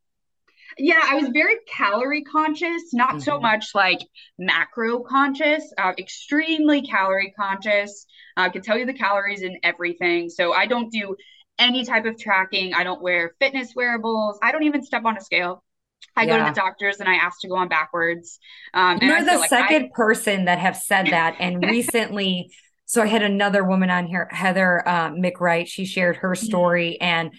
Yeah, 0.78 1.00
I 1.02 1.16
was 1.16 1.28
very 1.32 1.56
calorie 1.68 2.22
conscious, 2.22 2.92
not 2.92 3.10
mm-hmm. 3.10 3.18
so 3.20 3.40
much 3.40 3.74
like 3.74 4.00
macro 4.38 5.00
conscious, 5.00 5.72
uh, 5.78 5.92
extremely 5.98 6.82
calorie 6.82 7.32
conscious. 7.38 8.06
I 8.36 8.48
can 8.48 8.62
tell 8.62 8.78
you 8.78 8.86
the 8.86 8.94
calories 8.94 9.42
in 9.42 9.58
everything. 9.62 10.28
So 10.28 10.52
I 10.52 10.66
don't 10.66 10.90
do 10.90 11.16
any 11.58 11.84
type 11.84 12.06
of 12.06 12.18
tracking. 12.18 12.74
I 12.74 12.84
don't 12.84 13.02
wear 13.02 13.34
fitness 13.40 13.72
wearables. 13.76 14.38
I 14.42 14.52
don't 14.52 14.64
even 14.64 14.82
step 14.82 15.04
on 15.04 15.16
a 15.16 15.20
scale. 15.20 15.62
I 16.16 16.24
yeah. 16.24 16.38
go 16.38 16.44
to 16.44 16.50
the 16.50 16.60
doctors 16.60 17.00
and 17.00 17.08
I 17.08 17.14
ask 17.14 17.40
to 17.40 17.48
go 17.48 17.56
on 17.56 17.68
backwards. 17.68 18.38
Um, 18.74 18.98
You're 19.00 19.24
the 19.24 19.38
like 19.38 19.48
second 19.48 19.84
I... 19.84 19.90
person 19.94 20.44
that 20.46 20.58
have 20.58 20.76
said 20.76 21.06
that. 21.08 21.36
And 21.38 21.62
recently, 21.70 22.52
so 22.86 23.02
I 23.02 23.06
had 23.06 23.22
another 23.22 23.64
woman 23.64 23.90
on 23.90 24.06
here, 24.06 24.28
Heather 24.30 24.86
uh, 24.86 25.10
McWright. 25.10 25.68
She 25.68 25.84
shared 25.84 26.16
her 26.16 26.32
mm-hmm. 26.32 26.44
story. 26.44 27.00
And 27.00 27.32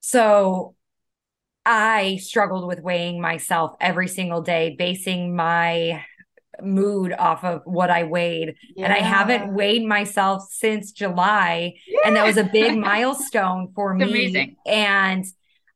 so 0.00 0.74
I 1.64 2.16
struggled 2.16 2.66
with 2.66 2.80
weighing 2.80 3.20
myself 3.20 3.72
every 3.80 4.08
single 4.08 4.42
day, 4.42 4.74
basing 4.78 5.36
my 5.36 6.04
mood 6.60 7.12
off 7.18 7.44
of 7.44 7.62
what 7.64 7.90
I 7.90 8.04
weighed. 8.04 8.56
Yeah. 8.74 8.84
And 8.84 8.92
I 8.92 8.98
haven't 8.98 9.52
weighed 9.52 9.86
myself 9.86 10.48
since 10.50 10.92
July. 10.92 11.74
Yeah. 11.86 12.00
And 12.06 12.16
that 12.16 12.26
was 12.26 12.36
a 12.36 12.44
big 12.44 12.76
milestone 12.78 13.72
for 13.74 13.94
me. 13.94 14.04
Amazing. 14.04 14.56
And 14.66 15.24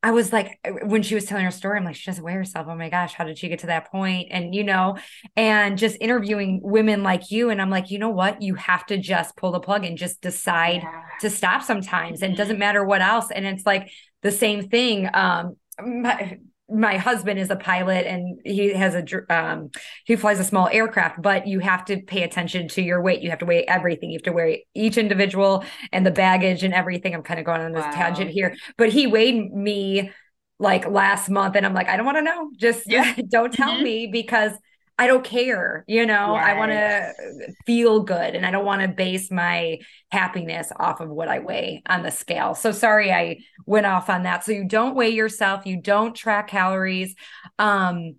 I 0.03 0.11
was 0.11 0.33
like, 0.33 0.61
when 0.85 1.03
she 1.03 1.15
was 1.15 1.25
telling 1.25 1.45
her 1.45 1.51
story, 1.51 1.79
I'm 1.79 1.85
like, 1.85 1.97
she 1.97 2.09
doesn't 2.09 2.23
weigh 2.23 2.35
herself. 2.35 2.67
Oh 2.69 2.77
my 2.77 2.89
gosh, 2.89 3.15
how 3.15 3.25
did 3.25 3.39
she 3.39 3.49
get 3.49 3.61
to 3.61 3.67
that 3.69 3.91
point? 3.91 4.29
And, 4.31 4.55
you 4.55 4.63
know, 4.63 4.99
and 5.37 5.77
just 5.77 5.97
interviewing 6.01 6.61
women 6.63 7.03
like 7.03 7.31
you. 7.31 7.51
And 7.51 7.61
I'm 7.61 7.71
like, 7.71 7.91
you 7.91 7.99
know 7.99 8.11
what? 8.11 8.41
You 8.41 8.55
have 8.55 8.87
to 8.87 8.99
just 8.99 9.37
pull 9.37 9.51
the 9.53 9.59
plug 9.59 9.85
and 9.85 9.99
just 9.99 10.21
decide 10.21 10.83
yeah. 10.83 11.03
to 11.23 11.31
stop 11.31 11.63
sometimes. 11.63 12.23
And 12.23 12.35
it 12.35 12.37
doesn't 12.37 12.59
matter 12.59 12.85
what 12.85 13.01
else. 13.01 13.31
And 13.33 13.47
it's 13.47 13.67
like 13.67 13.91
the 14.23 14.31
same 14.31 14.69
thing. 14.69 15.09
Um, 15.13 15.57
my, 15.85 16.39
my 16.69 16.97
husband 16.97 17.39
is 17.39 17.51
a 17.51 17.57
pilot 17.57 18.07
and 18.07 18.41
he 18.45 18.73
has 18.73 18.95
a 18.95 19.35
um 19.35 19.71
he 20.05 20.17
flies 20.17 20.41
a 20.41 20.45
small 20.45 20.69
aircraft 20.73 21.23
but 21.23 21.47
you 21.47 21.61
have 21.61 21.85
to 21.85 22.01
pay 22.03 22.23
attention 22.25 22.67
to 22.67 22.83
your 22.83 23.01
weight 23.01 23.23
you 23.23 23.31
have 23.31 23.39
to 23.39 23.47
weigh 23.47 23.65
everything 23.67 24.11
you 24.11 24.17
have 24.17 24.23
to 24.23 24.33
weigh 24.33 24.67
each 24.75 24.99
individual 24.99 25.65
and 25.93 26.05
the 26.05 26.11
baggage 26.11 26.65
and 26.65 26.75
everything 26.75 27.15
i'm 27.15 27.23
kind 27.23 27.39
of 27.39 27.47
going 27.47 27.61
on 27.61 27.73
this 27.73 27.85
wow. 27.85 27.93
tangent 27.93 28.31
here 28.31 28.57
but 28.77 28.89
he 28.89 29.07
weighed 29.07 29.53
me 29.53 30.11
like 30.59 30.89
last 30.89 31.29
month 31.29 31.55
and 31.55 31.65
i'm 31.65 31.75
like 31.75 31.89
i 31.89 31.97
don't 31.97 32.07
want 32.07 32.19
to 32.19 32.23
know 32.23 32.51
just 32.57 32.91
yeah. 32.91 33.15
don't 33.29 33.53
tell 33.53 33.75
mm-hmm. 33.75 33.85
me 33.85 34.07
because 34.09 34.53
I 34.99 35.07
don't 35.07 35.25
care, 35.25 35.85
you 35.87 36.07
know, 36.07 36.35
yes. 36.35 36.45
I 36.47 36.55
want 36.55 36.73
to 36.73 37.53
feel 37.67 38.01
good 38.03 38.35
and 38.35 38.47
I 38.47 38.51
don't 38.51 38.65
want 38.65 38.81
to 38.81 38.89
base 38.89 39.31
my 39.31 39.79
happiness 40.11 40.73
off 40.75 41.01
of 41.01 41.11
what 41.11 41.29
I 41.29 41.39
weigh 41.41 41.83
on 41.87 42.03
the 42.03 42.11
scale. 42.11 42.55
So 42.55 42.73
sorry 42.73 43.13
I 43.13 43.41
went 43.67 43.85
off 43.85 44.09
on 44.09 44.23
that. 44.23 44.45
So 44.45 44.53
you 44.53 44.65
don't 44.65 44.95
weigh 44.97 45.11
yourself, 45.11 45.67
you 45.67 45.81
don't 45.83 46.15
track 46.15 46.49
calories. 46.49 47.15
Um 47.59 48.15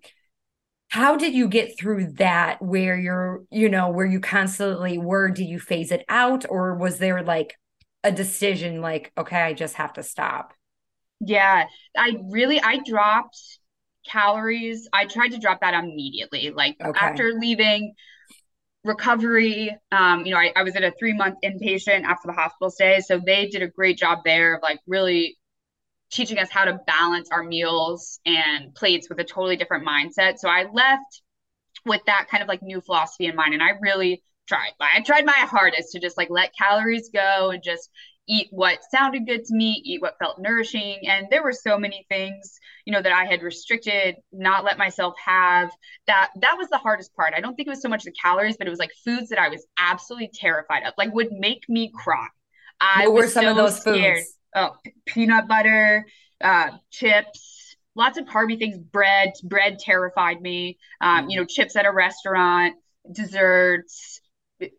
how 0.90 1.16
did 1.16 1.34
you 1.34 1.48
get 1.48 1.78
through 1.78 2.12
that 2.14 2.62
where 2.62 2.96
you're, 2.96 3.42
you 3.50 3.68
know, 3.68 3.90
where 3.90 4.06
you 4.06 4.20
constantly 4.20 4.98
were 4.98 5.30
do 5.30 5.44
you 5.44 5.58
phase 5.58 5.92
it 5.92 6.04
out 6.08 6.46
or 6.48 6.74
was 6.76 6.98
there 6.98 7.22
like 7.22 7.54
a 8.04 8.12
decision 8.12 8.80
like 8.80 9.12
okay, 9.18 9.40
I 9.42 9.52
just 9.52 9.74
have 9.74 9.94
to 9.94 10.02
stop? 10.02 10.54
Yeah, 11.20 11.64
I 11.96 12.16
really 12.30 12.60
I 12.60 12.78
dropped 12.86 13.57
calories. 14.08 14.88
I 14.92 15.06
tried 15.06 15.32
to 15.32 15.38
drop 15.38 15.60
that 15.60 15.74
immediately. 15.74 16.50
Like 16.50 16.76
okay. 16.84 16.98
after 16.98 17.32
leaving 17.34 17.94
recovery, 18.84 19.76
um, 19.92 20.24
you 20.24 20.32
know, 20.32 20.38
I, 20.38 20.52
I 20.56 20.62
was 20.62 20.76
at 20.76 20.84
a 20.84 20.92
three 20.98 21.12
month 21.12 21.36
inpatient 21.44 22.04
after 22.04 22.26
the 22.26 22.32
hospital 22.32 22.70
stay. 22.70 23.00
So 23.00 23.20
they 23.24 23.46
did 23.46 23.62
a 23.62 23.68
great 23.68 23.98
job 23.98 24.18
there 24.24 24.56
of 24.56 24.62
like 24.62 24.80
really 24.86 25.36
teaching 26.10 26.38
us 26.38 26.50
how 26.50 26.64
to 26.64 26.78
balance 26.86 27.28
our 27.30 27.42
meals 27.42 28.18
and 28.24 28.74
plates 28.74 29.08
with 29.08 29.18
a 29.20 29.24
totally 29.24 29.56
different 29.56 29.86
mindset. 29.86 30.38
So 30.38 30.48
I 30.48 30.66
left 30.72 31.22
with 31.84 32.00
that 32.06 32.28
kind 32.30 32.42
of 32.42 32.48
like 32.48 32.62
new 32.62 32.80
philosophy 32.80 33.26
in 33.26 33.36
mind. 33.36 33.54
And 33.54 33.62
I 33.62 33.72
really 33.80 34.22
tried. 34.46 34.72
I 34.80 35.02
tried 35.02 35.26
my 35.26 35.32
hardest 35.32 35.92
to 35.92 36.00
just 36.00 36.16
like 36.16 36.30
let 36.30 36.52
calories 36.56 37.10
go 37.12 37.50
and 37.50 37.62
just 37.62 37.90
eat 38.28 38.48
what 38.50 38.78
sounded 38.90 39.26
good 39.26 39.44
to 39.44 39.54
me, 39.54 39.80
eat 39.84 40.02
what 40.02 40.18
felt 40.18 40.38
nourishing. 40.38 41.00
And 41.08 41.26
there 41.30 41.42
were 41.42 41.52
so 41.52 41.78
many 41.78 42.06
things, 42.08 42.58
you 42.84 42.92
know, 42.92 43.02
that 43.02 43.12
I 43.12 43.24
had 43.24 43.42
restricted, 43.42 44.16
not 44.32 44.64
let 44.64 44.78
myself 44.78 45.14
have. 45.24 45.70
That 46.06 46.30
that 46.40 46.56
was 46.58 46.68
the 46.68 46.78
hardest 46.78 47.14
part. 47.14 47.34
I 47.36 47.40
don't 47.40 47.54
think 47.54 47.66
it 47.66 47.70
was 47.70 47.82
so 47.82 47.88
much 47.88 48.04
the 48.04 48.12
calories, 48.12 48.56
but 48.56 48.66
it 48.66 48.70
was 48.70 48.78
like 48.78 48.92
foods 49.04 49.30
that 49.30 49.38
I 49.38 49.48
was 49.48 49.66
absolutely 49.78 50.30
terrified 50.32 50.84
of, 50.84 50.94
like 50.98 51.12
would 51.14 51.32
make 51.32 51.64
me 51.68 51.90
cry. 51.94 52.26
I 52.80 53.08
what 53.08 53.14
were 53.14 53.26
some 53.26 53.44
so 53.44 53.50
of 53.50 53.56
those 53.56 53.80
scared. 53.80 54.18
foods? 54.18 54.34
Oh, 54.54 54.76
peanut 55.06 55.48
butter, 55.48 56.06
uh, 56.42 56.70
chips, 56.90 57.76
lots 57.94 58.18
of 58.18 58.26
carby 58.26 58.58
things. 58.58 58.78
Bread, 58.78 59.32
bread 59.42 59.78
terrified 59.78 60.40
me. 60.40 60.78
Um, 61.00 61.26
mm. 61.26 61.30
You 61.30 61.36
know, 61.38 61.44
chips 61.44 61.76
at 61.76 61.86
a 61.86 61.92
restaurant, 61.92 62.76
desserts 63.10 64.20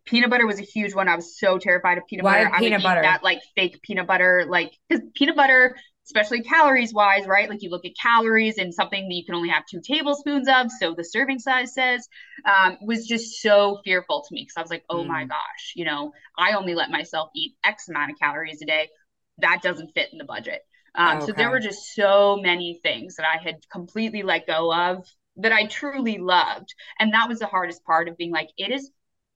peanut 0.06 0.30
butter 0.30 0.46
was 0.46 0.60
a 0.60 0.64
huge 0.64 0.94
one. 0.94 1.08
I 1.08 1.16
was 1.16 1.38
so 1.38 1.58
terrified 1.58 1.98
of 1.98 2.06
peanut 2.08 2.26
Why 2.26 2.44
butter. 2.44 2.56
I 2.56 2.60
peanut 2.60 2.84
butter? 2.84 3.02
that 3.02 3.24
like 3.24 3.42
fake 3.56 3.82
peanut 3.82 4.08
butter, 4.08 4.46
like 4.48 4.74
because 4.88 5.04
peanut 5.16 5.36
butter, 5.36 5.76
especially 6.06 6.42
calories 6.42 6.94
wise, 6.94 7.26
right? 7.28 7.50
Like 7.50 7.62
you 7.62 7.70
look 7.70 7.86
at 7.86 7.92
calories 8.02 8.58
and 8.58 8.74
something 8.74 9.08
that 9.08 9.16
you 9.16 9.26
can 9.26 9.36
only 9.36 9.50
have 9.50 9.64
two 9.70 9.82
tablespoons 9.82 10.48
of, 10.48 10.72
so 10.80 10.96
the 10.96 11.04
serving 11.04 11.40
size 11.40 11.74
says, 11.74 12.08
um, 12.46 12.78
was 12.82 13.06
just 13.06 13.42
so 13.42 13.80
fearful 13.84 14.24
to 14.28 14.34
me 14.34 14.42
because 14.42 14.58
I 14.58 14.62
was 14.62 14.72
like, 14.72 14.84
oh 14.90 15.04
mm. 15.04 15.08
my 15.08 15.26
gosh, 15.26 15.74
you 15.76 15.86
know, 15.86 16.12
I 16.38 16.54
only 16.54 16.76
let 16.76 16.90
myself 16.90 17.30
eat 17.36 17.56
X 17.64 17.90
amount 17.90 18.12
of 18.12 18.20
calories 18.20 18.62
a 18.62 18.66
day. 18.66 18.90
That 19.38 19.62
doesn't 19.62 19.92
fit 19.94 20.10
in 20.12 20.18
the 20.18 20.26
budget. 20.26 20.62
Um, 20.96 21.18
okay. 21.18 21.28
So 21.28 21.32
there 21.34 21.52
were 21.52 21.60
just 21.60 21.94
so 21.94 22.38
many 22.42 22.80
things 22.84 23.16
that 23.16 23.26
I 23.26 23.42
had 23.42 23.58
completely 23.72 24.24
let 24.24 24.48
go 24.48 24.74
of 24.74 25.06
that 25.38 25.54
I 25.54 25.68
truly 25.68 26.18
loved. 26.18 26.74
And 27.00 27.14
that 27.14 27.30
was 27.30 27.40
the 27.40 27.46
hardest 27.46 27.84
part 27.86 28.10
of 28.10 28.18
being 28.18 28.32
like, 28.32 28.50
it 28.58 28.72
is 28.72 28.92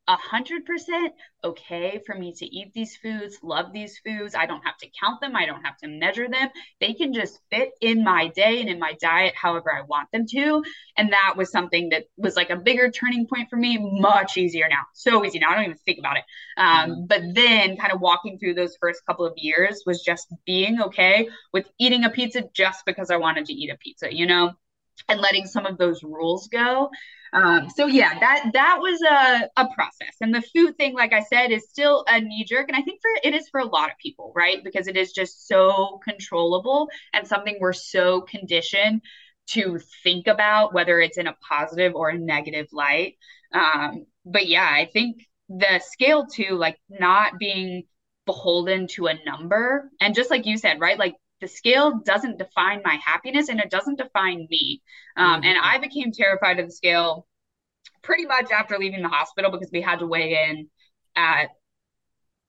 a 0.07 0.17
hundred 0.17 0.65
percent 0.65 1.13
okay 1.45 2.01
for 2.05 2.13
me 2.13 2.33
to 2.33 2.45
eat 2.45 2.73
these 2.73 2.97
foods, 2.97 3.37
love 3.41 3.71
these 3.71 3.97
foods. 3.99 4.35
I 4.35 4.45
don't 4.45 4.63
have 4.63 4.77
to 4.77 4.87
count 4.99 5.21
them. 5.21 5.35
I 5.35 5.45
don't 5.45 5.63
have 5.63 5.77
to 5.77 5.87
measure 5.87 6.27
them. 6.27 6.49
They 6.81 6.93
can 6.93 7.13
just 7.13 7.39
fit 7.49 7.71
in 7.79 8.03
my 8.03 8.27
day 8.27 8.59
and 8.59 8.69
in 8.69 8.79
my 8.79 8.93
diet 9.01 9.33
however 9.35 9.73
I 9.73 9.83
want 9.83 10.11
them 10.11 10.25
to. 10.27 10.63
And 10.97 11.13
that 11.13 11.35
was 11.37 11.51
something 11.51 11.89
that 11.89 12.05
was 12.17 12.35
like 12.35 12.49
a 12.49 12.57
bigger 12.57 12.91
turning 12.91 13.27
point 13.27 13.49
for 13.49 13.55
me, 13.55 13.77
much 13.79 14.35
easier 14.35 14.67
now. 14.69 14.83
So 14.93 15.23
easy 15.23 15.39
now. 15.39 15.51
I 15.51 15.55
don't 15.55 15.65
even 15.65 15.77
think 15.85 15.99
about 15.99 16.17
it. 16.17 16.23
Um, 16.57 16.67
mm-hmm. 16.67 17.05
But 17.07 17.21
then 17.33 17.77
kind 17.77 17.93
of 17.93 18.01
walking 18.01 18.39
through 18.39 18.55
those 18.55 18.75
first 18.81 19.05
couple 19.05 19.25
of 19.25 19.33
years 19.37 19.83
was 19.85 20.01
just 20.01 20.27
being 20.45 20.81
okay 20.81 21.29
with 21.53 21.69
eating 21.79 22.03
a 22.03 22.09
pizza 22.09 22.43
just 22.53 22.85
because 22.85 23.09
I 23.09 23.17
wanted 23.17 23.45
to 23.45 23.53
eat 23.53 23.71
a 23.71 23.77
pizza, 23.77 24.13
you 24.13 24.25
know? 24.25 24.53
and 25.09 25.19
letting 25.19 25.45
some 25.45 25.65
of 25.65 25.77
those 25.77 26.03
rules 26.03 26.47
go. 26.47 26.89
Um, 27.33 27.69
so 27.69 27.87
yeah, 27.87 28.19
that 28.19 28.51
that 28.53 28.77
was 28.79 29.01
a, 29.01 29.49
a 29.61 29.67
process. 29.73 30.15
And 30.21 30.33
the 30.33 30.43
food 30.55 30.77
thing, 30.77 30.93
like 30.93 31.13
I 31.13 31.21
said, 31.21 31.51
is 31.51 31.67
still 31.69 32.05
a 32.07 32.19
knee 32.21 32.45
jerk. 32.47 32.69
And 32.69 32.77
I 32.77 32.81
think 32.81 33.01
for 33.01 33.09
it 33.23 33.33
is 33.33 33.49
for 33.49 33.59
a 33.59 33.65
lot 33.65 33.89
of 33.89 33.97
people, 33.97 34.31
right? 34.35 34.63
Because 34.63 34.87
it 34.87 34.95
is 34.95 35.11
just 35.11 35.47
so 35.47 35.99
controllable 36.03 36.89
and 37.11 37.27
something 37.27 37.57
we're 37.59 37.73
so 37.73 38.21
conditioned 38.21 39.01
to 39.47 39.79
think 40.03 40.27
about, 40.27 40.73
whether 40.73 40.99
it's 40.99 41.17
in 41.17 41.27
a 41.27 41.35
positive 41.47 41.95
or 41.95 42.09
a 42.09 42.17
negative 42.17 42.67
light. 42.71 43.15
Um, 43.51 44.05
but 44.25 44.47
yeah, 44.47 44.69
I 44.69 44.85
think 44.85 45.17
the 45.49 45.81
scale 45.83 46.27
too, 46.27 46.55
like 46.55 46.77
not 46.87 47.39
being 47.39 47.83
beholden 48.25 48.87
to 48.87 49.07
a 49.07 49.15
number. 49.25 49.89
And 49.99 50.15
just 50.15 50.29
like 50.29 50.45
you 50.45 50.57
said, 50.57 50.79
right? 50.79 50.97
Like 50.97 51.15
the 51.43 51.49
scale 51.49 51.99
doesn't 52.05 52.37
define 52.37 52.81
my 52.85 52.97
happiness 53.05 53.49
and 53.49 53.59
it 53.59 53.69
doesn't 53.69 53.97
define 53.97 54.47
me. 54.49 54.81
Um, 55.17 55.41
mm-hmm. 55.41 55.43
And 55.43 55.57
I 55.61 55.77
became 55.77 56.13
terrified 56.13 56.57
of 56.59 56.67
the 56.67 56.71
scale 56.71 57.27
pretty 58.01 58.25
much 58.25 58.49
after 58.49 58.77
leaving 58.77 59.01
the 59.01 59.09
hospital 59.09 59.51
because 59.51 59.69
we 59.71 59.81
had 59.81 59.99
to 59.99 60.07
weigh 60.07 60.49
in 60.49 60.69
at 61.17 61.47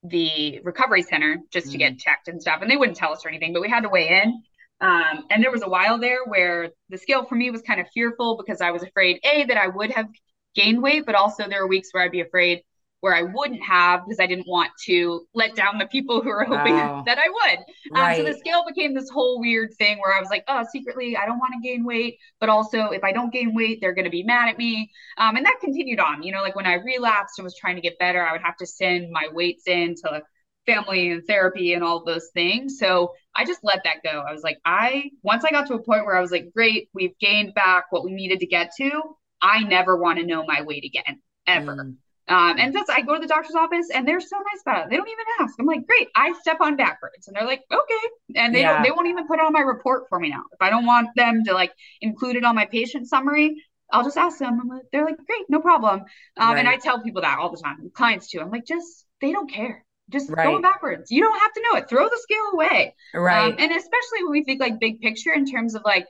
the 0.05 0.61
recovery 0.63 1.03
center 1.03 1.39
just 1.53 1.67
mm-hmm. 1.67 1.73
to 1.73 1.79
get 1.79 1.93
mm-hmm. 1.93 1.99
checked 1.99 2.29
and 2.29 2.41
stuff. 2.41 2.63
And 2.63 2.71
they 2.71 2.77
wouldn't 2.77 2.97
tell 2.97 3.13
us 3.13 3.27
or 3.27 3.31
anything, 3.31 3.53
but 3.53 3.63
we 3.63 3.69
had 3.69 3.83
to 3.83 3.89
weigh 3.89 4.23
in. 4.23 4.43
Um, 4.81 5.25
and 5.29 5.43
there 5.43 5.51
was 5.51 5.63
a 5.63 5.69
while 5.69 5.99
there 5.99 6.25
where 6.25 6.71
the 6.89 6.99
scale 6.99 7.25
for 7.25 7.35
me 7.35 7.51
was 7.51 7.63
kind 7.63 7.81
of 7.81 7.89
fearful 7.93 8.37
because 8.37 8.61
I 8.61 8.71
was 8.71 8.85
afraid, 8.85 9.19
A, 9.25 9.45
that 9.47 9.57
I 9.57 9.67
would 9.67 9.91
have 9.91 10.07
gained 10.55 10.81
weight, 10.81 11.05
but 11.05 11.17
also 11.17 11.49
there 11.49 11.63
were 11.63 11.69
weeks 11.69 11.89
where 11.91 12.05
I'd 12.05 12.13
be 12.13 12.21
afraid 12.21 12.63
where 13.05 13.15
I 13.15 13.21
wouldn't 13.21 13.63
have 13.63 14.07
because 14.07 14.19
I 14.19 14.27
didn't 14.27 14.49
want 14.49 14.71
to 14.87 15.27
let 15.35 15.55
down 15.55 15.77
the 15.77 15.85
people 15.85 16.23
who 16.23 16.31
were 16.31 16.45
hoping 16.45 16.73
oh, 16.73 17.03
that 17.05 17.19
I 17.19 17.29
would. 17.29 17.59
Right. 17.93 18.19
Um, 18.19 18.25
so 18.25 18.33
the 18.33 18.39
scale 18.39 18.65
became 18.67 18.95
this 18.95 19.11
whole 19.11 19.41
weird 19.41 19.75
thing 19.75 19.99
where 19.99 20.17
I 20.17 20.21
was 20.21 20.31
like, 20.31 20.43
oh, 20.49 20.65
secretly, 20.73 21.15
I 21.15 21.27
don't 21.27 21.37
want 21.37 21.53
to 21.53 21.61
gain 21.61 21.85
weight, 21.85 22.17
but 22.41 22.49
also 22.49 22.87
if 22.93 23.05
I 23.05 23.13
don't 23.13 23.31
gain 23.31 23.55
weight, 23.55 23.83
they're 23.83 23.93
going 23.93 24.07
to 24.07 24.11
be 24.11 24.23
mad 24.23 24.49
at 24.49 24.57
me. 24.57 24.91
Um, 25.19 25.37
and 25.37 25.45
that 25.45 25.59
continued 25.61 26.01
on. 26.01 26.23
You 26.23 26.33
know, 26.33 26.41
like 26.41 26.57
when 26.57 26.65
I 26.65 26.77
relapsed 26.77 27.39
and 27.39 27.45
was 27.45 27.55
trying 27.55 27.77
to 27.77 27.83
get 27.83 27.99
better, 27.99 28.27
I 28.27 28.33
would 28.33 28.41
have 28.41 28.57
to 28.57 28.67
send 28.67 29.11
my 29.11 29.29
weights 29.31 29.65
in 29.67 29.97
to 29.97 30.23
family 30.65 31.11
and 31.11 31.27
therapy 31.27 31.75
and 31.75 31.85
all 31.85 32.03
those 32.07 32.31
things. 32.33 32.79
So 32.79 33.13
I 33.37 33.45
just 33.45 33.61
let 33.63 33.85
that 33.85 33.97
go. 34.03 34.25
I 34.27 34.33
was 34.33 34.43
like, 34.43 34.57
I 34.65 35.11
once 35.23 35.45
I 35.45 35.51
got 35.51 35.67
to 35.67 35.75
a 35.75 35.83
point 35.83 36.07
where 36.07 36.17
I 36.17 36.23
was 36.23 36.31
like, 36.31 36.55
great, 36.55 36.89
we've 36.95 37.19
gained 37.21 37.53
back 37.53 37.85
what 37.91 38.03
we 38.03 38.15
needed 38.15 38.41
to 38.41 38.47
get 38.47 38.71
to. 38.79 39.03
I 39.43 39.63
never 39.63 39.95
want 39.95 40.21
to 40.21 40.25
know 40.25 40.43
my 40.47 40.63
weight 40.63 40.87
again, 40.87 41.21
ever. 41.47 41.75
Mm 41.75 41.97
Um, 42.27 42.57
and 42.59 42.75
that's 42.75 42.89
I 42.89 43.03
go 43.03 43.15
to 43.15 43.21
the 43.21 43.27
doctor's 43.27 43.55
office 43.55 43.91
and 43.93 44.09
they're 44.09 44.21
so 44.21 44.37
nice 44.37 44.63
about 44.63 44.85
it. 44.85 44.91
They 44.91 44.97
don't 44.97 45.09
even 45.09 45.25
ask. 45.41 45.55
I'm 45.61 45.67
like, 45.67 45.87
great, 45.87 46.09
I 46.17 46.33
step 46.41 46.57
on 46.61 46.77
backwards. 46.77 47.29
And 47.29 47.37
they're 47.37 47.47
like, 47.47 47.63
okay. 47.71 48.41
And 48.41 48.55
they 48.55 48.61
yeah. 48.61 48.75
don't 48.75 48.83
they 48.83 48.91
won't 48.91 49.09
even 49.09 49.27
put 49.27 49.41
on 49.41 49.53
my 49.53 49.61
report 49.61 50.05
for 50.09 50.19
me 50.19 50.31
now. 50.31 50.45
If 50.53 50.63
I 50.63 50.71
don't 50.71 50.87
want 50.87 51.09
them 51.17 51.45
to 51.45 51.53
like 51.53 51.73
include 52.01 52.37
it 52.37 52.45
on 52.45 52.55
my 52.55 52.65
patient 52.65 53.09
summary, 53.09 53.63
I'll 53.93 54.05
just 54.05 54.17
ask 54.17 54.39
them. 54.39 54.61
Like, 54.69 54.85
they're 54.91 55.05
like, 55.05 55.19
great, 55.19 55.45
no 55.51 55.61
problem. 55.61 56.01
Um, 56.37 56.51
right. 56.51 56.59
and 56.59 56.69
I 56.69 56.77
tell 56.77 57.03
people 57.03 57.23
that 57.23 57.39
all 57.39 57.51
the 57.51 57.61
time, 57.63 57.91
clients 57.93 58.31
too. 58.31 58.41
I'm 58.41 58.51
like, 58.51 58.67
just 58.67 59.05
they 59.21 59.33
don't 59.33 59.51
care. 59.51 59.85
Just 60.11 60.31
right. 60.31 60.45
go 60.45 60.61
backwards. 60.61 61.11
You 61.11 61.23
don't 61.23 61.39
have 61.39 61.53
to 61.53 61.63
know 61.63 61.79
it. 61.79 61.89
Throw 61.89 62.09
the 62.09 62.19
scale 62.21 62.51
away. 62.53 62.95
Right. 63.15 63.53
Um, 63.53 63.57
and 63.59 63.71
especially 63.71 64.23
when 64.23 64.33
we 64.33 64.45
think 64.45 64.61
like 64.61 64.81
big 64.81 65.01
picture 65.01 65.33
in 65.33 65.47
terms 65.47 65.75
of 65.75 65.83
like 65.85 66.07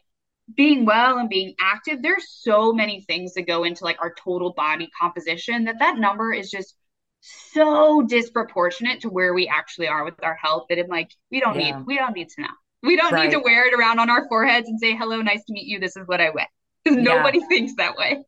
being 0.54 0.84
well 0.84 1.18
and 1.18 1.28
being 1.28 1.54
active 1.58 2.02
there's 2.02 2.26
so 2.28 2.72
many 2.72 3.00
things 3.00 3.32
that 3.34 3.46
go 3.46 3.64
into 3.64 3.84
like 3.84 3.96
our 4.00 4.12
total 4.22 4.52
body 4.52 4.90
composition 5.00 5.64
that 5.64 5.78
that 5.78 5.96
number 5.96 6.32
is 6.32 6.50
just 6.50 6.74
so 7.20 8.02
disproportionate 8.02 9.00
to 9.00 9.08
where 9.08 9.32
we 9.32 9.48
actually 9.48 9.88
are 9.88 10.04
with 10.04 10.14
our 10.22 10.34
health 10.34 10.66
that 10.68 10.78
I'm 10.78 10.88
like 10.88 11.10
we 11.30 11.40
don't 11.40 11.58
yeah. 11.58 11.78
need 11.78 11.86
we 11.86 11.96
don't 11.96 12.14
need 12.14 12.28
to 12.30 12.42
know 12.42 12.48
we 12.82 12.96
don't 12.96 13.12
right. 13.12 13.30
need 13.30 13.32
to 13.32 13.40
wear 13.40 13.66
it 13.66 13.72
around 13.72 13.98
on 13.98 14.10
our 14.10 14.28
foreheads 14.28 14.68
and 14.68 14.78
say 14.78 14.94
hello 14.94 15.22
nice 15.22 15.42
to 15.44 15.52
meet 15.52 15.66
you 15.66 15.80
this 15.80 15.96
is 15.96 16.06
what 16.06 16.20
I 16.20 16.30
weigh 16.30 16.48
because 16.84 16.98
yeah. 16.98 17.02
nobody 17.02 17.40
thinks 17.48 17.72
that 17.78 17.96
way 17.96 18.22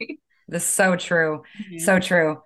this 0.49 0.63
is 0.63 0.69
so 0.69 0.97
true 0.97 1.43
mm-hmm. 1.61 1.79
so 1.79 1.99
true 1.99 2.41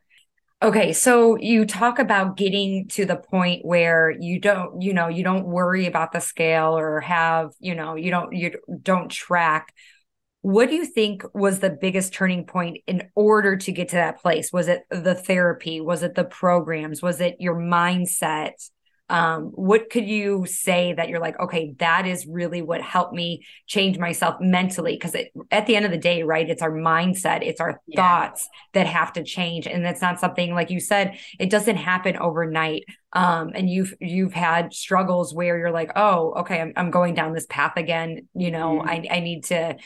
Okay, 0.63 0.93
so 0.93 1.37
you 1.39 1.65
talk 1.65 1.99
about 1.99 2.37
getting 2.37 2.87
to 2.89 3.07
the 3.07 3.17
point 3.17 3.65
where 3.65 4.11
you 4.11 4.39
don't, 4.39 4.83
you 4.83 4.93
know, 4.93 5.09
you 5.09 5.25
don't 5.25 5.47
worry 5.47 5.87
about 5.87 6.13
the 6.13 6.21
scale 6.21 6.77
or 6.77 7.01
have, 7.01 7.53
you 7.61 7.75
know, 7.75 7.95
you 7.95 8.11
don't 8.11 8.35
you 8.35 8.53
don't 8.83 9.11
track. 9.11 9.73
What 10.43 10.69
do 10.69 10.75
you 10.75 10.85
think 10.85 11.23
was 11.33 11.61
the 11.61 11.71
biggest 11.71 12.13
turning 12.13 12.45
point 12.45 12.79
in 12.87 13.09
order 13.15 13.57
to 13.57 13.73
get 13.73 13.89
to 13.91 13.97
that 13.97 14.21
place? 14.21 14.53
Was 14.53 14.69
it 14.69 14.83
the 14.91 15.15
therapy? 15.15 15.81
Was 15.81 16.03
it 16.03 16.15
the 16.15 16.25
programs? 16.25 17.01
Was 17.01 17.23
it 17.23 17.37
your 17.41 17.57
mindset? 17.57 18.53
Um, 19.11 19.47
what 19.55 19.91
could 19.91 20.07
you 20.07 20.47
say 20.47 20.93
that 20.93 21.09
you're 21.09 21.21
like 21.21 21.39
okay 21.41 21.75
that 21.79 22.07
is 22.07 22.27
really 22.27 22.63
what 22.63 22.81
helped 22.81 23.13
me 23.13 23.45
change 23.67 23.99
myself 23.99 24.37
mentally 24.41 24.95
because 24.95 25.17
at 25.51 25.67
the 25.67 25.77
end 25.77 25.85
of 25.85 25.91
the 25.91 25.99
day 25.99 26.23
right 26.23 26.49
it's 26.49 26.63
our 26.63 26.71
mindset 26.71 27.43
it's 27.43 27.61
our 27.61 27.81
yeah. 27.87 27.97
thoughts 28.01 28.49
that 28.73 28.87
have 28.87 29.13
to 29.13 29.25
change 29.25 29.67
and 29.67 29.85
it's 29.85 30.01
not 30.01 30.21
something 30.21 30.55
like 30.55 30.71
you 30.71 30.81
said 30.81 31.19
it 31.39 31.51
doesn't 31.51 31.77
happen 31.77 32.17
overnight 32.17 32.85
um, 33.13 33.51
and 33.55 33.69
you've 33.69 33.95
you've 34.01 34.33
had 34.33 34.73
struggles 34.73 35.35
where 35.35 35.59
you're 35.59 35.71
like 35.71 35.91
oh 35.97 36.33
okay 36.39 36.61
i'm, 36.61 36.73
I'm 36.77 36.91
going 36.91 37.15
down 37.15 37.33
this 37.33 37.47
path 37.49 37.73
again 37.77 38.29
you 38.35 38.51
know 38.51 38.79
mm-hmm. 38.79 38.89
I, 38.89 39.17
I 39.17 39.21
need 39.21 39.45
to 39.45 39.77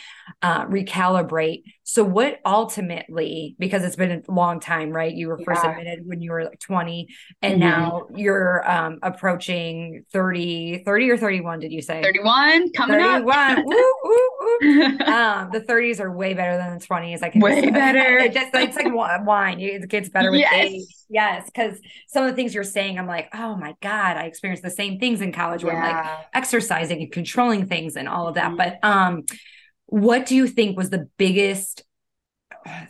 uh, 0.42 0.66
recalibrate 0.66 1.62
so 1.84 2.04
what 2.04 2.40
ultimately 2.44 3.56
because 3.58 3.82
it's 3.84 3.96
been 3.96 4.24
a 4.26 4.32
long 4.32 4.60
time 4.60 4.90
right 4.90 5.12
you 5.12 5.28
were 5.28 5.38
first 5.38 5.64
admitted 5.64 6.06
when 6.06 6.20
you 6.20 6.32
were 6.32 6.44
like 6.44 6.60
20 6.60 7.08
and 7.42 7.54
mm-hmm. 7.54 7.60
now 7.60 8.06
you're 8.14 8.70
um, 8.70 8.98
approaching 9.02 10.04
30 10.12 10.82
30 10.84 11.10
or 11.10 11.16
31 11.16 11.60
did 11.60 11.72
you 11.72 11.82
say 11.82 12.02
31 12.02 12.72
coming 12.72 13.00
31 13.00 13.28
up. 13.28 13.64
woo, 13.64 13.94
woo, 14.04 14.28
woo. 14.40 14.84
um, 15.06 15.50
the 15.50 15.64
30s 15.66 16.00
are 16.00 16.14
way 16.14 16.34
better 16.34 16.58
than 16.58 16.78
the 16.78 16.84
20s 16.84 17.22
i 17.22 17.30
can 17.30 17.40
way 17.40 17.70
better 17.70 18.18
it 18.18 18.32
just 18.32 18.50
it's 18.54 18.76
like 18.76 18.92
wine 19.24 19.60
it 19.60 19.88
gets 19.88 20.10
better 20.10 20.30
with 20.30 20.40
yes. 20.40 20.52
age 20.54 20.84
yes 21.14 21.46
because 21.46 21.78
some 22.08 22.24
of 22.24 22.30
the 22.30 22.36
things 22.36 22.54
you're 22.54 22.64
saying 22.64 22.98
i'm 22.98 23.06
like 23.06 23.28
oh 23.32 23.56
my 23.56 23.74
God, 23.80 24.16
I 24.16 24.24
experienced 24.24 24.62
the 24.62 24.70
same 24.70 24.98
things 24.98 25.20
in 25.20 25.32
college 25.32 25.64
where 25.64 25.74
yeah. 25.74 25.86
I'm 25.86 25.96
like 25.96 26.26
exercising 26.32 27.02
and 27.02 27.12
controlling 27.12 27.66
things 27.66 27.96
and 27.96 28.08
all 28.08 28.28
of 28.28 28.36
that. 28.36 28.48
Mm-hmm. 28.48 28.56
But 28.56 28.78
um, 28.82 29.24
what 29.86 30.26
do 30.26 30.34
you 30.34 30.46
think 30.46 30.76
was 30.76 30.90
the 30.90 31.08
biggest 31.18 31.82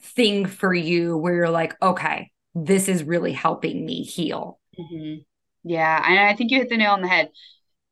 thing 0.03 0.47
for 0.47 0.73
you 0.73 1.17
where 1.17 1.35
you're 1.35 1.51
like, 1.51 1.75
okay, 1.83 2.31
this 2.55 2.89
is 2.89 3.03
really 3.03 3.33
helping 3.33 3.85
me 3.85 4.03
heal? 4.03 4.61
Mm-hmm. 4.79 5.23
Yeah. 5.65 6.05
And 6.07 6.21
I 6.21 6.35
think 6.35 6.51
you 6.51 6.59
hit 6.59 6.69
the 6.69 6.77
nail 6.77 6.93
on 6.93 7.03
the 7.03 7.09
head 7.09 7.31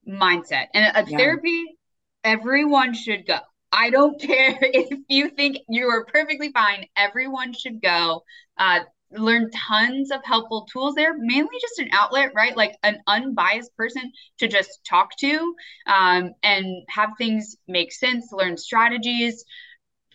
mindset. 0.09 0.67
And 0.75 0.97
a 0.97 1.11
yeah. 1.11 1.19
therapy, 1.19 1.77
everyone 2.23 2.95
should 2.95 3.27
go. 3.27 3.39
I 3.73 3.91
don't 3.91 4.21
care 4.21 4.59
if 4.61 4.97
you 5.09 5.31
think 5.31 5.59
you 5.69 5.89
are 5.89 6.05
perfectly 6.05 6.53
fine. 6.53 6.87
Everyone 6.97 7.53
should 7.53 7.83
go. 7.83 8.23
Uh, 8.57 8.81
learn 9.17 9.51
tons 9.51 10.11
of 10.11 10.21
helpful 10.25 10.67
tools 10.73 10.95
there 10.95 11.15
mainly 11.17 11.57
just 11.61 11.79
an 11.79 11.89
outlet 11.93 12.33
right? 12.35 12.57
Like 12.57 12.77
an 12.83 12.99
unbiased 13.07 13.75
person 13.77 14.11
to 14.39 14.49
just 14.49 14.81
talk 14.89 15.17
to 15.19 15.55
um, 15.87 16.33
and 16.43 16.67
have 16.89 17.11
things 17.19 17.57
make 17.69 17.93
sense 17.93 18.33
learn 18.33 18.57
strategies 18.57 19.45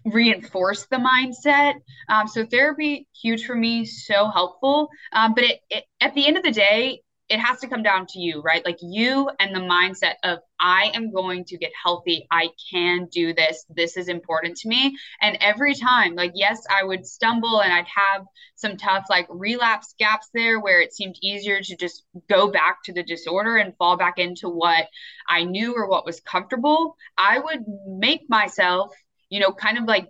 reinforce 0.06 0.86
the 0.88 0.98
mindset. 0.98 1.76
Um, 2.10 2.28
so 2.28 2.45
therapy 2.45 3.08
huge 3.22 3.45
for 3.45 3.56
me 3.56 3.86
so 3.86 4.30
helpful. 4.30 4.89
Um, 5.12 5.34
but 5.34 5.43
it, 5.43 5.60
it, 5.70 5.84
at 6.02 6.14
the 6.14 6.28
end 6.28 6.38
of 6.38 6.43
the 6.43 6.52
day 6.52 7.02
it 7.30 7.40
has 7.40 7.60
to 7.60 7.68
come 7.68 7.84
down 7.84 8.06
to 8.08 8.20
you, 8.20 8.42
right? 8.42 8.64
Like 8.66 8.78
you 8.82 9.30
and 9.40 9.54
the 9.54 9.60
mindset 9.60 10.14
of, 10.24 10.40
I 10.60 10.92
am 10.94 11.12
going 11.12 11.44
to 11.46 11.58
get 11.58 11.72
healthy. 11.84 12.26
I 12.32 12.50
can 12.72 13.08
do 13.12 13.34
this. 13.34 13.66
This 13.70 13.98
is 13.98 14.08
important 14.08 14.58
to 14.58 14.70
me. 14.70 14.98
And 15.22 15.38
every 15.42 15.76
time, 15.76 16.16
like, 16.16 16.32
yes, 16.36 16.64
I 16.70 16.86
would 16.86 17.06
stumble 17.06 17.62
and 17.62 17.74
I'd 17.74 17.88
have 17.88 18.26
some 18.56 18.78
tough, 18.78 19.06
like, 19.10 19.28
relapse 19.30 19.94
gaps 20.00 20.30
there 20.34 20.60
where 20.60 20.80
it 20.80 20.94
seemed 20.94 21.18
easier 21.22 21.62
to 21.62 21.76
just 21.76 22.04
go 22.30 22.50
back 22.50 22.84
to 22.86 22.94
the 22.94 23.04
disorder 23.04 23.58
and 23.58 23.76
fall 23.78 23.98
back 23.98 24.18
into 24.18 24.48
what 24.48 24.88
I 25.30 25.44
knew 25.44 25.74
or 25.76 25.90
what 25.90 26.06
was 26.06 26.22
comfortable. 26.22 26.96
I 27.18 27.40
would 27.40 27.66
make 27.88 28.30
myself, 28.30 28.94
you 29.30 29.42
know, 29.42 29.52
kind 29.52 29.78
of 29.78 29.84
like 29.84 30.10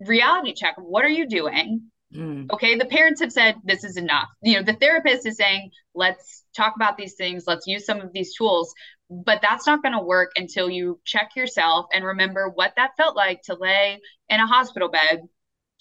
reality 0.00 0.52
check 0.52 0.74
what 0.78 1.04
are 1.04 1.08
you 1.08 1.26
doing? 1.26 1.90
Mm. 2.16 2.50
Okay, 2.50 2.76
the 2.76 2.86
parents 2.86 3.20
have 3.20 3.32
said 3.32 3.56
this 3.64 3.84
is 3.84 3.96
enough. 3.96 4.28
You 4.42 4.56
know, 4.56 4.62
the 4.62 4.72
therapist 4.72 5.26
is 5.26 5.36
saying, 5.36 5.70
let's 5.94 6.44
talk 6.56 6.74
about 6.76 6.96
these 6.96 7.14
things, 7.14 7.44
let's 7.46 7.66
use 7.66 7.84
some 7.84 8.00
of 8.00 8.12
these 8.12 8.34
tools. 8.34 8.74
But 9.08 9.40
that's 9.40 9.66
not 9.66 9.82
going 9.82 9.94
to 9.94 10.02
work 10.02 10.32
until 10.36 10.68
you 10.68 11.00
check 11.04 11.36
yourself 11.36 11.86
and 11.92 12.04
remember 12.04 12.48
what 12.48 12.72
that 12.76 12.96
felt 12.96 13.14
like 13.16 13.42
to 13.42 13.54
lay 13.54 14.00
in 14.28 14.40
a 14.40 14.46
hospital 14.46 14.88
bed 14.88 15.28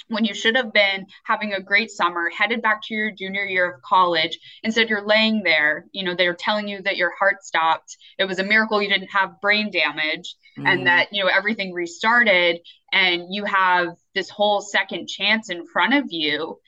when 0.08 0.26
you 0.26 0.34
should 0.34 0.56
have 0.56 0.72
been 0.72 1.08
having 1.24 1.54
a 1.54 1.62
great 1.62 1.90
summer, 1.90 2.30
headed 2.30 2.62
back 2.62 2.82
to 2.84 2.94
your 2.94 3.12
junior 3.12 3.46
year 3.46 3.72
of 3.72 3.82
college. 3.82 4.38
Instead, 4.64 4.90
you're 4.90 5.06
laying 5.06 5.42
there, 5.44 5.88
you 5.92 6.04
know, 6.04 6.16
they're 6.16 6.36
telling 6.36 6.68
you 6.68 6.82
that 6.84 6.98
your 6.98 7.12
heart 7.18 7.44
stopped. 7.44 7.98
It 8.20 8.26
was 8.26 8.40
a 8.40 8.44
miracle 8.44 8.82
you 8.82 8.90
didn't 8.90 9.12
have 9.12 9.42
brain 9.42 9.72
damage 9.72 10.36
mm. 10.58 10.68
and 10.68 10.86
that, 10.88 11.08
you 11.12 11.24
know, 11.24 11.30
everything 11.30 11.74
restarted 11.74 12.60
and 12.92 13.34
you 13.34 13.46
have 13.46 13.96
this 14.16 14.30
whole 14.30 14.62
second 14.62 15.08
chance 15.08 15.50
in 15.50 15.68
front 15.68 15.94
of 15.94 16.06
you. 16.10 16.60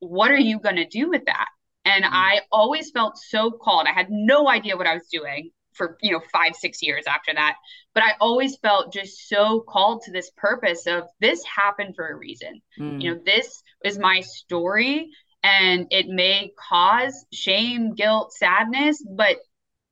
What 0.00 0.30
are 0.30 0.38
you 0.38 0.60
going 0.60 0.76
to 0.76 0.86
do 0.86 1.08
with 1.08 1.24
that? 1.26 1.46
And 1.84 2.04
mm. 2.04 2.10
I 2.12 2.40
always 2.52 2.90
felt 2.90 3.16
so 3.16 3.50
called. 3.50 3.86
I 3.88 3.92
had 3.92 4.08
no 4.10 4.48
idea 4.48 4.76
what 4.76 4.86
I 4.86 4.94
was 4.94 5.08
doing 5.10 5.50
for 5.76 5.96
you 6.00 6.10
know 6.10 6.20
five 6.32 6.54
six 6.56 6.82
years 6.82 7.04
after 7.06 7.32
that 7.34 7.54
but 7.94 8.02
i 8.02 8.12
always 8.20 8.56
felt 8.56 8.92
just 8.92 9.28
so 9.28 9.60
called 9.60 10.02
to 10.02 10.10
this 10.10 10.30
purpose 10.36 10.86
of 10.86 11.04
this 11.20 11.44
happened 11.44 11.94
for 11.94 12.08
a 12.08 12.16
reason 12.16 12.60
mm. 12.78 13.00
you 13.00 13.10
know 13.10 13.20
this 13.24 13.62
is 13.84 13.98
my 13.98 14.20
story 14.20 15.10
and 15.42 15.86
it 15.90 16.06
may 16.08 16.50
cause 16.68 17.26
shame 17.32 17.94
guilt 17.94 18.32
sadness 18.32 19.04
but 19.16 19.36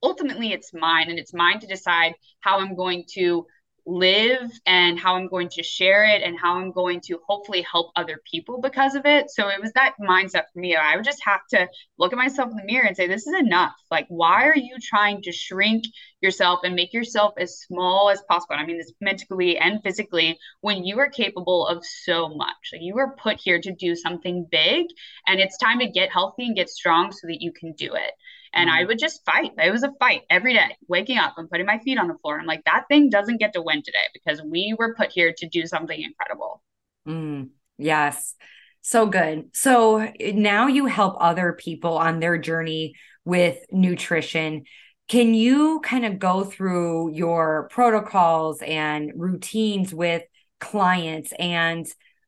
ultimately 0.03 0.51
it's 0.51 0.73
mine 0.73 1.09
and 1.09 1.19
it's 1.19 1.33
mine 1.33 1.59
to 1.59 1.67
decide 1.67 2.13
how 2.39 2.59
i'm 2.59 2.75
going 2.75 3.03
to 3.07 3.45
live 3.85 4.51
and 4.65 4.99
how 4.99 5.15
I'm 5.15 5.27
going 5.27 5.49
to 5.49 5.63
share 5.63 6.05
it 6.05 6.23
and 6.23 6.39
how 6.39 6.55
I'm 6.55 6.71
going 6.71 7.01
to 7.01 7.19
hopefully 7.27 7.61
help 7.69 7.91
other 7.95 8.19
people 8.29 8.59
because 8.59 8.95
of 8.95 9.05
it. 9.05 9.29
So 9.29 9.47
it 9.49 9.61
was 9.61 9.71
that 9.73 9.95
mindset 9.99 10.45
for 10.51 10.59
me. 10.59 10.75
I 10.75 10.95
would 10.95 11.05
just 11.05 11.23
have 11.23 11.45
to 11.51 11.67
look 11.97 12.11
at 12.11 12.17
myself 12.17 12.49
in 12.49 12.57
the 12.57 12.63
mirror 12.65 12.85
and 12.85 12.95
say, 12.95 13.07
this 13.07 13.27
is 13.27 13.35
enough. 13.35 13.75
Like, 13.91 14.07
why 14.09 14.45
are 14.47 14.57
you 14.57 14.77
trying 14.81 15.21
to 15.23 15.31
shrink 15.31 15.85
yourself 16.21 16.61
and 16.63 16.75
make 16.75 16.93
yourself 16.93 17.33
as 17.37 17.59
small 17.59 18.09
as 18.09 18.21
possible? 18.27 18.55
I 18.55 18.65
mean, 18.65 18.77
this 18.77 18.93
mentally 19.01 19.57
and 19.57 19.81
physically 19.83 20.37
when 20.61 20.83
you 20.83 20.99
are 20.99 21.09
capable 21.09 21.67
of 21.67 21.85
so 21.85 22.29
much. 22.29 22.71
Like, 22.73 22.81
you 22.81 22.95
were 22.95 23.15
put 23.21 23.39
here 23.39 23.61
to 23.61 23.71
do 23.71 23.95
something 23.95 24.47
big 24.49 24.87
and 25.27 25.39
it's 25.39 25.57
time 25.57 25.79
to 25.79 25.87
get 25.87 26.11
healthy 26.11 26.45
and 26.45 26.55
get 26.55 26.69
strong 26.69 27.11
so 27.11 27.27
that 27.27 27.41
you 27.41 27.51
can 27.51 27.73
do 27.73 27.93
it 27.93 28.11
and 28.55 28.69
I 28.69 28.79
mm-hmm. 28.79 28.87
would 28.87 28.99
just 28.99 29.23
fight. 29.25 29.51
It 29.57 29.71
was 29.71 29.83
a 29.83 29.91
fight 29.99 30.21
every 30.29 30.53
day, 30.53 30.75
waking 30.87 31.17
up 31.17 31.33
and 31.37 31.49
putting 31.49 31.65
my 31.65 31.79
feet 31.79 31.99
on 31.99 32.07
the 32.07 32.17
floor. 32.21 32.39
I'm 32.39 32.45
like, 32.45 32.63
that 32.65 32.85
thing 32.87 33.09
doesn't 33.09 33.37
get 33.39 33.53
to 33.53 33.61
win 33.61 33.83
today 33.83 33.97
because 34.13 34.41
we 34.41 34.73
were 34.79 34.95
put 34.95 35.11
here 35.11 35.33
to 35.37 35.47
do 35.47 35.67
something 35.67 36.01
incredible. 36.01 36.63
Mm, 37.07 37.49
yes. 37.77 38.33
So 38.81 39.07
good. 39.07 39.49
So 39.53 40.11
now 40.19 40.67
you 40.67 40.85
help 40.85 41.17
other 41.19 41.53
people 41.53 41.97
on 41.97 42.19
their 42.19 42.37
journey 42.37 42.95
with 43.25 43.57
nutrition. 43.71 44.63
Can 45.07 45.33
you 45.33 45.81
kind 45.81 46.05
of 46.05 46.17
go 46.17 46.43
through 46.43 47.13
your 47.13 47.67
protocols 47.71 48.61
and 48.61 49.11
routines 49.15 49.93
with 49.93 50.23
clients 50.59 51.33
and 51.37 51.85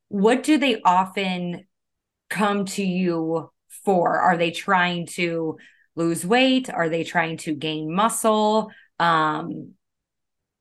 what 0.10 0.44
do 0.44 0.58
they 0.58 0.82
often 0.82 1.66
come 2.30 2.66
to 2.66 2.84
you 2.84 3.52
for? 3.86 4.20
Are 4.20 4.38
they 4.38 4.52
trying 4.52 5.08
to 5.08 5.58
lose 5.98 6.26
weight? 6.26 6.70
Are 6.70 6.90
they 6.90 7.04
trying 7.04 7.38
to 7.38 7.54
gain 7.54 7.94
muscle? 7.94 8.72
Um, 9.00 9.74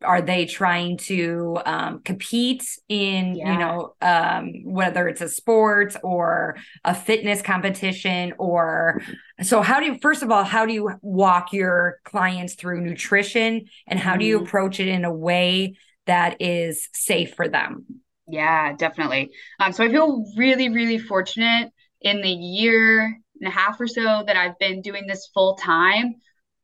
are 0.03 0.21
they 0.21 0.45
trying 0.45 0.99
to 0.99 1.59
um, 1.65 2.01
compete 2.01 2.65
in 2.89 3.35
yeah. 3.35 3.53
you 3.53 3.59
know 3.59 3.95
um, 4.03 4.53
whether 4.65 5.09
it's 5.09 5.21
a 5.21 5.29
sport 5.29 5.97
or 6.03 6.57
a 6.85 6.95
fitness 6.95 7.41
competition 7.41 8.35
or 8.39 9.01
so 9.43 9.63
how 9.63 9.81
do 9.81 9.87
you 9.87 9.99
first 10.01 10.23
of 10.23 10.31
all 10.31 10.45
how 10.45 10.67
do 10.67 10.73
you 10.73 10.91
walk 11.01 11.53
your 11.53 12.01
clients 12.05 12.55
through 12.55 12.81
nutrition 12.81 13.65
and 13.87 13.99
how 13.99 14.17
do 14.17 14.25
you 14.25 14.37
mm-hmm. 14.37 14.47
approach 14.47 14.81
it 14.81 14.89
in 14.89 15.05
a 15.05 15.13
way 15.13 15.77
that 16.07 16.37
is 16.41 16.89
safe 16.93 17.35
for 17.35 17.49
them 17.49 17.85
yeah 18.29 18.75
definitely 18.75 19.31
um, 19.61 19.73
so 19.73 19.83
i 19.83 19.89
feel 19.89 20.25
really 20.37 20.69
really 20.69 20.99
fortunate 20.99 21.73
in 22.03 22.21
the 22.21 22.31
year 22.31 23.19
and 23.41 23.49
a 23.49 23.53
half 23.53 23.81
or 23.81 23.87
so 23.87 24.23
that 24.27 24.37
i've 24.37 24.59
been 24.59 24.83
doing 24.83 25.07
this 25.07 25.29
full 25.35 25.57
time 25.57 26.15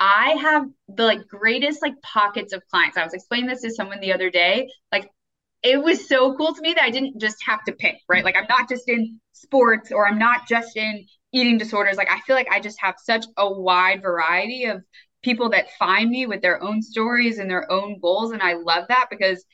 I 0.05 0.31
have 0.41 0.66
the 0.89 1.05
like 1.05 1.29
greatest 1.29 1.81
like 1.81 1.95
pockets 2.03 2.53
of 2.53 2.66
clients. 2.66 2.97
I 2.97 3.05
was 3.05 3.14
explaining 3.14 3.49
this 3.49 3.62
to 3.62 3.70
someone 3.70 4.01
the 4.01 4.12
other 4.12 4.31
day. 4.31 4.68
Like 4.91 5.09
it 5.62 5.81
was 5.81 6.09
so 6.09 6.37
cool 6.37 6.53
to 6.53 6.61
me 6.61 6.75
that 6.75 6.83
I 6.83 6.91
didn't 6.91 7.20
just 7.20 7.37
have 7.47 7.62
to 7.64 7.73
pick, 7.73 7.99
right? 8.09 8.25
Like 8.25 8.37
I'm 8.37 8.49
not 8.49 8.68
just 8.68 8.89
in 8.89 9.20
sports 9.33 9.93
or 9.93 10.09
I'm 10.09 10.18
not 10.18 10.49
just 10.49 10.77
in 10.77 11.07
eating 11.33 11.57
disorders. 11.57 11.97
Like 11.97 12.11
I 12.11 12.18
feel 12.23 12.35
like 12.35 12.49
I 12.51 12.59
just 12.59 12.81
have 12.81 12.97
such 12.99 13.27
a 13.37 13.49
wide 13.49 14.03
variety 14.03 14.64
of 14.64 14.83
people 15.23 15.51
that 15.51 15.70
find 15.79 16.11
me 16.11 16.27
with 16.27 16.43
their 16.43 16.61
own 16.61 16.83
stories 16.83 17.39
and 17.39 17.49
their 17.49 17.70
own 17.70 18.01
goals. 18.01 18.33
And 18.33 18.43
I 18.43 18.55
love 18.55 18.87
that 18.89 19.07
because 19.09 19.45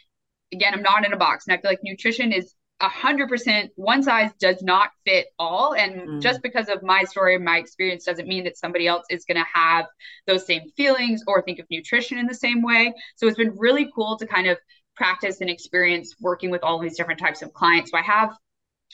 again, 0.51 0.73
I'm 0.73 0.83
not 0.83 1.05
in 1.05 1.12
a 1.12 1.19
box. 1.19 1.47
And 1.47 1.55
I 1.55 1.61
feel 1.61 1.71
like 1.71 1.81
nutrition 1.83 2.33
is 2.33 2.55
a 2.81 2.89
hundred 2.89 3.29
percent 3.29 3.72
one 3.74 4.03
size 4.03 4.31
does 4.39 4.62
not 4.62 4.91
fit 5.05 5.26
all. 5.39 5.74
And 5.74 6.09
mm. 6.09 6.22
just 6.22 6.43
because 6.43 6.68
of 6.68 6.83
my 6.83 7.03
story 7.05 7.35
and 7.35 7.45
my 7.45 7.59
experience 7.59 8.05
doesn't 8.05 8.29
mean 8.29 8.45
that 8.45 8.57
somebody 8.57 8.87
else 8.87 9.05
is 9.11 9.24
going 9.24 9.37
to 9.37 9.47
have 9.53 9.87
those 10.26 10.47
same 10.47 10.70
feelings 10.76 11.22
or 11.26 11.43
think 11.43 11.59
of 11.59 11.66
nutrition 11.70 12.18
in 12.18 12.26
the 12.26 12.35
same 12.35 12.62
way. 12.62 12.93
So 13.16 13.26
it's 13.26 13.37
been 13.37 13.57
really 13.57 13.91
cool 13.95 14.16
to 14.18 14.26
kind 14.26 14.47
of 14.47 14.59
practice 14.95 15.41
and 15.41 15.51
experience 15.51 16.14
working 16.20 16.51
with 16.51 16.62
all 16.62 16.79
these 16.79 16.97
different 16.97 17.20
types 17.20 17.43
of 17.43 17.53
clients. 17.53 17.91
So 17.91 17.99
I 17.99 18.03
have 18.03 18.37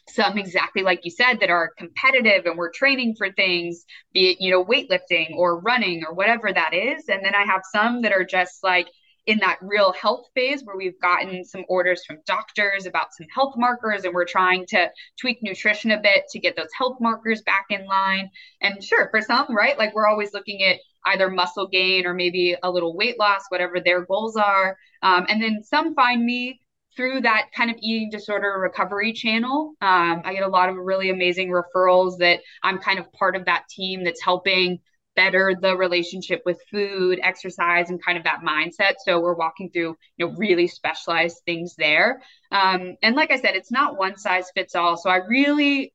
some 0.09 0.37
exactly 0.37 0.83
like 0.83 1.01
you 1.05 1.11
said 1.11 1.41
that 1.41 1.51
are 1.51 1.73
competitive 1.79 2.45
and 2.45 2.59
we're 2.59 2.71
training 2.71 3.15
for 3.17 3.33
things 3.33 3.87
be 4.13 4.33
it 4.33 4.37
you 4.41 4.51
know 4.51 4.63
weightlifting 4.63 5.35
or 5.35 5.61
running 5.61 6.05
or 6.07 6.13
whatever 6.13 6.53
that 6.53 6.75
is 6.75 7.09
and 7.09 7.25
then 7.25 7.35
i 7.35 7.43
have 7.43 7.63
some 7.73 8.03
that 8.03 8.13
are 8.13 8.25
just 8.25 8.63
like 8.63 8.87
in 9.27 9.39
that 9.39 9.59
real 9.63 9.93
health 9.93 10.27
phase 10.35 10.63
where 10.65 10.77
we've 10.77 11.01
gotten 11.01 11.45
some 11.45 11.65
orders 11.69 12.05
from 12.05 12.19
doctors 12.27 12.87
about 12.87 13.15
some 13.15 13.27
health 13.35 13.55
markers 13.57 14.05
and 14.05 14.15
we're 14.15 14.27
trying 14.27 14.67
to 14.67 14.91
tweak 15.19 15.39
nutrition 15.43 15.93
a 15.93 16.01
bit 16.01 16.25
to 16.31 16.39
get 16.39 16.57
those 16.57 16.69
health 16.77 16.99
markers 17.01 17.43
back 17.43 17.67
in 17.71 17.87
line. 17.87 18.31
And 18.61 18.83
sure, 18.85 19.09
for 19.11 19.23
some, 19.23 19.55
right, 19.55 19.79
like 19.79 19.95
we're 19.95 20.07
always 20.09 20.35
looking 20.35 20.63
at 20.63 20.77
either 21.07 21.31
muscle 21.31 21.69
gain 21.69 22.07
or 22.07 22.15
maybe 22.15 22.57
a 22.63 22.71
little 22.71 22.97
weight 22.97 23.19
loss, 23.19 23.43
whatever 23.49 23.81
their 23.81 24.05
goals 24.05 24.37
are. 24.37 24.77
Um, 25.03 25.27
and 25.29 25.43
then 25.43 25.63
some 25.63 25.95
find 25.95 26.25
me 26.25 26.61
through 26.97 27.23
that 27.23 27.47
kind 27.55 27.71
of 27.71 27.77
eating 27.81 28.11
disorder 28.11 28.59
recovery 28.59 29.13
channel. 29.13 29.75
Um, 29.81 30.23
I 30.25 30.35
get 30.35 30.45
a 30.45 30.49
lot 30.49 30.69
of 30.69 30.77
really 30.77 31.11
amazing 31.11 31.51
referrals 31.51 32.19
that 32.19 32.41
I'm 32.63 32.79
kind 32.79 32.99
of 32.99 33.13
part 33.13 33.37
of 33.37 33.47
that 33.47 33.69
team 33.69 34.05
that's 34.05 34.23
helping 34.23 34.81
better 35.17 35.57
the 35.61 35.77
relationship 35.77 36.43
with 36.45 36.61
food, 36.71 37.21
exercise, 37.23 37.91
and 37.91 38.05
kind 38.05 38.19
of 38.19 38.25
that 38.25 38.41
mindset. 38.41 38.95
So 39.05 39.21
we're 39.21 39.35
walking 39.35 39.71
through, 39.71 39.97
you 40.17 40.27
know, 40.27 40.35
really 40.37 40.67
specialized 40.67 41.43
things 41.45 41.75
there. 41.77 42.23
Um, 42.51 42.97
and 43.03 43.17
like 43.17 43.31
I 43.31 43.41
said, 43.41 43.55
it's 43.55 43.73
not 43.73 43.99
one 43.99 44.17
size 44.17 44.51
fits 44.55 44.75
all. 44.75 44.97
So 44.97 45.11
I 45.11 45.17
really 45.29 45.93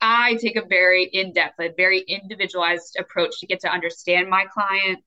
I 0.00 0.34
take 0.34 0.56
a 0.56 0.64
very 0.64 1.04
in-depth, 1.04 1.58
a 1.58 1.70
very 1.76 2.00
individualized 2.00 2.96
approach 2.98 3.40
to 3.40 3.46
get 3.46 3.60
to 3.60 3.68
understand 3.68 4.28
my 4.28 4.44
client, 4.52 5.00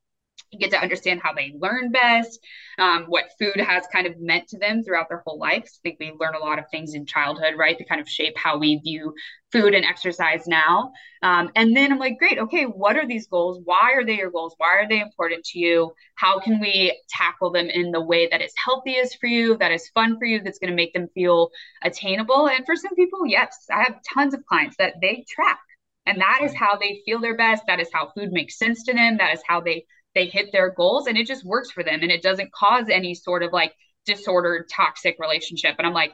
get 0.60 0.72
to 0.72 0.82
understand 0.82 1.22
how 1.24 1.34
they 1.34 1.54
learn 1.60 1.92
best, 1.92 2.40
um, 2.78 3.06
what 3.08 3.32
food 3.40 3.58
has 3.58 3.86
kind 3.92 4.08
of 4.08 4.20
meant 4.20 4.48
to 4.50 4.58
them 4.58 4.84
throughout 4.84 5.08
their 5.10 5.24
whole 5.26 5.40
lives. 5.40 5.80
I 5.80 5.90
think 5.90 6.00
we 6.00 6.14
learn 6.20 6.36
a 6.36 6.44
lot 6.44 6.60
of 6.60 6.66
things 6.72 6.94
in 6.94 7.06
childhood, 7.06 7.54
right, 7.58 7.78
to 7.78 7.86
kind 7.86 8.02
of 8.02 8.10
shape 8.10 8.38
how 8.38 8.58
we 8.58 8.78
view 8.84 9.14
food 9.52 9.74
and 9.74 9.86
exercise 9.86 10.48
now. 10.48 10.92
Um, 11.22 11.52
and 11.56 11.76
then 11.76 11.92
I'm 11.92 12.00
like, 12.00 12.18
great, 12.18 12.40
okay, 12.40 12.64
what 12.64 12.96
are 12.98 13.08
these 13.08 13.28
goals? 13.28 13.60
Why 13.64 13.94
are 13.96 14.06
they 14.06 14.18
your 14.18 14.32
goals? 14.32 14.56
Why 14.58 14.78
are 14.78 14.88
they 14.88 15.00
important 15.00 15.44
to 15.46 15.60
you? 15.60 15.94
How 16.16 16.40
can 16.40 16.60
we 16.60 16.98
tackle 17.10 17.52
them 17.52 17.68
in 17.68 17.92
the 17.92 18.02
way 18.02 18.28
that 18.30 18.42
is 18.42 18.54
healthiest 18.64 19.18
for 19.20 19.28
you, 19.28 19.58
that 19.58 19.72
is 19.72 19.90
fun 19.90 20.18
for 20.18 20.26
you, 20.26 20.42
that's 20.42 20.60
going 20.60 20.72
to 20.72 20.76
make 20.76 20.94
them 20.94 21.10
feel 21.14 21.50
attainable? 21.84 22.48
And 22.48 22.66
for 22.66 22.76
some 22.76 22.96
people, 22.96 23.26
yes, 23.26 23.66
I 23.70 23.84
have 23.84 24.00
tons 24.14 24.34
of 24.34 24.46
clients 24.46 24.78
that 24.78 24.96
they 25.02 25.26
track. 25.30 25.60
And 26.06 26.20
that 26.20 26.40
is 26.44 26.56
how 26.56 26.78
they 26.78 27.02
feel 27.06 27.20
their 27.20 27.38
best. 27.38 27.64
That 27.68 27.80
is 27.80 27.90
how 27.94 28.12
food 28.16 28.32
makes 28.32 28.58
sense 28.58 28.84
to 28.86 28.94
them. 28.94 29.18
That 29.18 29.34
is 29.34 29.44
how 29.48 29.62
they 29.62 29.86
they 30.16 30.26
hit 30.26 30.52
their 30.52 30.70
goals 30.70 31.08
and 31.08 31.18
it 31.18 31.28
just 31.28 31.46
works 31.46 31.72
for 31.72 31.84
them 31.84 32.00
and 32.02 32.12
it 32.12 32.22
doesn't 32.22 32.52
cause 32.52 32.86
any 32.90 33.14
sort 33.14 33.44
of 33.44 33.54
like 33.54 33.74
disordered 34.06 34.70
toxic 34.70 35.18
relationship. 35.20 35.76
And 35.78 35.88
i'm 35.88 35.94
like 35.94 36.14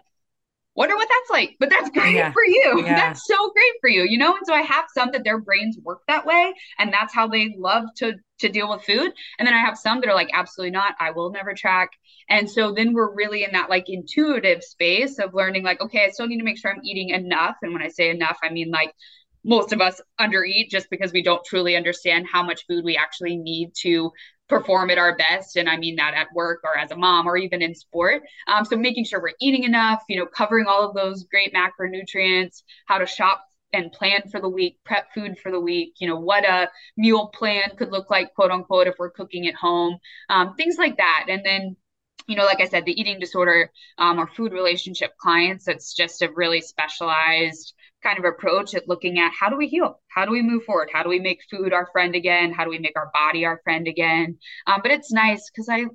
wonder 0.76 0.96
what 0.96 1.10
that's 1.10 1.32
like 1.32 1.56
but 1.60 1.72
that's 1.72 1.90
great 1.90 2.14
yeah. 2.14 2.32
for 2.32 2.46
you. 2.46 2.84
Yeah. 2.86 2.96
that's 2.96 3.26
so 3.26 3.50
great 3.50 3.74
for 3.82 3.90
you 3.90 4.04
you 4.04 4.18
know? 4.18 4.36
And 4.36 4.46
so 4.46 4.54
i 4.54 4.62
have 4.62 4.86
some 4.94 5.12
that 5.12 5.24
their 5.24 5.40
brains 5.40 5.78
work 5.84 6.02
that 6.08 6.26
way 6.26 6.54
and 6.78 6.94
that's 6.94 7.14
how 7.14 7.28
they 7.28 7.56
love 7.58 7.86
to 7.98 8.14
to 8.40 8.50
deal 8.50 8.70
with 8.70 8.84
food. 8.84 9.12
And 9.40 9.48
then 9.48 9.54
i 9.54 9.60
have 9.60 9.78
some 9.78 10.00
that 10.02 10.10
are 10.10 10.16
like 10.16 10.30
absolutely 10.34 10.72
not 10.72 10.96
i 11.00 11.12
will 11.12 11.32
never 11.32 11.54
track. 11.54 11.90
And 12.30 12.50
so 12.50 12.74
then 12.74 12.94
we're 12.94 13.14
really 13.14 13.44
in 13.44 13.54
that 13.54 13.70
like 13.70 13.86
intuitive 13.88 14.64
space 14.64 15.18
of 15.18 15.34
learning 15.34 15.64
like 15.64 15.82
okay 15.82 16.06
i 16.06 16.10
still 16.10 16.28
need 16.28 16.38
to 16.38 16.44
make 16.44 16.60
sure 16.60 16.72
i'm 16.72 16.82
eating 16.84 17.10
enough. 17.10 17.56
And 17.64 17.74
when 17.74 17.82
i 17.82 17.90
say 17.90 18.10
enough 18.12 18.38
i 18.44 18.50
mean 18.50 18.70
like 18.70 18.94
most 19.44 19.74
of 19.74 19.82
us 19.82 20.02
undereat 20.20 20.70
just 20.70 20.90
because 20.90 21.14
we 21.14 21.24
don't 21.24 21.46
truly 21.46 21.76
understand 21.76 22.26
how 22.32 22.44
much 22.44 22.66
food 22.68 22.84
we 22.84 22.98
actually 22.98 23.38
need 23.38 23.72
to 23.82 24.12
perform 24.50 24.90
at 24.90 24.98
our 24.98 25.16
best. 25.18 25.58
And 25.58 25.70
i 25.70 25.78
mean 25.78 25.96
that 25.98 26.14
at 26.16 26.34
work 26.34 26.62
or 26.64 26.78
as 26.78 26.92
a 26.92 26.96
mom 26.96 27.28
or 27.28 27.38
even 27.38 27.62
in 27.62 27.76
sport. 27.76 28.24
Um, 28.48 28.66
so 28.66 28.76
making 28.76 29.06
sure 29.06 29.22
we're 29.22 29.34
eating 29.42 29.64
enough 29.64 30.04
you 30.10 30.18
know 30.18 30.26
covering 30.26 30.68
all 30.68 30.88
of 30.88 30.96
those 30.96 31.26
great 31.26 31.54
macronutrients 31.54 32.64
how 32.86 32.98
to 32.98 33.06
shop 33.06 33.44
and 33.74 33.92
plan 33.92 34.22
for 34.32 34.40
the 34.40 34.48
week 34.48 34.80
prep 34.86 35.14
food 35.14 35.38
for 35.38 35.52
the 35.52 35.60
week 35.60 35.96
you 36.00 36.08
know 36.08 36.18
what 36.18 36.46
a 36.46 36.70
meal 36.96 37.28
plan 37.28 37.70
could 37.78 37.92
look 37.92 38.10
like 38.10 38.34
quote 38.34 38.50
unquote 38.50 38.88
if 38.88 38.96
we're 38.98 39.12
cooking 39.12 39.46
at 39.48 39.56
home 39.56 39.98
um, 40.30 40.56
things 40.56 40.78
like 40.78 40.98
that. 40.98 41.26
And 41.30 41.46
then 41.46 41.76
you 42.28 42.36
know, 42.36 42.46
like 42.46 42.62
I 42.62 42.66
said, 42.66 42.86
the 42.86 43.00
eating 43.00 43.20
disorder 43.20 43.72
um, 43.98 44.20
or 44.20 44.28
food 44.28 44.52
relationship 44.52 45.18
clients, 45.18 45.68
it's 45.68 45.94
just 45.94 46.22
a 46.22 46.30
really 46.36 46.62
specialized 46.62 47.74
kind 48.08 48.20
of 48.20 48.26
approach 48.26 48.74
at 48.74 48.88
looking 48.88 49.20
at 49.20 49.32
how 49.38 49.50
do 49.50 49.58
we 49.58 49.68
heal? 49.68 50.00
How 50.18 50.26
do 50.26 50.32
we 50.32 50.42
move 50.42 50.64
forward? 50.64 50.90
How 50.92 51.04
do 51.04 51.10
we 51.10 51.20
make 51.20 51.42
food 51.52 51.74
our 51.74 51.88
friend 51.92 52.16
again? 52.16 52.52
How 52.52 52.64
do 52.64 52.72
we 52.72 52.80
make 52.80 52.98
our 52.98 53.12
body 53.14 53.46
our 53.46 53.62
friend 53.64 53.88
again? 53.88 54.40
Um, 54.66 54.80
but 54.82 54.90
it's 54.90 55.12
nice 55.12 55.48
because 55.52 55.70
I 55.70 55.86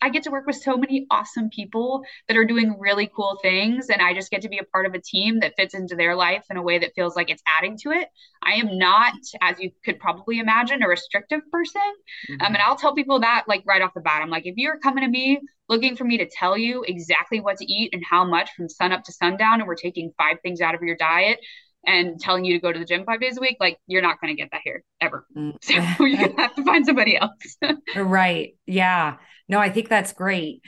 I 0.00 0.10
get 0.10 0.22
to 0.22 0.30
work 0.30 0.46
with 0.46 0.54
so 0.54 0.76
many 0.76 1.08
awesome 1.10 1.50
people 1.50 2.04
that 2.28 2.36
are 2.36 2.44
doing 2.44 2.76
really 2.78 3.10
cool 3.16 3.36
things, 3.42 3.88
and 3.88 4.00
I 4.00 4.14
just 4.14 4.30
get 4.30 4.42
to 4.42 4.48
be 4.48 4.58
a 4.58 4.64
part 4.64 4.86
of 4.86 4.94
a 4.94 5.00
team 5.00 5.40
that 5.40 5.54
fits 5.56 5.74
into 5.74 5.96
their 5.96 6.14
life 6.14 6.44
in 6.50 6.56
a 6.56 6.62
way 6.62 6.78
that 6.78 6.92
feels 6.94 7.16
like 7.16 7.30
it's 7.30 7.42
adding 7.58 7.76
to 7.78 7.90
it. 7.90 8.06
I 8.44 8.52
am 8.52 8.78
not, 8.78 9.14
as 9.40 9.58
you 9.58 9.72
could 9.84 9.98
probably 9.98 10.38
imagine, 10.38 10.84
a 10.84 10.88
restrictive 10.88 11.40
person, 11.50 11.82
mm-hmm. 12.30 12.42
um, 12.42 12.54
and 12.54 12.58
I'll 12.58 12.76
tell 12.76 12.94
people 12.94 13.18
that 13.20 13.46
like 13.48 13.64
right 13.66 13.82
off 13.82 13.94
the 13.94 14.02
bat. 14.02 14.22
I'm 14.22 14.30
like, 14.30 14.46
if 14.46 14.54
you're 14.56 14.78
coming 14.78 15.02
to 15.02 15.10
me 15.10 15.40
looking 15.68 15.96
for 15.96 16.04
me 16.04 16.18
to 16.18 16.28
tell 16.28 16.56
you 16.56 16.84
exactly 16.86 17.40
what 17.40 17.56
to 17.56 17.64
eat 17.64 17.90
and 17.92 18.04
how 18.08 18.24
much 18.24 18.50
from 18.54 18.68
sun 18.68 18.92
up 18.92 19.02
to 19.02 19.12
sundown, 19.12 19.60
and 19.60 19.66
we're 19.66 19.74
taking 19.74 20.12
five 20.16 20.36
things 20.44 20.60
out 20.60 20.76
of 20.76 20.82
your 20.82 20.96
diet, 20.96 21.40
and 21.86 22.18
telling 22.20 22.44
you 22.44 22.54
to 22.54 22.60
go 22.60 22.72
to 22.72 22.78
the 22.78 22.84
gym 22.84 23.04
five 23.04 23.20
days 23.20 23.36
a 23.36 23.40
week, 23.40 23.56
like 23.60 23.78
you're 23.86 24.02
not 24.02 24.20
going 24.20 24.34
to 24.34 24.40
get 24.40 24.50
that 24.52 24.60
here 24.64 24.84
ever. 25.00 25.26
Mm. 25.36 25.56
So 25.98 26.04
you're 26.04 26.18
going 26.18 26.36
to 26.36 26.42
have 26.42 26.54
to 26.56 26.64
find 26.64 26.84
somebody 26.86 27.16
else. 27.16 27.56
right. 27.96 28.56
Yeah. 28.66 29.16
No, 29.48 29.58
I 29.58 29.70
think 29.70 29.88
that's 29.88 30.12
great. 30.12 30.62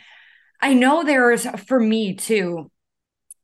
I 0.60 0.74
know 0.74 1.04
there's 1.04 1.46
for 1.66 1.78
me 1.78 2.14
too. 2.14 2.70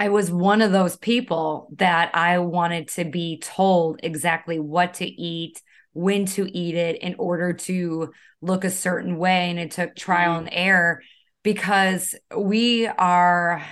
I 0.01 0.09
was 0.09 0.31
one 0.31 0.63
of 0.63 0.73
those 0.73 0.97
people 0.97 1.69
that 1.77 2.15
I 2.15 2.39
wanted 2.39 2.89
to 2.89 3.05
be 3.05 3.39
told 3.39 4.01
exactly 4.03 4.59
what 4.59 4.95
to 4.95 5.07
eat, 5.07 5.63
when 5.93 6.27
to 6.27 6.51
eat 6.51 6.75
it 6.75 7.01
in 7.01 7.15
order 7.19 7.53
to 7.53 8.13
look 8.41 8.65
a 8.65 8.71
certain 8.71 9.17
way. 9.17 9.51
And 9.51 9.61
it 9.61 9.71
took 9.71 9.95
trial 9.95 10.35
mm. 10.35 10.39
and 10.39 10.49
error 10.51 11.03
because 11.43 12.15
we 12.37 12.87
are, 12.87 13.65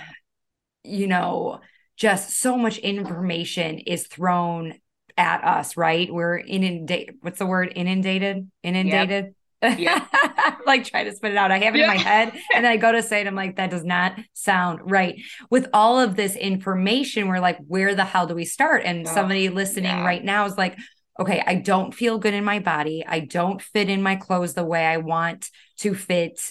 you 0.83 1.07
know, 1.07 1.59
just 2.01 2.31
so 2.31 2.57
much 2.57 2.79
information 2.79 3.77
is 3.77 4.07
thrown 4.07 4.73
at 5.17 5.43
us, 5.43 5.77
right? 5.77 6.11
We're 6.11 6.39
inundated. 6.39 7.17
What's 7.21 7.37
the 7.37 7.45
word? 7.45 7.73
Inundated? 7.75 8.49
Inundated? 8.63 9.35
Yep. 9.61 9.77
Yeah. 9.77 10.07
like 10.65 10.83
try 10.83 11.03
to 11.03 11.13
spit 11.13 11.33
it 11.33 11.37
out. 11.37 11.51
I 11.51 11.59
have 11.59 11.75
it 11.75 11.81
in 11.81 11.85
my 11.85 11.97
head 11.97 12.29
and 12.55 12.65
then 12.65 12.71
I 12.71 12.77
go 12.77 12.91
to 12.91 13.03
say 13.03 13.21
it. 13.21 13.27
I'm 13.27 13.35
like, 13.35 13.57
that 13.57 13.69
does 13.69 13.83
not 13.83 14.15
sound 14.33 14.79
right. 14.89 15.21
With 15.51 15.67
all 15.75 15.99
of 15.99 16.15
this 16.15 16.35
information, 16.35 17.27
we're 17.27 17.39
like, 17.39 17.59
where 17.67 17.93
the 17.93 18.03
hell 18.03 18.25
do 18.25 18.33
we 18.33 18.45
start? 18.45 18.81
And 18.83 19.07
oh, 19.07 19.13
somebody 19.13 19.49
listening 19.49 19.91
yeah. 19.91 20.03
right 20.03 20.23
now 20.23 20.45
is 20.45 20.57
like, 20.57 20.79
okay, 21.19 21.43
I 21.45 21.53
don't 21.53 21.93
feel 21.93 22.17
good 22.17 22.33
in 22.33 22.43
my 22.43 22.57
body. 22.57 23.05
I 23.07 23.19
don't 23.19 23.61
fit 23.61 23.89
in 23.91 24.01
my 24.01 24.15
clothes 24.15 24.55
the 24.55 24.65
way 24.65 24.87
I 24.87 24.97
want 24.97 25.51
to 25.81 25.93
fit 25.93 26.41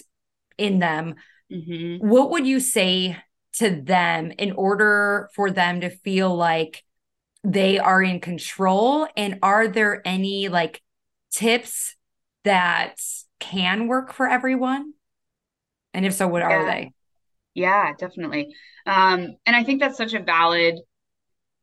in 0.57 0.79
them. 0.79 1.15
Mm-hmm. 1.51 2.07
What 2.07 2.29
would 2.29 2.47
you 2.47 2.61
say 2.61 3.17
to 3.61 3.69
them 3.81 4.31
in 4.39 4.53
order 4.53 5.29
for 5.35 5.51
them 5.51 5.81
to 5.81 5.89
feel 5.91 6.35
like 6.35 6.83
they 7.43 7.77
are 7.77 8.01
in 8.01 8.19
control? 8.19 9.07
And 9.15 9.37
are 9.43 9.67
there 9.67 10.01
any 10.03 10.49
like 10.49 10.81
tips 11.31 11.95
that 12.43 12.95
can 13.39 13.87
work 13.87 14.13
for 14.13 14.27
everyone? 14.27 14.93
And 15.93 16.07
if 16.07 16.13
so, 16.15 16.27
what 16.27 16.41
yeah. 16.41 16.49
are 16.49 16.65
they? 16.65 16.91
Yeah, 17.53 17.93
definitely. 17.99 18.55
Um, 18.87 19.35
and 19.45 19.55
I 19.55 19.63
think 19.63 19.79
that's 19.79 19.97
such 19.97 20.15
a 20.15 20.23
valid, 20.23 20.79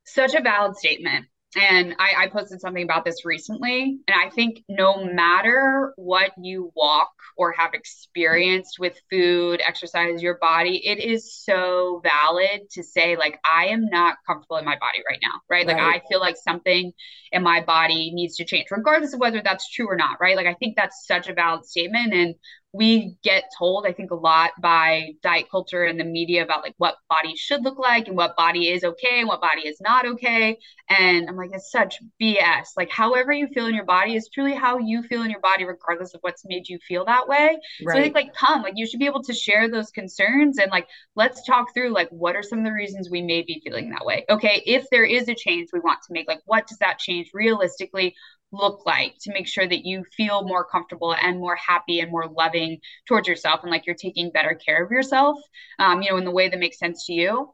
such 0.05 0.35
a 0.35 0.41
valid 0.41 0.77
statement 0.77 1.27
and 1.57 1.95
I, 1.99 2.25
I, 2.25 2.29
posted 2.29 2.61
something 2.61 2.83
about 2.83 3.05
this 3.05 3.25
recently 3.25 3.99
and 4.07 4.17
i 4.23 4.29
think 4.29 4.65
no 4.69 5.05
matter 5.05 5.95
what 5.97 6.33
you 6.39 6.71
walk 6.77 7.13
or 7.39 7.53
have 7.53 7.73
experienced 7.73 8.79
with 8.79 9.01
food 9.11 9.63
exercise 9.67 10.23
your 10.23 10.37
body 10.39 10.87
it 10.87 10.99
is 10.99 11.35
so 11.35 12.03
valid 12.03 12.69
to 12.73 12.83
say 12.83 13.17
like 13.17 13.39
i 13.51 13.69
am 13.69 13.87
not 13.87 14.17
comfortable 14.27 14.59
in 14.59 14.65
my 14.65 14.77
body 14.79 14.99
right 15.09 15.21
now 15.23 15.41
right, 15.49 15.67
right. 15.67 15.77
like 15.77 15.83
i 15.83 16.03
feel 16.09 16.21
like 16.21 16.37
something 16.37 16.93
in 17.33 17.43
my 17.43 17.63
body 17.63 18.11
needs 18.13 18.37
to 18.37 18.45
change 18.45 18.67
regardless 18.71 19.15
of 19.15 19.21
whether 19.21 19.41
that's 19.43 19.71
true 19.71 19.89
or 19.89 19.97
not 19.97 20.19
right 20.21 20.37
like 20.37 20.47
i 20.47 20.55
think 20.55 20.77
that's 20.77 21.07
such 21.07 21.29
a 21.29 21.35
valid 21.35 21.65
statement 21.65 22.13
and 22.13 22.35
we 22.73 23.17
get 23.23 23.45
told 23.59 23.87
i 23.87 23.93
think 23.93 24.11
a 24.11 24.15
lot 24.15 24.51
by 24.61 25.09
diet 25.23 25.47
culture 25.51 25.85
and 25.85 25.99
the 25.99 26.05
media 26.05 26.43
about 26.43 26.63
like 26.63 26.75
what 26.77 26.97
body 27.09 27.35
should 27.35 27.63
look 27.65 27.79
like 27.79 28.09
and 28.09 28.17
what 28.17 28.37
body 28.37 28.69
is 28.69 28.85
okay 28.85 29.21
and 29.21 29.29
what 29.29 29.41
body 29.41 29.67
is 29.67 29.81
not 29.81 30.05
okay. 30.05 30.57
And 30.91 31.29
i'm 31.29 31.37
like 31.37 31.51
it's 31.53 31.71
such 31.71 31.97
bs 32.21 32.69
like 32.77 32.91
however 32.91 33.33
you 33.33 33.49
feel 33.49 33.67
in 33.67 33.75
your 33.75 33.85
body 33.85 34.17
is 34.17 34.29
truly 34.33 34.55
how 34.55 34.79
you 34.79 35.03
feel 35.03 35.23
in 35.23 35.31
your 35.31 35.41
body 35.41 35.65
regardless 35.65 36.15
of 36.15 36.21
what's 36.21 36.45
made 36.45 36.69
you 36.69 36.79
feel 36.87 37.05
that 37.07 37.27
way. 37.27 37.59
Right. 37.85 37.95
so 37.95 37.99
i 37.99 38.03
think 38.03 38.15
like 38.15 38.35
come 38.35 38.63
like 38.63 38.75
you 38.77 38.87
should 38.87 39.01
be 39.01 39.07
able 39.07 39.23
to 39.23 39.35
share 39.35 39.71
those 39.71 39.91
concerns 39.91 40.59
and 40.59 40.71
like 40.71 40.87
let's 41.17 41.45
talk 41.47 41.73
through 41.73 41.91
like 41.91 42.09
what 42.11 42.37
are 42.37 42.43
some 42.43 42.59
of 42.59 42.65
the 42.67 42.73
reasons 42.73 43.09
we 43.11 43.23
may 43.23 43.43
be 43.43 43.61
feeling 43.65 43.91
that 43.91 44.05
way. 44.05 44.25
Okay 44.29 44.63
if 44.67 44.89
there 44.91 45.05
is 45.05 45.29
a 45.29 45.35
change 45.35 45.69
we 45.73 45.81
want 45.81 46.01
to 46.07 46.13
make 46.13 46.29
like 46.29 46.41
what 46.45 46.67
does 46.67 46.79
that 46.79 46.99
change 46.99 47.31
realistically 47.33 48.15
look 48.53 48.85
like 48.87 49.15
to 49.21 49.33
make 49.33 49.47
sure 49.47 49.67
that 49.67 49.85
you 49.85 50.05
feel 50.17 50.43
more 50.43 50.65
comfortable 50.65 51.15
and 51.15 51.39
more 51.39 51.57
happy 51.57 52.01
and 52.01 52.11
more 52.11 52.27
loving 52.29 52.79
towards 53.07 53.29
yourself 53.29 53.61
and 53.63 53.71
like 53.71 53.87
you're 53.87 53.95
taking 53.95 54.31
better 54.31 54.55
care 54.55 54.85
of 54.85 54.91
yourself 54.91 55.39
um, 55.79 56.03
you 56.03 56.11
know 56.11 56.17
in 56.17 56.25
the 56.25 56.31
way 56.31 56.49
that 56.49 56.59
makes 56.59 56.79
sense 56.79 57.07
to 57.07 57.13
you. 57.13 57.53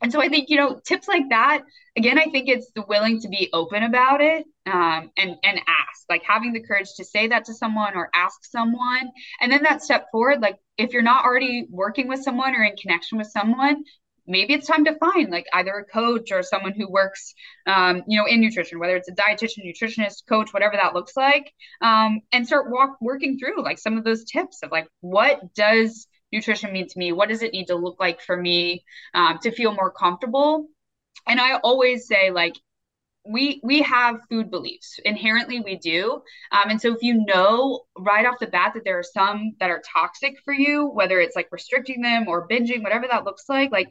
And 0.00 0.10
so 0.10 0.20
i 0.20 0.28
think 0.28 0.48
you 0.48 0.56
know 0.56 0.80
tips 0.84 1.08
like 1.08 1.28
that 1.28 1.62
again 1.96 2.18
i 2.18 2.24
think 2.24 2.48
it's 2.48 2.70
the 2.74 2.84
willing 2.88 3.20
to 3.20 3.28
be 3.28 3.50
open 3.52 3.82
about 3.82 4.20
it 4.22 4.46
um, 4.66 5.10
and 5.18 5.36
and 5.42 5.60
ask 5.68 5.94
like 6.08 6.22
having 6.24 6.52
the 6.52 6.62
courage 6.62 6.88
to 6.96 7.04
say 7.04 7.28
that 7.28 7.44
to 7.46 7.54
someone 7.54 7.94
or 7.94 8.10
ask 8.14 8.44
someone. 8.44 9.10
And 9.40 9.52
then 9.52 9.62
that 9.64 9.82
step 9.82 10.06
forward 10.10 10.40
like 10.40 10.58
if 10.78 10.92
you're 10.92 11.02
not 11.02 11.24
already 11.24 11.66
working 11.70 12.08
with 12.08 12.22
someone 12.22 12.54
or 12.54 12.64
in 12.64 12.76
connection 12.76 13.18
with 13.18 13.28
someone 13.28 13.84
maybe 14.26 14.54
it's 14.54 14.66
time 14.66 14.84
to 14.84 14.96
find 14.98 15.30
like 15.30 15.46
either 15.52 15.72
a 15.72 15.84
coach 15.84 16.32
or 16.32 16.42
someone 16.42 16.72
who 16.72 16.88
works 16.88 17.34
um, 17.66 18.02
you 18.06 18.18
know 18.18 18.26
in 18.26 18.40
nutrition 18.40 18.78
whether 18.78 18.96
it's 18.96 19.08
a 19.08 19.14
dietitian 19.14 19.64
nutritionist 19.64 20.26
coach 20.28 20.52
whatever 20.52 20.76
that 20.76 20.94
looks 20.94 21.16
like 21.16 21.52
um, 21.82 22.20
and 22.32 22.46
start 22.46 22.70
walk 22.70 22.96
working 23.00 23.38
through 23.38 23.62
like 23.62 23.78
some 23.78 23.96
of 23.98 24.04
those 24.04 24.24
tips 24.24 24.62
of 24.62 24.70
like 24.70 24.86
what 25.00 25.54
does 25.54 26.06
nutrition 26.34 26.72
mean 26.72 26.88
to 26.88 26.98
me? 26.98 27.12
What 27.12 27.28
does 27.30 27.42
it 27.42 27.52
need 27.52 27.66
to 27.66 27.76
look 27.76 27.98
like 27.98 28.20
for 28.20 28.36
me 28.36 28.84
um, 29.14 29.38
to 29.42 29.50
feel 29.50 29.72
more 29.72 29.90
comfortable? 29.90 30.68
And 31.26 31.40
i 31.40 31.56
always 31.58 32.06
say 32.06 32.30
like 32.30 32.54
we 33.26 33.60
we 33.62 33.80
have 33.80 34.20
food 34.28 34.50
beliefs. 34.50 35.00
Inherently 35.04 35.60
we 35.60 35.76
do. 35.76 36.22
Um, 36.52 36.70
and 36.70 36.80
so 36.80 36.92
if 36.92 37.02
you 37.02 37.24
know 37.24 37.84
right 37.96 38.26
off 38.26 38.38
the 38.38 38.48
bat 38.48 38.72
that 38.74 38.84
there 38.84 38.98
are 38.98 39.02
some 39.02 39.52
that 39.60 39.70
are 39.70 39.82
toxic 39.94 40.34
for 40.44 40.52
you 40.52 40.86
whether 40.88 41.20
it's 41.20 41.36
like 41.36 41.48
restricting 41.50 42.02
them 42.02 42.26
or 42.28 42.46
binging 42.48 42.82
whatever 42.82 43.06
that 43.10 43.24
looks 43.24 43.44
like 43.48 43.72
like 43.72 43.88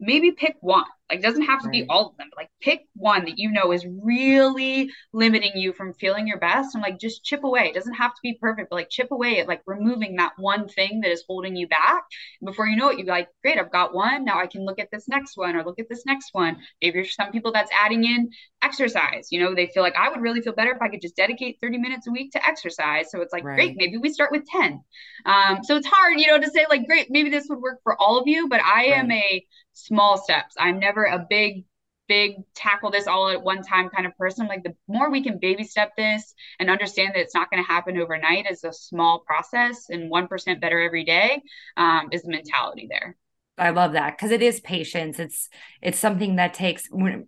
maybe 0.00 0.32
pick 0.32 0.56
one. 0.60 0.84
Like, 1.10 1.22
doesn't 1.22 1.42
have 1.42 1.60
to 1.62 1.68
right. 1.68 1.84
be 1.84 1.86
all 1.88 2.10
of 2.10 2.16
them, 2.16 2.28
but 2.30 2.38
like 2.38 2.50
pick 2.60 2.86
one 2.94 3.24
that 3.24 3.38
you 3.38 3.50
know 3.50 3.72
is 3.72 3.86
really 4.02 4.90
limiting 5.12 5.56
you 5.56 5.72
from 5.72 5.94
feeling 5.94 6.26
your 6.26 6.38
best. 6.38 6.74
And 6.74 6.82
like, 6.82 6.98
just 6.98 7.24
chip 7.24 7.44
away. 7.44 7.68
It 7.68 7.74
doesn't 7.74 7.94
have 7.94 8.12
to 8.12 8.20
be 8.22 8.38
perfect, 8.40 8.70
but 8.70 8.76
like 8.76 8.90
chip 8.90 9.10
away 9.10 9.40
at 9.40 9.48
like 9.48 9.62
removing 9.66 10.16
that 10.16 10.32
one 10.36 10.68
thing 10.68 11.00
that 11.00 11.10
is 11.10 11.24
holding 11.26 11.56
you 11.56 11.68
back. 11.68 12.04
And 12.40 12.46
before 12.46 12.66
you 12.66 12.76
know 12.76 12.88
it, 12.90 12.98
you're 12.98 13.06
like, 13.06 13.28
great, 13.42 13.58
I've 13.58 13.72
got 13.72 13.94
one. 13.94 14.24
Now 14.24 14.38
I 14.38 14.46
can 14.46 14.64
look 14.64 14.78
at 14.78 14.90
this 14.90 15.08
next 15.08 15.36
one 15.36 15.56
or 15.56 15.64
look 15.64 15.78
at 15.78 15.88
this 15.88 16.04
next 16.06 16.30
one. 16.32 16.58
Maybe 16.82 17.02
for 17.02 17.10
some 17.10 17.32
people 17.32 17.52
that's 17.52 17.70
adding 17.72 18.04
in 18.04 18.30
exercise. 18.62 19.28
You 19.30 19.40
know, 19.40 19.54
they 19.54 19.66
feel 19.66 19.82
like 19.82 19.96
I 19.96 20.08
would 20.08 20.20
really 20.20 20.40
feel 20.40 20.52
better 20.52 20.72
if 20.72 20.82
I 20.82 20.88
could 20.88 21.00
just 21.00 21.16
dedicate 21.16 21.58
30 21.60 21.78
minutes 21.78 22.06
a 22.06 22.10
week 22.10 22.32
to 22.32 22.46
exercise. 22.46 23.10
So 23.10 23.20
it's 23.20 23.32
like, 23.32 23.44
right. 23.44 23.56
great, 23.56 23.76
maybe 23.76 23.98
we 23.98 24.10
start 24.10 24.32
with 24.32 24.44
10. 24.46 24.82
Um, 25.26 25.58
so 25.62 25.76
it's 25.76 25.86
hard, 25.86 26.18
you 26.18 26.26
know, 26.26 26.38
to 26.38 26.50
say 26.50 26.66
like, 26.68 26.86
great, 26.86 27.08
maybe 27.10 27.30
this 27.30 27.46
would 27.48 27.60
work 27.60 27.78
for 27.82 28.00
all 28.00 28.18
of 28.18 28.26
you, 28.26 28.48
but 28.48 28.60
I 28.60 28.90
right. 28.90 28.92
am 28.92 29.10
a 29.10 29.46
small 29.72 30.18
steps. 30.18 30.54
I'm 30.58 30.78
never 30.78 30.97
a 31.04 31.26
big 31.28 31.64
big 32.08 32.36
tackle 32.54 32.90
this 32.90 33.06
all 33.06 33.28
at 33.28 33.42
one 33.42 33.62
time 33.62 33.90
kind 33.90 34.06
of 34.06 34.16
person. 34.16 34.46
Like 34.46 34.64
the 34.64 34.74
more 34.88 35.10
we 35.10 35.22
can 35.22 35.38
baby 35.38 35.62
step 35.62 35.92
this 35.96 36.34
and 36.58 36.70
understand 36.70 37.14
that 37.14 37.20
it's 37.20 37.34
not 37.34 37.50
going 37.50 37.62
to 37.62 37.68
happen 37.68 37.98
overnight 37.98 38.46
as 38.50 38.64
a 38.64 38.72
small 38.72 39.20
process 39.20 39.86
and 39.90 40.10
1% 40.10 40.60
better 40.60 40.80
every 40.80 41.04
day 41.04 41.42
um, 41.76 42.08
is 42.10 42.22
the 42.22 42.30
mentality 42.30 42.88
there. 42.90 43.16
I 43.58 43.70
love 43.70 43.92
that 43.92 44.16
because 44.16 44.30
it 44.30 44.42
is 44.42 44.60
patience. 44.60 45.18
It's 45.18 45.48
it's 45.82 45.98
something 45.98 46.36
that 46.36 46.54
takes 46.54 46.86
when 46.90 47.26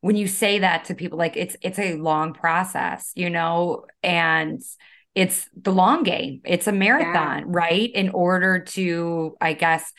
when 0.00 0.16
you 0.16 0.28
say 0.28 0.60
that 0.60 0.84
to 0.84 0.94
people 0.94 1.18
like 1.18 1.36
it's 1.36 1.56
it's 1.62 1.80
a 1.80 1.96
long 1.96 2.32
process, 2.32 3.10
you 3.16 3.28
know, 3.28 3.84
and 4.04 4.62
it's 5.16 5.48
the 5.60 5.72
long 5.72 6.04
game. 6.04 6.42
It's 6.44 6.68
a 6.68 6.72
marathon, 6.72 7.38
yeah. 7.38 7.44
right? 7.48 7.90
In 7.92 8.10
order 8.10 8.60
to 8.60 9.36
I 9.40 9.54
guess 9.54 9.92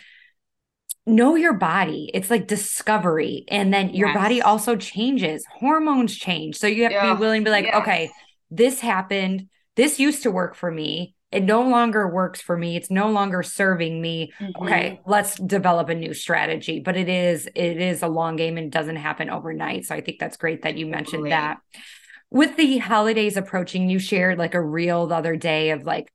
know 1.05 1.35
your 1.35 1.53
body. 1.53 2.09
It's 2.13 2.29
like 2.29 2.47
discovery. 2.47 3.45
And 3.49 3.73
then 3.73 3.89
your 3.89 4.09
yes. 4.09 4.17
body 4.17 4.41
also 4.41 4.75
changes, 4.75 5.45
hormones 5.51 6.15
change. 6.15 6.57
So 6.57 6.67
you 6.67 6.83
have 6.83 6.91
yeah. 6.91 7.09
to 7.09 7.15
be 7.15 7.19
willing 7.19 7.41
to 7.41 7.45
be 7.45 7.51
like, 7.51 7.73
okay, 7.73 8.11
this 8.49 8.79
happened. 8.79 9.47
This 9.75 9.99
used 9.99 10.23
to 10.23 10.31
work 10.31 10.55
for 10.55 10.71
me. 10.71 11.15
It 11.31 11.43
no 11.43 11.63
longer 11.63 12.07
works 12.07 12.41
for 12.41 12.55
me. 12.55 12.75
It's 12.75 12.91
no 12.91 13.09
longer 13.09 13.41
serving 13.41 13.99
me. 13.99 14.31
Mm-hmm. 14.39 14.63
Okay, 14.63 15.01
let's 15.07 15.35
develop 15.35 15.89
a 15.89 15.95
new 15.95 16.13
strategy. 16.13 16.79
But 16.79 16.95
it 16.95 17.09
is 17.09 17.47
it 17.47 17.81
is 17.81 18.03
a 18.03 18.07
long 18.07 18.35
game 18.35 18.55
and 18.57 18.71
doesn't 18.71 18.97
happen 18.97 19.31
overnight. 19.31 19.85
So 19.85 19.95
I 19.95 20.01
think 20.01 20.19
that's 20.19 20.37
great 20.37 20.61
that 20.61 20.77
you 20.77 20.85
mentioned 20.85 21.31
that. 21.31 21.57
With 22.29 22.55
the 22.55 22.77
holidays 22.77 23.35
approaching, 23.35 23.89
you 23.89 23.97
shared 23.97 24.37
like 24.37 24.53
a 24.53 24.61
reel 24.61 25.07
the 25.07 25.15
other 25.15 25.35
day 25.35 25.71
of 25.71 25.85
like 25.85 26.13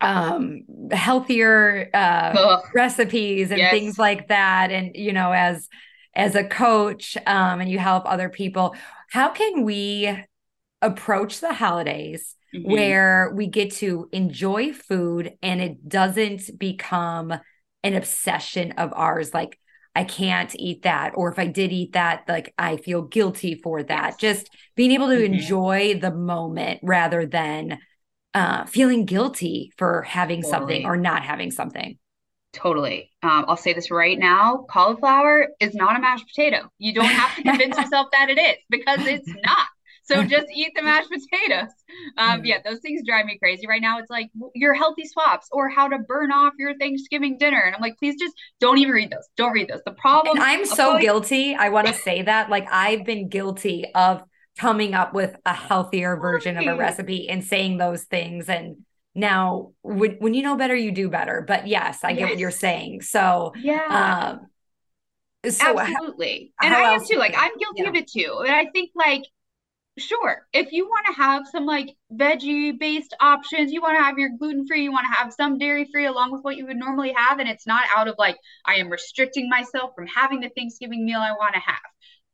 um 0.00 0.60
healthier 0.92 1.90
uh 1.92 2.60
recipes 2.74 3.50
and 3.50 3.58
yes. 3.58 3.72
things 3.72 3.98
like 3.98 4.28
that 4.28 4.70
and 4.70 4.94
you 4.94 5.12
know 5.12 5.32
as 5.32 5.68
as 6.14 6.34
a 6.36 6.44
coach 6.44 7.16
um 7.26 7.60
and 7.60 7.70
you 7.70 7.78
help 7.78 8.04
other 8.06 8.28
people 8.28 8.76
how 9.10 9.28
can 9.28 9.64
we 9.64 10.24
approach 10.80 11.40
the 11.40 11.52
holidays 11.52 12.36
mm-hmm. 12.54 12.70
where 12.70 13.32
we 13.34 13.48
get 13.48 13.72
to 13.72 14.08
enjoy 14.12 14.72
food 14.72 15.32
and 15.42 15.60
it 15.60 15.88
doesn't 15.88 16.56
become 16.58 17.34
an 17.82 17.94
obsession 17.94 18.72
of 18.72 18.92
ours 18.94 19.34
like 19.34 19.58
I 19.94 20.04
can't 20.04 20.54
eat 20.54 20.82
that 20.82 21.12
or 21.16 21.30
if 21.32 21.40
I 21.40 21.46
did 21.46 21.72
eat 21.72 21.94
that 21.94 22.24
like 22.28 22.54
I 22.56 22.76
feel 22.76 23.02
guilty 23.02 23.56
for 23.56 23.82
that 23.84 24.18
just 24.18 24.48
being 24.76 24.92
able 24.92 25.08
to 25.08 25.16
mm-hmm. 25.16 25.34
enjoy 25.34 25.98
the 26.00 26.12
moment 26.12 26.80
rather 26.84 27.26
than 27.26 27.78
uh, 28.34 28.64
feeling 28.64 29.04
guilty 29.04 29.72
for 29.76 30.02
having 30.02 30.42
totally. 30.42 30.50
something 30.50 30.86
or 30.86 30.96
not 30.96 31.22
having 31.22 31.50
something. 31.50 31.98
Totally. 32.52 33.10
Um, 33.22 33.44
I'll 33.46 33.56
say 33.56 33.72
this 33.72 33.90
right 33.90 34.18
now 34.18 34.64
cauliflower 34.70 35.48
is 35.60 35.74
not 35.74 35.96
a 35.96 36.00
mashed 36.00 36.26
potato. 36.28 36.70
You 36.78 36.94
don't 36.94 37.04
have 37.04 37.36
to 37.36 37.42
convince 37.42 37.76
yourself 37.78 38.08
that 38.12 38.30
it 38.30 38.38
is 38.38 38.56
because 38.70 39.06
it's 39.06 39.28
not. 39.28 39.66
So 40.04 40.22
just 40.24 40.46
eat 40.54 40.72
the 40.74 40.82
mashed 40.82 41.10
potatoes. 41.10 41.70
Um, 42.16 42.44
yeah, 42.44 42.58
those 42.64 42.80
things 42.80 43.02
drive 43.06 43.26
me 43.26 43.38
crazy 43.38 43.66
right 43.66 43.82
now. 43.82 43.98
It's 43.98 44.10
like 44.10 44.30
your 44.54 44.72
healthy 44.72 45.04
swaps 45.04 45.48
or 45.52 45.68
how 45.68 45.88
to 45.88 45.98
burn 45.98 46.32
off 46.32 46.54
your 46.58 46.76
Thanksgiving 46.78 47.36
dinner. 47.38 47.62
And 47.64 47.74
I'm 47.74 47.82
like, 47.82 47.98
please 47.98 48.16
just 48.18 48.34
don't 48.60 48.78
even 48.78 48.92
read 48.92 49.10
those. 49.10 49.28
Don't 49.36 49.52
read 49.52 49.68
those. 49.68 49.82
The 49.84 49.92
problem. 49.92 50.38
And 50.38 50.44
I'm 50.44 50.64
so 50.64 50.98
guilty. 50.98 51.54
I 51.54 51.68
want 51.68 51.86
to 51.88 51.94
say 52.02 52.22
that. 52.22 52.48
Like 52.48 52.66
I've 52.72 53.04
been 53.04 53.28
guilty 53.28 53.84
of 53.94 54.22
coming 54.58 54.94
up 54.94 55.14
with 55.14 55.36
a 55.46 55.54
healthier 55.54 56.16
version 56.16 56.56
of 56.56 56.66
a 56.66 56.76
recipe 56.76 57.28
and 57.28 57.44
saying 57.44 57.78
those 57.78 58.04
things. 58.04 58.48
And 58.48 58.84
now 59.14 59.72
when, 59.82 60.16
when 60.18 60.34
you 60.34 60.42
know 60.42 60.56
better 60.56 60.76
you 60.76 60.92
do 60.92 61.08
better. 61.08 61.44
But 61.46 61.66
yes 61.66 62.04
i 62.04 62.10
yes. 62.10 62.18
get 62.18 62.28
what 62.30 62.38
you're 62.38 62.50
saying. 62.50 63.02
So 63.02 63.52
yeah. 63.56 64.38
um 65.46 65.50
so 65.50 65.78
absolutely. 65.78 66.52
How, 66.56 66.66
and 66.66 66.74
how 66.74 66.84
i 66.84 66.94
am 66.94 67.04
too. 67.06 67.16
Like 67.16 67.34
i'm 67.36 67.56
guilty 67.56 67.82
yeah. 67.82 67.88
of 67.88 67.94
it 67.94 68.10
too. 68.10 68.42
And 68.44 68.54
i 68.54 68.66
think 68.66 68.90
like 68.94 69.22
sure 69.98 70.46
if 70.52 70.72
you 70.72 70.86
want 70.86 71.06
to 71.06 71.12
have 71.12 71.46
some 71.50 71.66
like 71.66 71.96
veggie 72.12 72.78
based 72.78 73.14
options 73.20 73.72
you 73.72 73.82
want 73.82 73.98
to 73.98 74.02
have 74.02 74.18
your 74.18 74.30
gluten 74.38 74.66
free 74.66 74.82
you 74.82 74.92
want 74.92 75.04
to 75.12 75.20
have 75.20 75.32
some 75.32 75.58
dairy 75.58 75.88
free 75.92 76.06
along 76.06 76.32
with 76.32 76.42
what 76.42 76.56
you 76.56 76.66
would 76.66 76.76
normally 76.76 77.12
have 77.12 77.38
and 77.38 77.48
it's 77.48 77.66
not 77.66 77.84
out 77.96 78.08
of 78.08 78.14
like 78.18 78.36
i 78.64 78.74
am 78.74 78.90
restricting 78.90 79.48
myself 79.48 79.90
from 79.96 80.06
having 80.06 80.40
the 80.40 80.50
thanksgiving 80.56 81.04
meal 81.04 81.20
i 81.20 81.32
want 81.32 81.54
to 81.54 81.60
have 81.60 81.80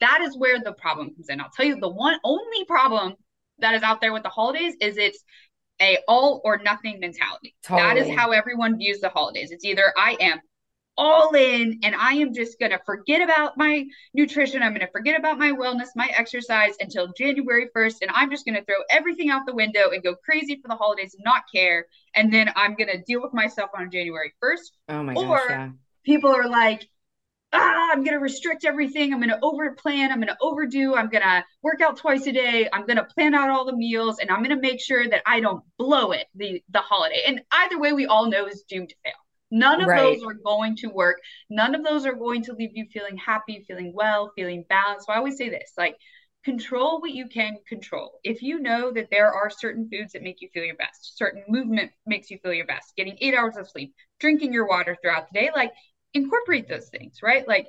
that 0.04 0.20
is 0.20 0.36
where 0.36 0.60
the 0.60 0.72
problem 0.72 1.14
comes 1.14 1.28
in. 1.30 1.40
I'll 1.40 1.50
tell 1.50 1.66
you 1.66 1.80
the 1.80 1.88
one 1.88 2.18
only 2.24 2.64
problem 2.66 3.14
that 3.58 3.74
is 3.74 3.82
out 3.82 4.00
there 4.00 4.12
with 4.12 4.22
the 4.22 4.28
holidays 4.28 4.74
is 4.80 4.98
it's 4.98 5.24
a 5.80 5.98
all 6.06 6.42
or 6.44 6.58
nothing 6.58 7.00
mentality. 7.00 7.56
Totally. 7.62 7.82
That 7.82 7.96
is 7.96 8.16
how 8.16 8.30
everyone 8.32 8.76
views 8.76 9.00
the 9.00 9.08
holidays. 9.08 9.50
It's 9.50 9.64
either 9.64 9.92
I 9.96 10.16
am 10.20 10.40
all 10.96 11.34
in 11.34 11.80
and 11.82 11.94
I 11.96 12.12
am 12.12 12.32
just 12.32 12.60
going 12.60 12.70
to 12.70 12.78
forget 12.86 13.20
about 13.20 13.56
my 13.56 13.84
nutrition. 14.12 14.62
I'm 14.62 14.72
going 14.72 14.86
to 14.86 14.92
forget 14.92 15.18
about 15.18 15.38
my 15.38 15.50
wellness, 15.50 15.88
my 15.96 16.08
exercise 16.16 16.74
until 16.78 17.12
January 17.18 17.68
1st. 17.74 17.96
And 18.02 18.10
I'm 18.14 18.30
just 18.30 18.44
going 18.44 18.56
to 18.56 18.64
throw 18.64 18.76
everything 18.90 19.30
out 19.30 19.42
the 19.46 19.54
window 19.54 19.90
and 19.90 20.02
go 20.02 20.14
crazy 20.14 20.60
for 20.60 20.68
the 20.68 20.76
holidays 20.76 21.14
and 21.14 21.24
not 21.24 21.42
care. 21.52 21.86
And 22.14 22.32
then 22.32 22.52
I'm 22.54 22.74
going 22.76 22.90
to 22.90 23.02
deal 23.02 23.22
with 23.22 23.32
myself 23.32 23.70
on 23.76 23.90
January 23.90 24.34
1st. 24.42 24.70
Oh 24.90 25.02
my 25.02 25.14
or 25.14 25.38
gosh. 25.38 25.46
Yeah. 25.48 25.70
people 26.04 26.30
are 26.30 26.48
like, 26.48 26.88
ah, 27.54 27.90
I'm 27.92 28.04
going 28.04 28.14
to 28.14 28.20
restrict 28.20 28.64
everything. 28.64 29.12
I'm 29.12 29.20
going 29.20 29.30
to 29.30 29.38
over 29.42 29.72
plan. 29.72 30.10
I'm 30.10 30.18
going 30.18 30.28
to 30.28 30.36
overdo. 30.40 30.94
I'm 30.96 31.08
going 31.08 31.22
to 31.22 31.44
work 31.62 31.80
out 31.80 31.96
twice 31.96 32.26
a 32.26 32.32
day. 32.32 32.68
I'm 32.72 32.86
going 32.86 32.96
to 32.96 33.04
plan 33.04 33.34
out 33.34 33.50
all 33.50 33.64
the 33.64 33.76
meals 33.76 34.18
and 34.18 34.30
I'm 34.30 34.42
going 34.42 34.50
to 34.50 34.60
make 34.60 34.80
sure 34.80 35.08
that 35.08 35.22
I 35.26 35.40
don't 35.40 35.62
blow 35.78 36.12
it 36.12 36.26
the, 36.34 36.62
the 36.70 36.80
holiday. 36.80 37.22
And 37.26 37.40
either 37.52 37.78
way, 37.78 37.92
we 37.92 38.06
all 38.06 38.28
know 38.28 38.46
is 38.46 38.64
doomed 38.68 38.90
to 38.90 38.96
fail. 39.04 39.12
None 39.50 39.80
of 39.80 39.88
right. 39.88 40.02
those 40.02 40.24
are 40.24 40.34
going 40.34 40.76
to 40.76 40.88
work. 40.88 41.18
None 41.48 41.74
of 41.74 41.84
those 41.84 42.06
are 42.06 42.14
going 42.14 42.42
to 42.44 42.54
leave 42.54 42.72
you 42.74 42.86
feeling 42.92 43.16
happy, 43.16 43.64
feeling 43.68 43.92
well, 43.94 44.32
feeling 44.34 44.64
balanced. 44.68 45.06
So 45.06 45.12
I 45.12 45.16
always 45.16 45.36
say 45.36 45.48
this 45.48 45.72
like, 45.78 45.96
control 46.44 47.00
what 47.00 47.12
you 47.12 47.26
can 47.26 47.56
control. 47.66 48.18
If 48.22 48.42
you 48.42 48.60
know 48.60 48.92
that 48.92 49.08
there 49.10 49.32
are 49.32 49.48
certain 49.48 49.88
foods 49.90 50.12
that 50.12 50.22
make 50.22 50.42
you 50.42 50.48
feel 50.52 50.64
your 50.64 50.76
best, 50.76 51.16
certain 51.16 51.42
movement 51.48 51.90
makes 52.06 52.30
you 52.30 52.38
feel 52.42 52.52
your 52.52 52.66
best, 52.66 52.94
getting 52.96 53.16
eight 53.20 53.34
hours 53.34 53.56
of 53.56 53.68
sleep, 53.68 53.94
drinking 54.20 54.52
your 54.52 54.66
water 54.66 54.96
throughout 55.00 55.28
the 55.32 55.40
day, 55.40 55.50
like 55.54 55.72
incorporate 56.14 56.68
those 56.68 56.88
things, 56.88 57.18
right? 57.22 57.46
Like 57.46 57.68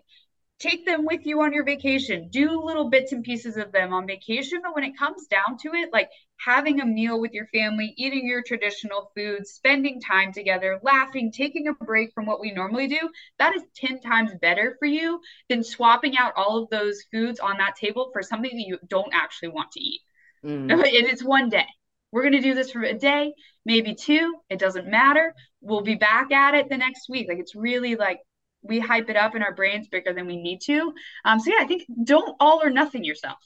take 0.60 0.86
them 0.86 1.06
with 1.06 1.26
you 1.26 1.41
on 1.41 1.52
your 1.52 1.66
vacation. 1.66 2.30
Do 2.32 2.64
little 2.64 2.89
bits 2.89 3.12
and 3.12 3.24
pieces 3.24 3.58
of 3.58 3.72
them 3.72 3.93
on 3.93 4.08
vacation 4.08 4.62
but 4.64 4.74
when 4.74 4.84
it 4.84 4.98
comes 4.98 5.28
down 5.28 5.58
to 5.62 5.74
it 5.74 5.89
like 5.91 6.10
having 6.38 6.80
a 6.80 6.86
meal 6.86 7.20
with 7.20 7.34
your 7.34 7.48
family 7.48 7.93
eating 7.98 8.28
your 8.28 8.41
traditional 8.41 9.12
foods 9.16 9.52
spending 9.52 10.00
time 10.02 10.32
together 10.32 10.80
laughing 10.84 11.32
taking 11.32 11.68
a 11.68 11.86
break 11.86 12.12
from 12.14 12.26
what 12.26 12.41
we 12.41 12.52
normally 12.52 12.88
do 12.88 13.10
that 13.39 13.56
is 13.56 13.64
10 13.78 14.02
times 14.02 14.32
better 14.41 14.76
for 14.80 14.86
you 14.86 15.20
than 15.50 15.64
swapping 15.64 16.18
out 16.18 16.34
all 16.36 16.62
of 16.62 16.70
those 16.70 17.04
foods 17.12 17.39
on 17.39 17.58
that 17.58 17.76
table 17.76 18.10
for 18.14 18.22
something 18.22 18.52
that 18.52 18.66
you 18.66 18.78
don't 18.88 19.14
actually 19.14 19.50
want 19.50 19.72
to 19.72 19.82
eat. 19.82 20.02
Mm. 20.46 20.72
and 20.72 20.86
it's 20.86 21.24
one 21.24 21.50
day. 21.50 21.66
We're 22.12 22.22
going 22.22 22.34
to 22.34 22.41
do 22.41 22.54
this 22.54 22.72
for 22.72 22.84
a 22.84 22.93
day 22.93 23.34
maybe 23.66 23.96
two 23.96 24.36
it 24.50 24.60
doesn't 24.60 24.88
matter. 24.88 25.34
We'll 25.62 25.82
be 25.82 25.96
back 25.96 26.32
at 26.32 26.54
it 26.54 26.70
the 26.70 26.78
next 26.78 27.10
week. 27.10 27.28
Like 27.28 27.39
it's 27.39 27.56
really 27.56 27.96
like 27.96 28.20
we 28.68 28.80
hype 28.80 29.09
it 29.09 29.16
up 29.16 29.36
in 29.36 29.43
our 29.43 29.53
brains 29.53 29.88
bigger 29.88 30.13
than 30.13 30.28
we 30.28 30.38
need 30.38 30.61
to. 30.61 30.93
Um, 31.24 31.39
so 31.39 31.51
yeah, 31.51 31.59
I 31.61 31.66
think 31.66 31.84
don't 32.03 32.36
all 32.39 32.61
or 32.63 32.70
nothing 32.70 33.03
yourself. 33.03 33.38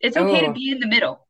It's 0.00 0.16
okay 0.16 0.42
oh. 0.44 0.46
to 0.46 0.52
be 0.52 0.70
in 0.70 0.80
the 0.80 0.86
middle. 0.86 1.26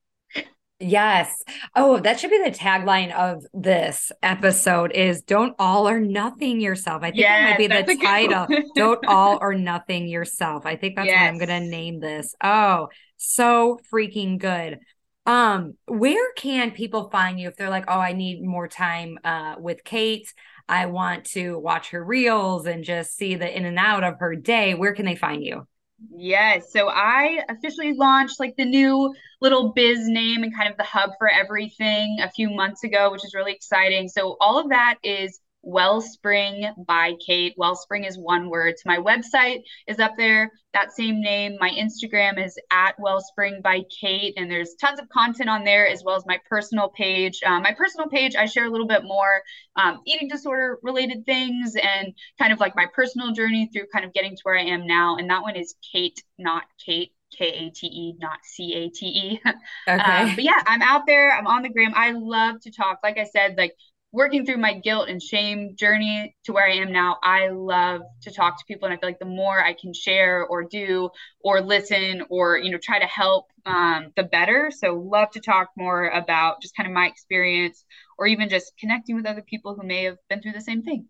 Yes. 0.79 1.43
Oh, 1.75 2.01
that 2.01 2.21
should 2.21 2.31
be 2.31 2.43
the 2.43 2.51
tagline 2.51 3.11
of 3.11 3.47
this 3.55 4.13
episode 4.23 4.93
is 4.93 5.23
don't 5.23 5.55
all 5.59 5.89
or 5.89 6.01
nothing 6.01 6.61
yourself. 6.61 7.03
I 7.03 7.07
think 7.07 7.21
yes, 7.21 7.59
that 7.59 7.71
might 7.71 7.87
be 7.87 7.95
the 7.95 8.03
title. 8.03 8.47
don't 8.75 9.07
all 9.07 9.39
or 9.41 9.55
nothing 9.55 10.07
yourself. 10.07 10.67
I 10.67 10.77
think 10.77 10.97
that's 10.97 11.07
yes. 11.07 11.19
what 11.19 11.29
I'm 11.29 11.39
going 11.39 11.63
to 11.63 11.71
name 11.71 12.01
this. 12.01 12.35
Oh, 12.45 12.89
so 13.17 13.81
freaking 13.91 14.39
good. 14.39 14.81
Um, 15.25 15.75
where 15.87 16.33
can 16.35 16.73
people 16.73 17.09
find 17.09 17.41
you 17.41 17.49
if 17.49 17.57
they're 17.57 17.71
like, 17.71 17.87
"Oh, 17.89 17.99
I 17.99 18.13
need 18.13 18.45
more 18.45 18.69
time 18.69 19.19
uh 19.25 19.57
with 19.59 19.83
Kate." 19.83 20.33
I 20.69 20.87
want 20.87 21.25
to 21.27 21.59
watch 21.59 21.91
her 21.91 22.05
reels 22.05 22.67
and 22.67 22.85
just 22.85 23.17
see 23.17 23.37
the 23.37 23.57
in 23.57 23.65
and 23.65 23.79
out 23.79 24.05
of 24.05 24.19
her 24.19 24.35
day, 24.35 24.75
where 24.75 24.95
can 24.95 25.07
they 25.07 25.17
find 25.17 25.45
you? 25.45 25.67
Yes. 26.15 26.73
So 26.73 26.89
I 26.89 27.41
officially 27.49 27.95
launched 27.95 28.39
like 28.39 28.57
the 28.57 28.65
new 28.65 29.15
little 29.41 29.73
biz 29.73 30.09
name 30.09 30.43
and 30.43 30.55
kind 30.55 30.71
of 30.71 30.77
the 30.77 30.83
hub 30.83 31.11
for 31.19 31.29
everything 31.29 32.19
a 32.21 32.31
few 32.31 32.51
months 32.51 32.85
ago, 32.85 33.11
which 33.11 33.25
is 33.25 33.35
really 33.35 33.53
exciting. 33.53 34.09
So 34.09 34.37
all 34.41 34.59
of 34.59 34.69
that 34.71 34.97
is 35.03 35.41
Wellspring 35.67 36.73
by 36.87 37.15
Kate. 37.27 37.53
Wellspring 37.57 38.05
is 38.05 38.17
one 38.17 38.49
word. 38.49 38.75
So 38.79 38.85
my 38.87 38.99
website 38.99 39.65
is 39.89 39.99
up 39.99 40.13
there, 40.17 40.53
that 40.73 40.93
same 40.93 41.21
name. 41.21 41.57
My 41.59 41.71
Instagram 41.71 42.43
is 42.43 42.57
at 42.71 42.95
Wellspring 43.01 43.63
by 43.63 43.81
Kate, 44.01 44.35
and 44.37 44.49
there's 44.49 44.77
tons 44.77 45.01
of 45.01 45.09
content 45.09 45.51
on 45.51 45.65
there 45.65 45.89
as 45.89 46.05
well 46.05 46.15
as 46.15 46.25
my 46.25 46.39
personal 46.49 46.89
page. 46.91 47.41
Um, 47.45 47.65
my 47.65 47.75
personal 47.75 48.07
page, 48.09 48.37
I 48.37 48.47
share 48.47 48.67
a 48.67 48.71
little 48.71 48.87
bit 48.87 49.03
more 49.03 49.43
um, 49.75 50.03
eating 50.07 50.29
disorder 50.29 50.79
related 50.85 51.27
things 51.27 51.75
and 51.75 52.15
kind 52.39 52.53
of 52.53 52.61
like 52.61 52.77
my 52.77 52.87
personal 52.95 53.33
journey 53.33 53.69
through 53.73 53.87
kind 53.93 54.05
of 54.05 54.13
getting 54.13 54.37
to 54.37 54.43
where 54.45 54.57
I 54.57 54.67
am 54.67 54.87
now. 54.87 55.17
And 55.17 55.29
that 55.31 55.43
one 55.43 55.57
is 55.57 55.75
Kate, 55.93 56.23
not 56.39 56.63
Kate. 56.85 57.13
K 57.37 57.45
A 57.49 57.71
T 57.71 57.89
E, 57.89 58.15
not 58.21 58.39
C 58.45 58.73
A 58.73 58.89
T 58.89 59.07
E. 59.07 59.41
Okay. 59.89 60.01
Um, 60.01 60.35
but 60.37 60.45
yeah, 60.45 60.63
I'm 60.67 60.81
out 60.81 61.07
there. 61.07 61.31
I'm 61.33 61.47
on 61.47 61.63
the 61.63 61.69
gram. 61.69 61.93
I 61.95 62.13
love 62.13 62.61
to 62.63 62.71
talk. 62.71 63.01
Like 63.03 63.19
I 63.19 63.25
said, 63.25 63.57
like 63.57 63.75
working 64.13 64.47
through 64.47 64.57
my 64.57 64.73
guilt 64.73 65.09
and 65.09 65.23
shame 65.23 65.75
journey 65.77 66.35
to 66.45 66.53
where 66.53 66.67
I 66.67 66.77
am 66.77 66.93
now, 66.93 67.19
I 67.23 67.49
love 67.49 68.03
to 68.23 68.31
talk 68.33 68.59
to 68.59 68.65
people. 68.67 68.87
And 68.87 68.95
I 68.95 68.99
feel 68.99 69.09
like 69.09 69.19
the 69.19 69.27
more 69.27 69.63
I 69.63 69.75
can 69.75 69.93
share 69.93 70.47
or 70.47 70.65
do 70.65 71.11
or 71.41 71.61
listen 71.61 72.23
or, 72.31 72.57
you 72.57 72.71
know, 72.71 72.79
try 72.79 72.99
to 72.99 73.07
help, 73.07 73.51
um, 73.67 74.13
the 74.17 74.23
better. 74.23 74.71
So 74.75 74.95
love 74.95 75.31
to 75.33 75.41
talk 75.41 75.69
more 75.77 76.09
about 76.09 76.63
just 76.63 76.77
kind 76.77 76.87
of 76.87 76.95
my 76.95 77.07
experience 77.07 77.85
or 78.17 78.27
even 78.27 78.49
just 78.49 78.73
connecting 78.79 79.17
with 79.17 79.27
other 79.27 79.43
people 79.43 79.75
who 79.75 79.87
may 79.87 80.05
have 80.05 80.17
been 80.31 80.41
through 80.41 80.53
the 80.53 80.61
same 80.61 80.83
thing. 80.83 81.07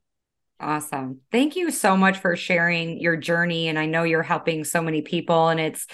Awesome. 0.58 1.20
Thank 1.30 1.54
you 1.54 1.70
so 1.70 1.96
much 1.96 2.18
for 2.18 2.34
sharing 2.34 2.98
your 2.98 3.16
journey. 3.16 3.68
And 3.68 3.78
I 3.78 3.86
know 3.86 4.04
you're 4.04 4.22
helping 4.22 4.64
so 4.64 4.80
many 4.82 5.02
people 5.02 5.48
and 5.48 5.60
it's, 5.60 5.86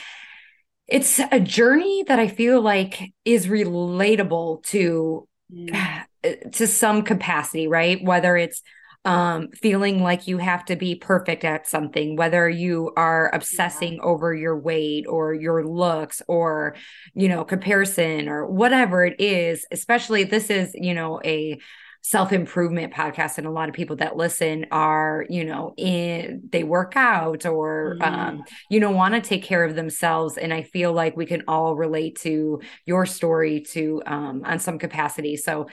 it's 0.86 1.20
a 1.30 1.40
journey 1.40 2.04
that 2.04 2.18
I 2.18 2.28
feel 2.28 2.60
like 2.60 3.12
is 3.24 3.48
relatable 3.48 4.62
to 4.64 5.28
mm. 5.52 6.04
To 6.52 6.66
some 6.66 7.02
capacity, 7.02 7.68
right? 7.68 8.02
Whether 8.02 8.36
it's 8.36 8.62
um, 9.04 9.48
feeling 9.50 10.02
like 10.02 10.28
you 10.28 10.38
have 10.38 10.64
to 10.66 10.76
be 10.76 10.94
perfect 10.94 11.44
at 11.44 11.66
something, 11.68 12.16
whether 12.16 12.48
you 12.48 12.92
are 12.96 13.34
obsessing 13.34 13.94
yeah. 13.94 14.02
over 14.02 14.32
your 14.32 14.56
weight 14.56 15.06
or 15.08 15.34
your 15.34 15.66
looks 15.66 16.22
or, 16.28 16.76
you 17.14 17.28
know, 17.28 17.44
comparison 17.44 18.28
or 18.28 18.46
whatever 18.46 19.04
it 19.04 19.20
is, 19.20 19.66
especially 19.72 20.24
this 20.24 20.50
is, 20.50 20.70
you 20.74 20.94
know, 20.94 21.20
a 21.24 21.58
self 22.02 22.32
improvement 22.32 22.92
podcast. 22.92 23.38
And 23.38 23.46
a 23.46 23.50
lot 23.50 23.68
of 23.68 23.74
people 23.74 23.96
that 23.96 24.16
listen 24.16 24.66
are, 24.70 25.26
you 25.28 25.44
know, 25.44 25.74
in 25.76 26.42
they 26.50 26.62
work 26.62 26.92
out 26.94 27.44
or, 27.44 27.96
mm. 28.00 28.06
um, 28.06 28.44
you 28.70 28.78
know, 28.78 28.92
want 28.92 29.14
to 29.14 29.20
take 29.20 29.42
care 29.42 29.64
of 29.64 29.74
themselves. 29.74 30.36
And 30.36 30.54
I 30.54 30.62
feel 30.62 30.92
like 30.92 31.16
we 31.16 31.26
can 31.26 31.42
all 31.48 31.74
relate 31.74 32.20
to 32.20 32.60
your 32.86 33.06
story 33.06 33.62
to, 33.70 34.00
um, 34.06 34.42
on 34.44 34.60
some 34.60 34.78
capacity. 34.78 35.36
So, 35.36 35.66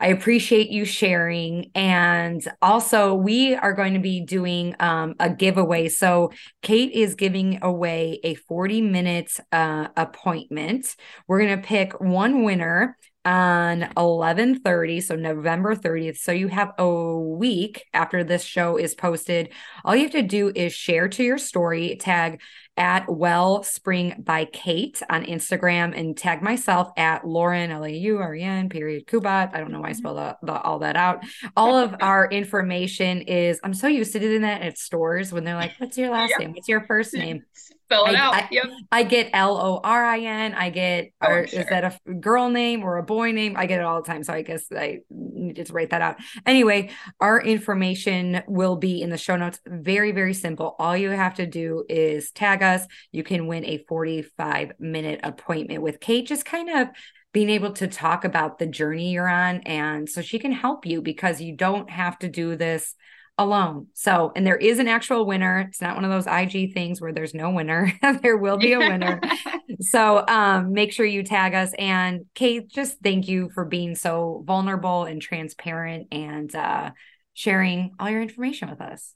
I 0.00 0.08
appreciate 0.08 0.70
you 0.70 0.84
sharing. 0.84 1.70
And 1.74 2.46
also, 2.62 3.14
we 3.14 3.54
are 3.54 3.72
going 3.72 3.94
to 3.94 4.00
be 4.00 4.20
doing 4.20 4.74
um, 4.78 5.14
a 5.18 5.28
giveaway. 5.28 5.88
So, 5.88 6.30
Kate 6.62 6.92
is 6.92 7.14
giving 7.14 7.58
away 7.62 8.20
a 8.22 8.34
40 8.34 8.82
minute 8.82 9.32
uh, 9.50 9.88
appointment. 9.96 10.94
We're 11.26 11.40
going 11.40 11.60
to 11.60 11.66
pick 11.66 12.00
one 12.00 12.44
winner 12.44 12.96
on 13.28 13.82
11:30 13.94 15.02
so 15.02 15.14
November 15.14 15.74
30th 15.76 16.16
so 16.16 16.32
you 16.32 16.48
have 16.48 16.72
a 16.78 17.18
week 17.18 17.84
after 17.92 18.24
this 18.24 18.42
show 18.42 18.78
is 18.78 18.94
posted 18.94 19.50
all 19.84 19.94
you 19.94 20.04
have 20.04 20.12
to 20.12 20.22
do 20.22 20.50
is 20.54 20.72
share 20.72 21.08
to 21.08 21.22
your 21.22 21.36
story 21.36 21.94
tag 22.00 22.40
at 22.78 23.06
Wellspring 23.06 24.14
by 24.24 24.46
Kate 24.46 25.02
on 25.10 25.24
Instagram 25.24 25.98
and 25.98 26.16
tag 26.16 26.40
myself 26.40 26.90
at 26.96 27.26
Lauren 27.26 27.70
L 27.70 27.84
A 27.84 27.90
U 27.90 28.18
R 28.18 28.34
E 28.34 28.42
N 28.42 28.68
period 28.68 29.06
Kubat. 29.06 29.50
I 29.52 29.58
don't 29.58 29.72
know 29.72 29.80
why 29.80 29.88
I 29.88 29.90
mm-hmm. 29.90 29.98
spelled 29.98 30.16
the, 30.16 30.36
the, 30.44 30.60
all 30.62 30.78
that 30.78 30.96
out. 30.96 31.24
All 31.56 31.76
of 31.76 31.96
our 32.00 32.30
information 32.30 33.22
is 33.22 33.60
I'm 33.64 33.74
so 33.74 33.88
used 33.88 34.12
to 34.12 34.20
doing 34.20 34.42
that 34.42 34.62
at 34.62 34.78
stores 34.78 35.32
when 35.32 35.44
they're 35.44 35.56
like, 35.56 35.72
"What's 35.78 35.98
your 35.98 36.10
last 36.10 36.30
yep. 36.30 36.38
name? 36.38 36.52
What's 36.52 36.68
your 36.68 36.82
first 36.82 37.12
name?" 37.14 37.42
Spell 37.88 38.04
it 38.04 38.16
I, 38.16 38.18
out. 38.18 38.34
I, 38.34 38.48
yep. 38.50 38.66
I 38.92 39.02
get 39.02 39.30
L 39.32 39.56
O 39.56 39.80
R 39.82 40.04
I 40.04 40.20
N. 40.20 40.52
I 40.52 40.68
get, 40.68 41.10
oh, 41.22 41.28
or 41.30 41.46
sure. 41.46 41.60
is 41.60 41.66
that 41.70 41.84
a 42.06 42.14
girl 42.14 42.50
name 42.50 42.82
or 42.82 42.98
a 42.98 43.02
boy 43.02 43.32
name? 43.32 43.54
I 43.56 43.64
get 43.64 43.80
it 43.80 43.84
all 43.84 44.02
the 44.02 44.06
time. 44.06 44.22
So 44.24 44.34
I 44.34 44.42
guess 44.42 44.66
I 44.70 44.98
need 45.10 45.64
to 45.64 45.72
write 45.72 45.88
that 45.90 46.02
out. 46.02 46.16
Anyway, 46.44 46.90
our 47.18 47.40
information 47.40 48.42
will 48.46 48.76
be 48.76 49.00
in 49.00 49.08
the 49.08 49.16
show 49.16 49.36
notes. 49.36 49.58
Very, 49.66 50.12
very 50.12 50.34
simple. 50.34 50.76
All 50.78 50.94
you 50.94 51.08
have 51.08 51.36
to 51.36 51.46
do 51.46 51.84
is 51.88 52.30
tag 52.30 52.62
us. 52.62 52.86
You 53.10 53.24
can 53.24 53.46
win 53.46 53.64
a 53.64 53.82
45 53.88 54.72
minute 54.78 55.20
appointment 55.22 55.80
with 55.80 55.98
Kate, 55.98 56.26
just 56.26 56.44
kind 56.44 56.68
of 56.68 56.88
being 57.32 57.48
able 57.48 57.72
to 57.72 57.86
talk 57.86 58.24
about 58.24 58.58
the 58.58 58.66
journey 58.66 59.12
you're 59.12 59.28
on. 59.28 59.60
And 59.60 60.08
so 60.08 60.20
she 60.20 60.38
can 60.38 60.52
help 60.52 60.84
you 60.84 61.00
because 61.00 61.40
you 61.40 61.56
don't 61.56 61.88
have 61.88 62.18
to 62.18 62.28
do 62.28 62.54
this 62.54 62.94
alone. 63.38 63.86
So, 63.94 64.32
and 64.34 64.46
there 64.46 64.56
is 64.56 64.78
an 64.78 64.88
actual 64.88 65.24
winner. 65.24 65.60
It's 65.68 65.80
not 65.80 65.94
one 65.94 66.04
of 66.04 66.10
those 66.10 66.26
IG 66.26 66.74
things 66.74 67.00
where 67.00 67.12
there's 67.12 67.34
no 67.34 67.50
winner. 67.50 67.92
there 68.22 68.36
will 68.36 68.58
be 68.58 68.72
a 68.72 68.78
winner. 68.78 69.20
so, 69.80 70.24
um, 70.26 70.72
make 70.72 70.92
sure 70.92 71.06
you 71.06 71.22
tag 71.22 71.54
us. 71.54 71.72
And 71.78 72.26
Kate, 72.34 72.68
just 72.68 72.98
thank 73.02 73.28
you 73.28 73.50
for 73.54 73.64
being 73.64 73.94
so 73.94 74.42
vulnerable 74.46 75.04
and 75.04 75.22
transparent 75.22 76.08
and 76.12 76.54
uh, 76.54 76.90
sharing 77.34 77.92
all 77.98 78.10
your 78.10 78.22
information 78.22 78.68
with 78.68 78.80
us. 78.80 79.14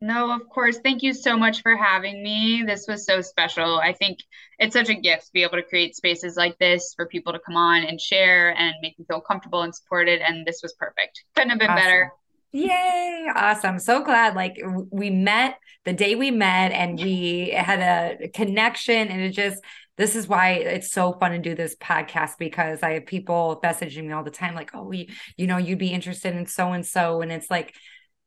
No, 0.00 0.30
of 0.32 0.46
course. 0.50 0.78
Thank 0.84 1.02
you 1.02 1.14
so 1.14 1.38
much 1.38 1.62
for 1.62 1.76
having 1.76 2.22
me. 2.22 2.62
This 2.66 2.84
was 2.86 3.06
so 3.06 3.22
special. 3.22 3.78
I 3.78 3.94
think 3.94 4.18
it's 4.58 4.74
such 4.74 4.90
a 4.90 4.94
gift 4.94 5.26
to 5.26 5.32
be 5.32 5.42
able 5.44 5.56
to 5.56 5.62
create 5.62 5.96
spaces 5.96 6.36
like 6.36 6.58
this 6.58 6.92
for 6.94 7.06
people 7.06 7.32
to 7.32 7.38
come 7.38 7.56
on 7.56 7.84
and 7.84 7.98
share 7.98 8.50
and 8.50 8.74
make 8.82 8.98
them 8.98 9.06
feel 9.08 9.22
comfortable 9.22 9.62
and 9.62 9.74
supported. 9.74 10.20
And 10.20 10.46
this 10.46 10.60
was 10.62 10.74
perfect. 10.74 11.24
Couldn't 11.34 11.50
have 11.50 11.58
been 11.58 11.70
awesome. 11.70 11.82
better. 11.82 12.12
Yay. 12.54 13.26
Awesome. 13.34 13.80
So 13.80 14.04
glad. 14.04 14.36
Like 14.36 14.62
we 14.88 15.10
met 15.10 15.58
the 15.84 15.92
day 15.92 16.14
we 16.14 16.30
met 16.30 16.70
and 16.70 16.96
we 16.96 17.50
had 17.50 17.80
a 17.80 18.28
connection 18.28 19.08
and 19.08 19.20
it 19.20 19.30
just, 19.30 19.60
this 19.96 20.14
is 20.14 20.28
why 20.28 20.52
it's 20.52 20.92
so 20.92 21.14
fun 21.14 21.32
to 21.32 21.38
do 21.40 21.56
this 21.56 21.74
podcast 21.74 22.38
because 22.38 22.84
I 22.84 22.92
have 22.92 23.06
people 23.06 23.60
messaging 23.64 24.06
me 24.06 24.12
all 24.12 24.22
the 24.22 24.30
time, 24.30 24.54
like, 24.54 24.70
oh, 24.72 24.92
you, 24.92 25.06
you 25.36 25.48
know, 25.48 25.56
you'd 25.56 25.80
be 25.80 25.92
interested 25.92 26.36
in 26.36 26.46
so 26.46 26.70
and 26.70 26.86
so. 26.86 27.22
And 27.22 27.32
it's 27.32 27.50
like, 27.50 27.74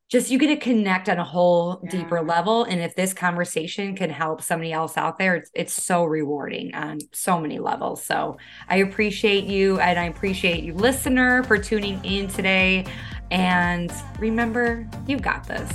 just 0.10 0.32
you 0.32 0.40
get 0.40 0.48
to 0.48 0.56
connect 0.58 1.10
on 1.10 1.18
a 1.18 1.24
whole 1.24 1.82
yeah. 1.84 1.90
deeper 1.90 2.22
level. 2.22 2.64
And 2.64 2.80
if 2.80 2.96
this 2.96 3.14
conversation 3.14 3.96
can 3.96 4.10
help 4.10 4.42
somebody 4.42 4.72
else 4.72 4.96
out 4.96 5.18
there, 5.18 5.36
it's, 5.36 5.52
it's 5.54 5.74
so 5.74 6.06
rewarding 6.06 6.74
on 6.74 7.00
so 7.12 7.40
many 7.42 7.60
levels. 7.60 8.06
So 8.06 8.38
I 8.70 8.78
appreciate 8.78 9.44
you 9.46 9.80
and 9.80 10.00
I 10.00 10.06
appreciate 10.06 10.64
you, 10.64 10.74
listener, 10.74 11.44
for 11.44 11.58
tuning 11.58 12.04
in 12.06 12.30
today. 12.30 12.86
And 13.32 13.92
remember, 14.20 14.88
you 15.08 15.18
got 15.18 15.46
this. 15.48 15.72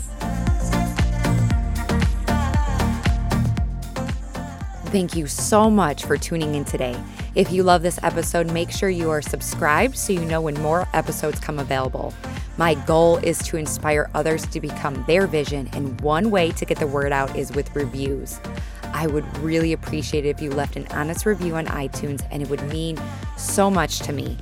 Thank 4.87 5.17
you 5.17 5.27
so 5.27 5.71
much 5.71 6.05
for 6.05 6.19
tuning 6.19 6.55
in 6.55 6.67
today. 6.67 6.95
If 7.35 7.51
you 7.51 7.63
love 7.63 7.81
this 7.81 7.99
episode, 8.03 8.53
make 8.53 8.71
sure 8.71 8.91
you 8.91 9.09
are 9.09 9.23
subscribed 9.23 9.97
so 9.97 10.13
you 10.13 10.21
know 10.21 10.43
when 10.43 10.55
more 10.61 10.87
episodes 10.93 11.41
come 11.41 11.59
available. 11.59 12.13
My 12.59 12.75
goal 12.75 13.17
is 13.17 13.39
to 13.45 13.57
inspire 13.57 14.11
others 14.15 14.47
to 14.49 14.61
become 14.61 15.03
their 15.07 15.27
vision, 15.27 15.71
and 15.73 15.99
one 16.03 16.31
way 16.31 16.51
to 16.51 16.67
get 16.67 16.79
the 16.79 16.87
word 16.87 17.11
out 17.11 17.35
is 17.35 17.51
with 17.53 17.75
reviews. 17.75 18.39
I 18.93 19.07
would 19.07 19.27
really 19.39 19.73
appreciate 19.73 20.27
it 20.27 20.29
if 20.29 20.43
you 20.43 20.51
left 20.51 20.77
an 20.77 20.87
honest 20.91 21.25
review 21.25 21.57
on 21.57 21.65
iTunes, 21.67 22.27
and 22.31 22.43
it 22.43 22.51
would 22.51 22.63
mean 22.65 23.01
so 23.39 23.71
much 23.71 24.01
to 24.01 24.13
me. 24.13 24.37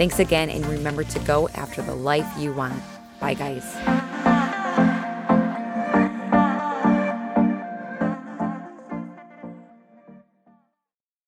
Thanks 0.00 0.18
again, 0.18 0.48
and 0.48 0.64
remember 0.64 1.04
to 1.04 1.18
go 1.18 1.50
after 1.50 1.82
the 1.82 1.94
life 1.94 2.26
you 2.38 2.54
want. 2.54 2.82
Bye, 3.20 3.34
guys. 3.34 4.29